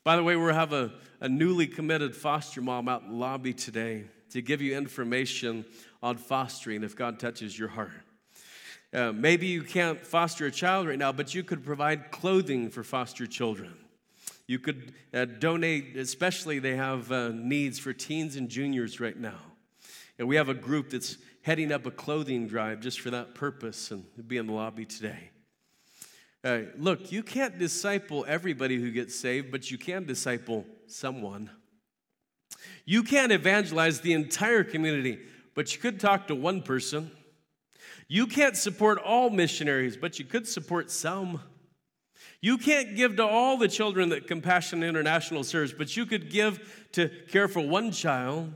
By 0.03 0.17
the 0.17 0.23
way, 0.23 0.37
we'll 0.37 0.53
have 0.53 0.75
a, 0.75 0.93
a 1.21 1.29
newly 1.29 1.67
committed 1.67 2.15
foster 2.15 2.61
mom 2.61 2.89
out 2.89 3.03
in 3.03 3.09
the 3.09 3.17
lobby 3.17 3.55
today 3.55 4.05
to 4.31 4.43
give 4.43 4.61
you 4.61 4.77
information 4.77 5.65
on 6.03 6.19
fostering 6.19 6.83
if 6.83 6.95
God 6.95 7.19
touches 7.19 7.59
your 7.59 7.69
heart. 7.69 7.93
Uh, 8.95 9.13
maybe 9.13 9.49
you 9.49 9.63
can't 9.63 10.07
foster 10.07 10.47
a 10.47 10.51
child 10.53 10.87
right 10.87 10.99
now, 10.99 11.11
but 11.11 11.35
you 11.35 11.43
could 11.43 11.65
provide 11.65 12.13
clothing 12.13 12.71
for 12.71 12.85
foster 12.85 13.27
children. 13.27 13.75
You 14.47 14.61
could 14.61 14.95
uh, 15.13 15.25
donate, 15.25 15.97
especially 15.97 16.61
they 16.61 16.77
have 16.77 17.11
uh, 17.11 17.31
needs 17.31 17.81
for 17.81 17.93
teens 17.93 18.37
and 18.37 18.49
juniors 18.49 19.01
right 19.01 19.19
now. 19.19 19.41
And 20.19 20.29
we 20.29 20.37
have 20.37 20.49
a 20.49 20.55
group 20.55 20.91
that's 20.91 21.19
heading 21.43 21.73
up 21.73 21.87
a 21.87 21.91
clothing 21.91 22.47
drive 22.47 22.81
just 22.81 23.01
for 23.01 23.11
that 23.11 23.35
purpose 23.35 23.91
and 23.91 24.05
be 24.29 24.37
in 24.37 24.47
the 24.47 24.53
lobby 24.53 24.85
today. 24.85 25.31
Uh, 26.45 26.61
look, 26.77 27.11
you 27.11 27.23
can't 27.23 27.59
disciple 27.59 28.25
everybody 28.29 28.77
who 28.79 28.93
gets 28.93 29.19
saved, 29.19 29.51
but 29.51 29.71
you 29.71 29.79
can 29.79 30.05
disciple 30.05 30.65
someone. 30.87 31.51
You 32.85 33.03
can't 33.03 33.33
evangelize 33.33 34.03
the 34.03 34.13
entire 34.13 34.63
community, 34.63 35.19
but 35.55 35.75
you 35.75 35.81
could 35.81 35.99
talk 35.99 36.29
to 36.29 36.35
one 36.35 36.63
person. 36.63 37.11
You 38.15 38.29
can't 38.29 38.57
support 38.57 38.99
all 38.99 39.29
missionaries, 39.29 39.97
but 39.97 40.21
you 40.21 40.25
could 40.25 40.47
support 40.47 40.89
some. 40.89 41.41
You 42.41 42.59
can't 42.59 42.95
give 42.95 43.17
to 43.17 43.27
all 43.27 43.59
the 43.59 43.67
children 43.67 44.11
that 44.11 44.29
Compassion 44.29 44.85
International 44.85 45.43
serves, 45.43 45.73
but 45.73 45.97
you 45.97 46.07
could 46.07 46.31
give 46.31 46.87
to 46.93 47.09
care 47.09 47.49
for 47.49 47.59
one 47.59 47.91
child. 47.91 48.53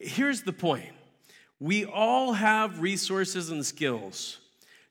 Here's 0.00 0.42
the 0.42 0.52
point 0.52 0.90
we 1.60 1.84
all 1.84 2.32
have 2.32 2.80
resources 2.80 3.48
and 3.50 3.64
skills 3.64 4.40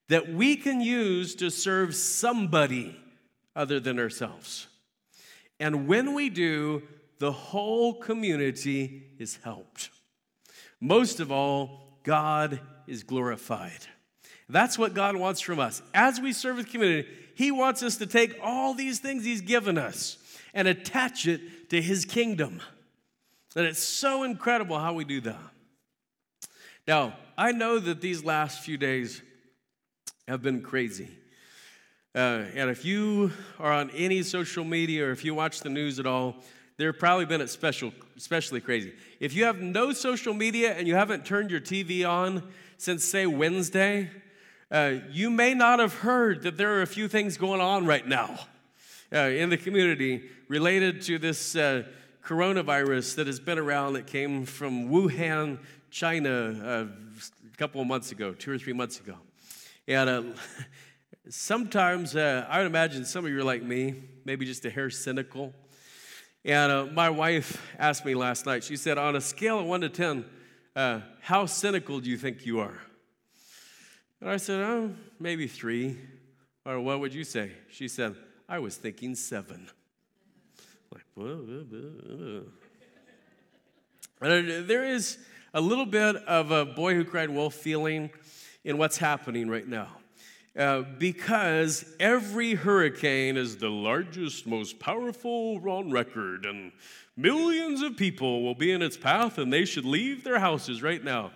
that 0.08 0.30
we 0.30 0.56
can 0.56 0.80
use 0.80 1.36
to 1.36 1.50
serve 1.50 1.94
somebody 1.94 2.98
other 3.54 3.82
than 3.82 4.00
ourselves. 4.00 4.68
And 5.60 5.90
when 5.90 6.14
we 6.14 6.30
do, 6.30 6.84
the 7.18 7.34
whole 7.34 7.96
community 7.96 9.04
is 9.20 9.40
helped. 9.44 9.90
Most 10.80 11.20
of 11.20 11.34
all, 11.34 12.00
God 12.06 12.62
is 12.90 13.04
glorified. 13.04 13.86
That's 14.50 14.78
what 14.78 14.94
God 14.94 15.16
wants 15.16 15.42
from 15.42 15.60
us. 15.60 15.82
As 15.94 16.20
we 16.20 16.34
serve 16.34 16.58
the 16.58 16.64
community, 16.64 17.08
He 17.36 17.52
wants 17.52 17.84
us 17.84 17.98
to 17.98 18.08
take 18.08 18.36
all 18.42 18.74
these 18.74 19.00
things 19.00 19.24
He's 19.24 19.42
given 19.42 19.78
us 19.78 20.18
and 20.54 20.68
attach 20.68 21.28
it 21.28 21.70
to 21.70 21.82
His 21.82 22.04
kingdom. 22.06 22.62
And 23.56 23.66
it's 23.66 23.84
so 23.84 24.24
incredible 24.24 24.80
how 24.80 24.94
we 24.94 25.06
do 25.06 25.22
that. 25.22 25.40
Now, 26.88 27.14
I 27.38 27.52
know 27.52 27.78
that 27.80 28.02
these 28.02 28.24
last 28.24 28.62
few 28.62 28.78
days 28.78 29.22
have 30.28 30.42
been 30.42 30.62
crazy. 30.62 31.10
Uh, 32.16 32.46
and 32.56 32.70
if 32.70 32.84
you 32.84 33.32
are 33.60 33.72
on 33.72 33.92
any 33.92 34.24
social 34.24 34.64
media 34.64 35.06
or 35.06 35.12
if 35.12 35.24
you 35.24 35.36
watch 35.36 35.62
the 35.62 35.70
news 35.70 36.00
at 36.00 36.08
all, 36.08 36.36
there 36.78 36.92
have 36.92 37.00
probably 37.00 37.26
been 37.26 37.46
special, 37.48 37.94
especially 38.18 38.62
crazy. 38.62 38.94
If 39.20 39.36
you 39.36 39.44
have 39.44 39.60
no 39.60 39.92
social 39.92 40.34
media 40.34 40.74
and 40.74 40.88
you 40.88 40.96
haven't 40.96 41.26
turned 41.26 41.52
your 41.52 41.60
TV 41.60 42.08
on 42.08 42.42
since, 42.80 43.04
say, 43.04 43.26
Wednesday, 43.26 44.10
uh, 44.72 44.94
you 45.12 45.30
may 45.30 45.54
not 45.54 45.80
have 45.80 45.96
heard 45.96 46.44
that 46.44 46.56
there 46.56 46.76
are 46.76 46.82
a 46.82 46.88
few 46.88 47.10
things 47.10 47.36
going 47.36 47.60
on 47.60 47.86
right 47.86 48.08
now 48.08 48.40
uh, 49.14 49.18
in 49.18 49.50
the 49.50 49.58
community 49.58 50.30
related 50.48 51.02
to 51.02 51.20
this 51.20 51.58
uh, 51.58 51.84
coronavirus 52.24 53.16
that 53.16 53.28
has 53.28 53.38
been 53.38 53.60
around 53.60 53.94
that 53.94 54.08
came 54.08 54.46
from 54.46 54.88
Wuhan, 54.90 55.60
China, 55.92 56.30
uh, 56.30 56.86
a 57.54 57.58
couple 57.58 57.82
of 57.82 57.88
months 57.88 58.14
ago, 58.14 58.32
two 58.32 58.50
or 58.50 58.58
three 58.58 58.72
months 58.72 58.98
ago. 59.02 59.16
And 59.86 60.10
uh, 60.10 60.24
sometimes 61.30 62.16
uh, 62.16 62.48
I 62.48 62.60
would 62.60 62.68
imagine 62.68 63.04
some 63.04 63.26
of 63.26 63.32
you 63.32 63.40
are 63.40 63.44
like 63.44 63.62
me, 63.62 63.96
maybe 64.24 64.46
just 64.46 64.64
a 64.64 64.70
hair 64.70 64.90
cynical. 64.90 65.54
And 66.46 66.96
my 66.96 67.10
wife 67.10 67.62
asked 67.78 68.06
me 68.06 68.16
last 68.16 68.46
night, 68.46 68.64
she 68.64 68.78
said, 68.78 68.98
on 68.98 69.18
a 69.18 69.22
scale 69.22 69.60
of 69.60 69.66
one 69.66 69.82
to 69.82 69.90
10, 69.90 70.24
uh, 70.80 71.02
how 71.22 71.46
cynical 71.46 72.00
do 72.00 72.10
you 72.10 72.18
think 72.18 72.46
you 72.46 72.62
are? 72.62 72.80
And 74.22 74.30
I 74.30 74.38
said, 74.38 74.62
oh, 74.62 74.96
maybe 75.20 75.46
three. 75.46 75.98
Or 76.66 76.80
what 76.80 77.02
would 77.02 77.14
you 77.14 77.26
say? 77.26 77.52
She 77.70 77.90
said, 77.90 78.16
I 78.48 78.60
was 78.60 78.78
thinking 78.78 79.16
seven. 79.16 79.70
Like, 80.94 81.04
whoa, 81.16 81.36
whoa, 81.36 82.46
whoa. 84.22 84.62
There 84.62 84.86
is 84.86 85.18
a 85.54 85.60
little 85.60 85.86
bit 85.86 86.16
of 86.16 86.52
a 86.52 86.64
boy 86.66 86.96
who 86.96 87.04
cried 87.04 87.30
wolf 87.30 87.56
feeling 87.56 88.10
in 88.64 88.78
what's 88.78 88.98
happening 88.98 89.50
right 89.50 89.68
now. 89.68 89.99
Uh, 90.58 90.82
because 90.98 91.86
every 92.00 92.56
hurricane 92.56 93.38
is 93.38 93.58
the 93.58 93.70
largest, 93.70 94.48
most 94.48 94.80
powerful 94.80 95.62
on 95.70 95.92
record, 95.92 96.46
and 96.46 96.72
millions 97.16 97.82
of 97.82 97.96
people 97.96 98.42
will 98.42 98.56
be 98.56 98.72
in 98.72 98.82
its 98.82 98.98
path, 98.98 99.38
and 99.38 99.54
they 99.54 99.64
should 99.64 99.86
leave 99.86 100.24
their 100.24 100.40
houses 100.40 100.82
right 100.82 101.04
now. 101.04 101.32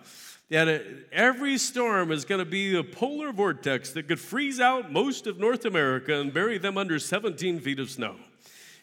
And 0.50 0.68
uh, 0.68 0.78
every 1.12 1.56
storm 1.58 2.12
is 2.12 2.24
going 2.24 2.40
to 2.40 2.44
be 2.44 2.76
a 2.76 2.84
polar 2.84 3.32
vortex 3.32 3.92
that 3.92 4.08
could 4.08 4.20
freeze 4.20 4.60
out 4.60 4.92
most 4.92 5.26
of 5.26 5.38
North 5.38 5.64
America 5.64 6.20
and 6.20 6.34
bury 6.34 6.58
them 6.58 6.76
under 6.76 6.98
17 6.98 7.60
feet 7.60 7.78
of 7.78 7.90
snow. 7.90 8.16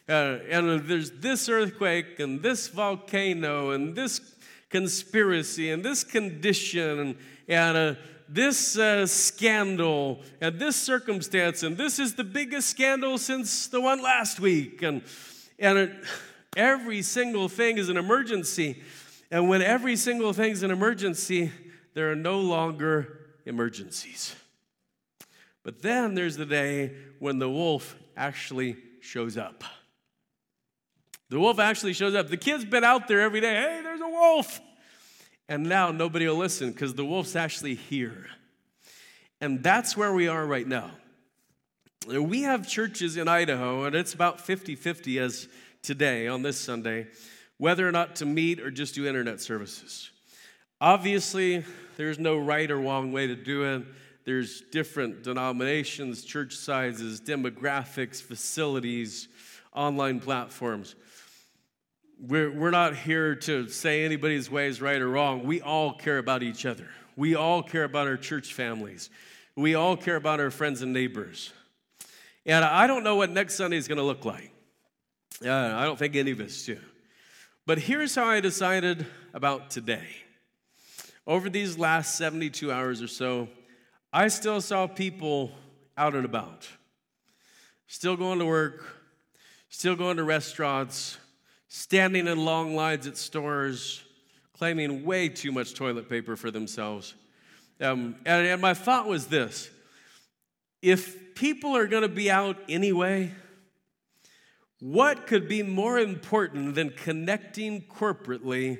Uh, 0.08 0.38
and 0.48 0.86
there's 0.88 1.12
this 1.12 1.48
earthquake 1.48 2.18
and 2.18 2.42
this 2.42 2.68
volcano 2.68 3.70
and 3.70 3.94
this 3.94 4.20
conspiracy 4.70 5.70
and 5.70 5.84
this 5.84 6.02
condition 6.02 6.98
and, 6.98 7.16
and 7.46 7.76
uh, 7.76 7.94
this 8.32 8.78
uh, 8.78 9.06
scandal 9.06 10.20
and 10.40 10.58
this 10.58 10.76
circumstance, 10.76 11.62
and 11.62 11.76
this 11.76 11.98
is 11.98 12.14
the 12.14 12.24
biggest 12.24 12.68
scandal 12.68 13.18
since 13.18 13.66
the 13.66 13.80
one 13.80 14.02
last 14.02 14.40
week. 14.40 14.82
And, 14.82 15.02
and 15.58 15.78
it, 15.78 15.92
every 16.56 17.02
single 17.02 17.48
thing 17.48 17.78
is 17.78 17.88
an 17.88 17.96
emergency. 17.96 18.82
And 19.30 19.48
when 19.48 19.62
every 19.62 19.96
single 19.96 20.32
thing 20.32 20.52
is 20.52 20.62
an 20.62 20.70
emergency, 20.70 21.52
there 21.94 22.10
are 22.10 22.16
no 22.16 22.40
longer 22.40 23.18
emergencies. 23.44 24.34
But 25.62 25.82
then 25.82 26.14
there's 26.14 26.36
the 26.36 26.46
day 26.46 26.92
when 27.18 27.38
the 27.38 27.50
wolf 27.50 27.96
actually 28.16 28.76
shows 29.00 29.36
up. 29.36 29.62
The 31.28 31.38
wolf 31.38 31.58
actually 31.58 31.92
shows 31.92 32.14
up. 32.14 32.28
The 32.28 32.36
kid's 32.36 32.64
been 32.64 32.84
out 32.84 33.08
there 33.08 33.20
every 33.20 33.40
day. 33.40 33.54
Hey, 33.54 33.80
there's 33.82 34.00
a 34.00 34.08
wolf. 34.08 34.60
And 35.48 35.64
now 35.64 35.90
nobody 35.90 36.26
will 36.26 36.36
listen 36.36 36.70
because 36.70 36.94
the 36.94 37.04
wolf's 37.04 37.36
actually 37.36 37.74
here. 37.74 38.26
And 39.40 39.62
that's 39.62 39.96
where 39.96 40.12
we 40.12 40.28
are 40.28 40.46
right 40.46 40.66
now. 40.66 40.90
We 42.06 42.42
have 42.42 42.66
churches 42.66 43.16
in 43.16 43.28
Idaho, 43.28 43.84
and 43.84 43.94
it's 43.94 44.14
about 44.14 44.40
50 44.40 44.74
50 44.74 45.18
as 45.18 45.48
today 45.82 46.28
on 46.28 46.42
this 46.42 46.58
Sunday, 46.58 47.08
whether 47.58 47.86
or 47.86 47.92
not 47.92 48.16
to 48.16 48.26
meet 48.26 48.60
or 48.60 48.70
just 48.70 48.94
do 48.94 49.06
internet 49.06 49.40
services. 49.40 50.10
Obviously, 50.80 51.64
there's 51.96 52.18
no 52.18 52.38
right 52.38 52.70
or 52.70 52.78
wrong 52.78 53.12
way 53.12 53.26
to 53.26 53.36
do 53.36 53.64
it. 53.64 53.82
There's 54.24 54.62
different 54.72 55.22
denominations, 55.22 56.24
church 56.24 56.54
sizes, 56.54 57.20
demographics, 57.20 58.22
facilities, 58.22 59.28
online 59.74 60.20
platforms. 60.20 60.94
We're, 62.24 62.52
we're 62.52 62.70
not 62.70 62.94
here 62.94 63.34
to 63.34 63.68
say 63.68 64.04
anybody's 64.04 64.48
way 64.48 64.68
is 64.68 64.80
right 64.80 65.00
or 65.00 65.08
wrong. 65.08 65.42
We 65.42 65.60
all 65.60 65.92
care 65.92 66.18
about 66.18 66.44
each 66.44 66.64
other. 66.64 66.86
We 67.16 67.34
all 67.34 67.64
care 67.64 67.82
about 67.82 68.06
our 68.06 68.16
church 68.16 68.54
families. 68.54 69.10
We 69.56 69.74
all 69.74 69.96
care 69.96 70.14
about 70.14 70.38
our 70.38 70.52
friends 70.52 70.82
and 70.82 70.92
neighbors. 70.92 71.52
And 72.46 72.64
I 72.64 72.86
don't 72.86 73.02
know 73.02 73.16
what 73.16 73.30
next 73.30 73.56
Sunday 73.56 73.76
is 73.76 73.88
going 73.88 73.98
to 73.98 74.04
look 74.04 74.24
like. 74.24 74.52
Uh, 75.44 75.50
I 75.50 75.82
don't 75.82 75.98
think 75.98 76.14
any 76.14 76.30
of 76.30 76.38
us 76.38 76.64
do. 76.64 76.78
But 77.66 77.78
here's 77.78 78.14
how 78.14 78.26
I 78.26 78.38
decided 78.38 79.04
about 79.34 79.70
today. 79.70 80.06
Over 81.26 81.50
these 81.50 81.76
last 81.76 82.14
72 82.14 82.70
hours 82.70 83.02
or 83.02 83.08
so, 83.08 83.48
I 84.12 84.28
still 84.28 84.60
saw 84.60 84.86
people 84.86 85.50
out 85.98 86.14
and 86.14 86.24
about, 86.24 86.68
still 87.88 88.16
going 88.16 88.38
to 88.38 88.46
work, 88.46 88.84
still 89.70 89.96
going 89.96 90.18
to 90.18 90.22
restaurants, 90.22 91.18
standing 91.74 92.26
in 92.26 92.44
long 92.44 92.76
lines 92.76 93.06
at 93.06 93.16
stores, 93.16 94.04
claiming 94.52 95.06
way 95.06 95.26
too 95.26 95.50
much 95.50 95.72
toilet 95.72 96.06
paper 96.06 96.36
for 96.36 96.50
themselves. 96.50 97.14
Um, 97.80 98.16
and, 98.26 98.46
and 98.46 98.60
my 98.60 98.74
thought 98.74 99.08
was 99.08 99.28
this 99.28 99.70
if 100.82 101.34
people 101.34 101.74
are 101.74 101.86
going 101.86 102.02
to 102.02 102.10
be 102.10 102.30
out 102.30 102.58
anyway, 102.68 103.32
what 104.80 105.26
could 105.26 105.48
be 105.48 105.62
more 105.62 105.98
important 105.98 106.74
than 106.74 106.90
connecting 106.90 107.80
corporately 107.80 108.78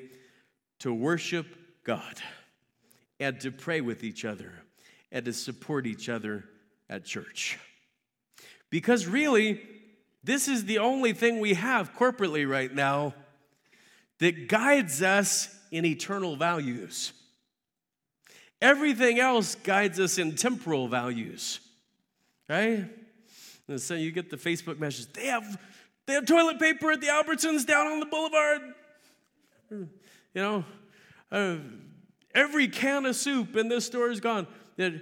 to 0.80 0.93
worship 0.93 1.47
God 1.84 2.20
and 3.18 3.40
to 3.40 3.51
pray 3.51 3.80
with 3.80 4.05
each 4.05 4.26
other 4.26 4.53
and 5.11 5.24
to 5.24 5.32
support 5.32 5.86
each 5.86 6.11
other 6.11 6.45
at 6.90 7.07
church? 7.07 7.59
Because 8.68 9.07
really, 9.07 9.62
this 10.25 10.49
is 10.49 10.64
the 10.64 10.79
only 10.79 11.12
thing 11.12 11.41
we 11.41 11.55
have 11.55 11.95
corporately 11.95 12.49
right 12.49 12.73
now 12.73 13.14
that 14.18 14.49
guides 14.49 15.03
us 15.03 15.55
in 15.70 15.85
eternal 15.85 16.37
values. 16.37 17.12
Everything 18.61 19.18
else 19.18 19.57
guides 19.57 19.99
us 19.99 20.18
in 20.18 20.37
temporal 20.37 20.87
values, 20.87 21.59
right? 22.49 22.85
And 23.66 23.81
so 23.81 23.95
you 23.95 24.12
get 24.12 24.31
the 24.31 24.37
Facebook 24.37 24.79
message, 24.79 25.12
they 25.12 25.27
have, 25.27 25.61
they 26.07 26.12
have 26.12 26.27
toilet 26.27 26.61
paper 26.61 26.93
at 26.93 27.01
the 27.01 27.09
Albertsons 27.09 27.66
down 27.66 27.89
on 27.89 27.99
the 27.99 28.07
boulevard. 28.07 28.61
You 29.70 29.89
know, 30.35 30.64
uh, 31.33 31.57
every 32.35 32.68
can 32.68 33.07
of 33.07 33.16
soup 33.16 33.57
in 33.57 33.68
this 33.68 33.87
store 33.87 34.11
is 34.11 34.20
gone. 34.20 34.47
That 34.77 34.93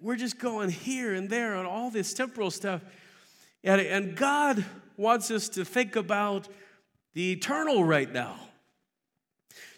we're 0.00 0.16
just 0.16 0.38
going 0.38 0.70
here 0.70 1.14
and 1.14 1.30
there 1.30 1.54
on 1.54 1.64
all 1.64 1.90
this 1.90 2.12
temporal 2.12 2.50
stuff. 2.50 2.82
And, 3.66 3.80
and 3.80 4.16
God 4.16 4.64
wants 4.96 5.30
us 5.32 5.48
to 5.50 5.64
think 5.64 5.96
about 5.96 6.48
the 7.14 7.32
eternal 7.32 7.82
right 7.82 8.10
now. 8.10 8.36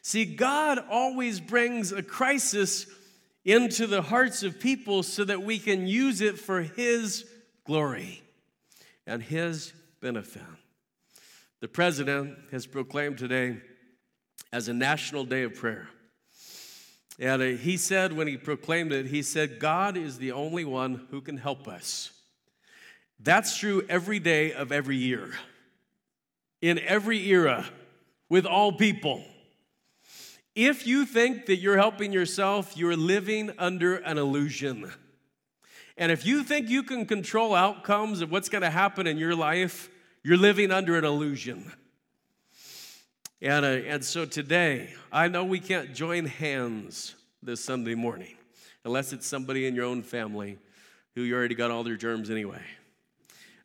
See, 0.03 0.27
God 0.27 0.79
always 0.91 1.41
brings 1.41 1.91
a 1.91 2.03
crisis 2.03 2.87
into 3.47 3.87
the 3.87 4.03
hearts 4.03 4.43
of 4.43 4.61
people 4.61 5.03
so 5.03 5.25
that 5.25 5.43
we 5.43 5.59
can 5.59 5.87
use 5.87 6.21
it 6.21 6.39
for 6.39 6.61
His 6.61 7.25
glory 7.65 8.23
and 9.07 9.23
His 9.23 9.73
benefit. 10.03 10.43
The 11.61 11.69
president 11.69 12.37
has 12.53 12.67
proclaimed 12.67 13.17
today 13.17 13.57
as 14.53 14.69
a 14.69 14.75
national 14.75 15.25
day 15.25 15.45
of 15.45 15.55
prayer. 15.55 15.89
And 17.19 17.59
he 17.59 17.77
said, 17.77 18.13
when 18.13 18.29
he 18.29 18.37
proclaimed 18.37 18.93
it, 18.93 19.07
he 19.07 19.23
said, 19.23 19.59
God 19.59 19.97
is 19.97 20.19
the 20.19 20.33
only 20.33 20.65
one 20.65 21.07
who 21.11 21.21
can 21.21 21.37
help 21.37 21.67
us. 21.67 22.13
That's 23.21 23.57
true 23.57 23.85
every 23.89 24.21
day 24.21 24.53
of 24.53 24.71
every 24.71 24.97
year, 24.97 25.31
in 26.61 26.79
every 26.79 27.29
era, 27.29 27.67
with 28.29 28.47
all 28.47 28.73
people. 28.73 29.25
If 30.55 30.87
you 30.87 31.05
think 31.07 31.47
that 31.47 31.57
you're 31.57 31.77
helping 31.77 32.13
yourself, 32.13 32.77
you're 32.77 32.97
living 32.97 33.53
under 33.59 33.97
an 33.97 34.19
illusion. 34.19 34.91
And 35.97 36.13
if 36.13 36.25
you 36.25 36.45
think 36.45 36.69
you 36.69 36.83
can 36.83 37.07
control 37.07 37.55
outcomes 37.55 38.21
of 38.21 38.31
what's 38.31 38.49
going 38.49 38.63
to 38.63 38.71
happen 38.71 39.07
in 39.07 39.19
your 39.19 39.35
life, 39.35 39.89
you're 40.23 40.37
living 40.37 40.71
under 40.71 40.97
an 40.97 41.05
illusion. 41.05 41.73
And, 43.41 43.65
uh, 43.65 43.69
and 43.69 44.05
so 44.05 44.25
today, 44.25 44.95
I 45.13 45.29
know 45.29 45.45
we 45.45 45.61
can't 45.61 45.95
join 45.95 46.27
hands 46.27 47.15
this 47.43 47.65
Sunday 47.65 47.95
morning 47.95 48.37
unless 48.85 49.13
it's 49.13 49.27
somebody 49.27 49.67
in 49.67 49.75
your 49.75 49.85
own 49.85 50.03
family 50.03 50.59
who 51.15 51.23
you 51.23 51.37
already 51.37 51.55
got 51.55 51.71
all 51.71 51.85
their 51.85 51.97
germs 51.97 52.31
anyway. 52.31 52.63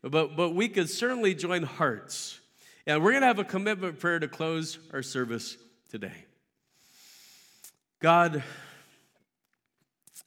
But, 0.04 0.36
but 0.36 0.50
we 0.50 0.68
could 0.68 0.90
certainly 0.90 1.34
join 1.34 1.64
hearts. 1.64 2.40
And 2.86 3.02
we're 3.02 3.12
going 3.12 3.22
to 3.22 3.28
have 3.28 3.40
a 3.40 3.46
commitment 3.46 4.00
prayer 4.00 4.20
to 4.20 4.28
close 4.28 4.78
our 4.92 5.02
service 5.02 5.58
today. 5.90 6.26
God, 8.02 8.44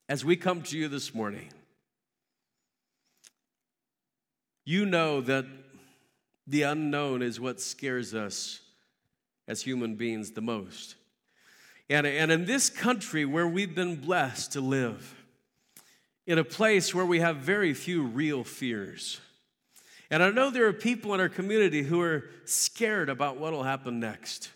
as 0.08 0.24
we 0.24 0.34
come 0.34 0.62
to 0.62 0.78
you 0.78 0.88
this 0.88 1.14
morning, 1.14 1.50
you 4.64 4.86
know 4.86 5.20
that 5.20 5.44
the 6.46 6.62
unknown 6.62 7.20
is 7.20 7.38
what 7.38 7.60
scares 7.60 8.14
us 8.14 8.60
as 9.46 9.62
human 9.62 9.94
beings 9.94 10.30
the 10.30 10.40
most. 10.40 10.94
And, 11.90 12.06
and 12.06 12.32
in 12.32 12.46
this 12.46 12.70
country 12.70 13.26
where 13.26 13.46
we've 13.46 13.74
been 13.74 13.96
blessed 13.96 14.52
to 14.52 14.62
live, 14.62 15.14
in 16.26 16.38
a 16.38 16.44
place 16.44 16.94
where 16.94 17.04
we 17.04 17.20
have 17.20 17.36
very 17.36 17.74
few 17.74 18.02
real 18.02 18.42
fears, 18.42 19.20
and 20.10 20.22
I 20.22 20.30
know 20.30 20.50
there 20.50 20.66
are 20.66 20.72
people 20.72 21.14
in 21.14 21.20
our 21.20 21.28
community 21.28 21.82
who 21.82 22.00
are 22.00 22.24
scared 22.44 23.08
about 23.08 23.38
what 23.38 23.52
will 23.52 23.64
happen 23.64 23.98
next. 23.98 24.50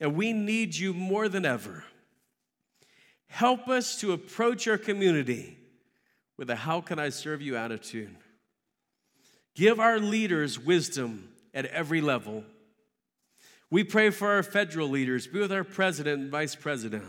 And 0.00 0.16
we 0.16 0.32
need 0.32 0.74
you 0.74 0.92
more 0.94 1.28
than 1.28 1.44
ever. 1.44 1.84
Help 3.28 3.68
us 3.68 4.00
to 4.00 4.12
approach 4.12 4.66
our 4.66 4.78
community 4.78 5.58
with 6.36 6.50
a 6.50 6.56
how 6.56 6.80
can 6.80 6.98
I 6.98 7.10
serve 7.10 7.42
you 7.42 7.56
attitude. 7.56 8.16
Give 9.54 9.80
our 9.80 9.98
leaders 9.98 10.58
wisdom 10.58 11.28
at 11.52 11.66
every 11.66 12.00
level. 12.00 12.44
We 13.70 13.84
pray 13.84 14.10
for 14.10 14.28
our 14.28 14.42
federal 14.42 14.88
leaders, 14.88 15.26
be 15.26 15.40
with 15.40 15.52
our 15.52 15.64
president 15.64 16.22
and 16.22 16.30
vice 16.30 16.54
president. 16.54 17.04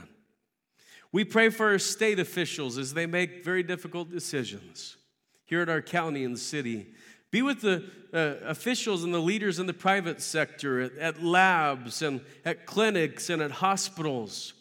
We 1.12 1.24
pray 1.24 1.50
for 1.50 1.70
our 1.70 1.80
state 1.80 2.20
officials 2.20 2.78
as 2.78 2.93
they 2.93 3.06
make 3.06 3.43
very 3.43 3.64
difficult 3.64 4.12
decisions 4.12 4.97
here 5.45 5.62
at 5.62 5.70
our 5.70 5.82
county 5.82 6.24
and 6.24 6.38
city. 6.38 6.88
Be 7.32 7.41
with 7.41 7.61
the 7.61 7.86
uh, 8.13 8.45
officials 8.45 9.03
and 9.03 9.13
the 9.13 9.19
leaders 9.19 9.59
in 9.59 9.67
the 9.67 9.73
private 9.73 10.21
sector, 10.21 10.82
at, 10.82 10.97
at 10.97 11.23
labs 11.23 12.01
and 12.01 12.21
at 12.43 12.65
clinics 12.65 13.30
and 13.30 13.41
at 13.41 13.51
hospitals. 13.51 14.53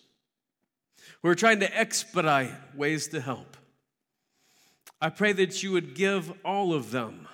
We're 1.23 1.35
trying 1.35 1.61
to 1.61 1.79
expedite 1.79 2.53
ways 2.77 3.09
to 3.09 3.21
help. 3.21 3.57
I 5.01 5.11
pray 5.11 5.33
that 5.33 5.63
you 5.63 5.73
would 5.73 5.95
give 5.95 6.33
all 6.45 6.75
of 6.75 6.91
them 6.91 7.29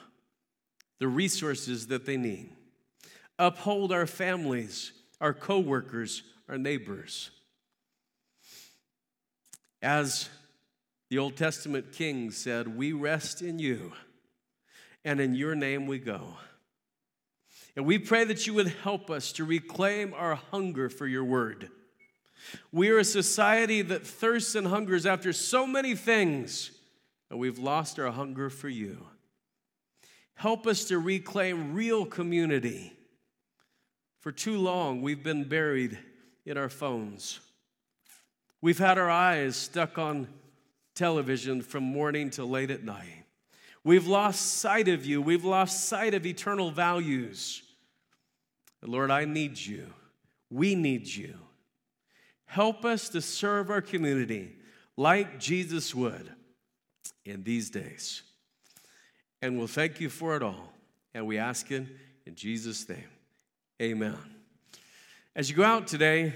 the 1.00 1.08
resources 1.08 1.88
that 1.88 2.06
they 2.06 2.16
need. 2.16 2.50
Uphold 3.38 3.90
our 3.90 4.06
families, 4.06 4.92
our 5.20 5.34
coworkers, 5.34 6.22
our 6.48 6.58
neighbors. 6.58 7.30
As 9.82 10.28
the 11.10 11.18
Old 11.18 11.36
Testament 11.36 11.92
king 11.92 12.30
said, 12.30 12.76
We 12.76 12.92
rest 12.92 13.42
in 13.42 13.58
you 13.58 13.92
and 15.04 15.20
in 15.20 15.34
your 15.34 15.54
name 15.54 15.86
we 15.86 15.98
go. 15.98 16.34
And 17.76 17.84
we 17.86 17.98
pray 17.98 18.24
that 18.24 18.46
you 18.46 18.54
would 18.54 18.68
help 18.68 19.10
us 19.10 19.32
to 19.32 19.44
reclaim 19.44 20.14
our 20.14 20.36
hunger 20.36 20.88
for 20.88 21.06
your 21.06 21.24
word. 21.24 21.70
We 22.72 22.90
are 22.90 22.98
a 22.98 23.04
society 23.04 23.82
that 23.82 24.06
thirsts 24.06 24.54
and 24.54 24.66
hungers 24.66 25.06
after 25.06 25.32
so 25.32 25.66
many 25.66 25.94
things, 25.94 26.70
and 27.30 27.38
we've 27.38 27.58
lost 27.58 27.98
our 27.98 28.12
hunger 28.12 28.50
for 28.50 28.68
you. 28.68 29.06
Help 30.34 30.66
us 30.66 30.84
to 30.86 30.98
reclaim 30.98 31.74
real 31.74 32.04
community. 32.04 32.92
For 34.20 34.32
too 34.32 34.58
long, 34.58 35.02
we've 35.02 35.22
been 35.22 35.44
buried 35.44 35.98
in 36.46 36.56
our 36.56 36.68
phones. 36.68 37.40
We've 38.60 38.78
had 38.78 38.98
our 38.98 39.10
eyes 39.10 39.56
stuck 39.56 39.98
on 39.98 40.28
television 40.94 41.60
from 41.60 41.82
morning 41.82 42.30
till 42.30 42.48
late 42.48 42.70
at 42.70 42.84
night. 42.84 43.23
We've 43.84 44.06
lost 44.06 44.60
sight 44.60 44.88
of 44.88 45.04
you. 45.04 45.20
We've 45.20 45.44
lost 45.44 45.88
sight 45.88 46.14
of 46.14 46.24
eternal 46.24 46.70
values. 46.70 47.62
Lord, 48.82 49.10
I 49.10 49.26
need 49.26 49.58
you. 49.58 49.92
We 50.50 50.74
need 50.74 51.06
you. 51.06 51.38
Help 52.46 52.84
us 52.84 53.08
to 53.10 53.20
serve 53.20 53.70
our 53.70 53.80
community 53.82 54.56
like 54.96 55.38
Jesus 55.38 55.94
would 55.94 56.30
in 57.24 57.42
these 57.42 57.70
days. 57.70 58.22
And 59.42 59.58
we'll 59.58 59.66
thank 59.66 60.00
you 60.00 60.08
for 60.08 60.36
it 60.36 60.42
all. 60.42 60.72
And 61.12 61.26
we 61.26 61.38
ask 61.38 61.70
it 61.70 61.86
in 62.26 62.34
Jesus' 62.34 62.88
name. 62.88 63.08
Amen. 63.82 64.16
As 65.36 65.50
you 65.50 65.56
go 65.56 65.64
out 65.64 65.86
today, 65.86 66.34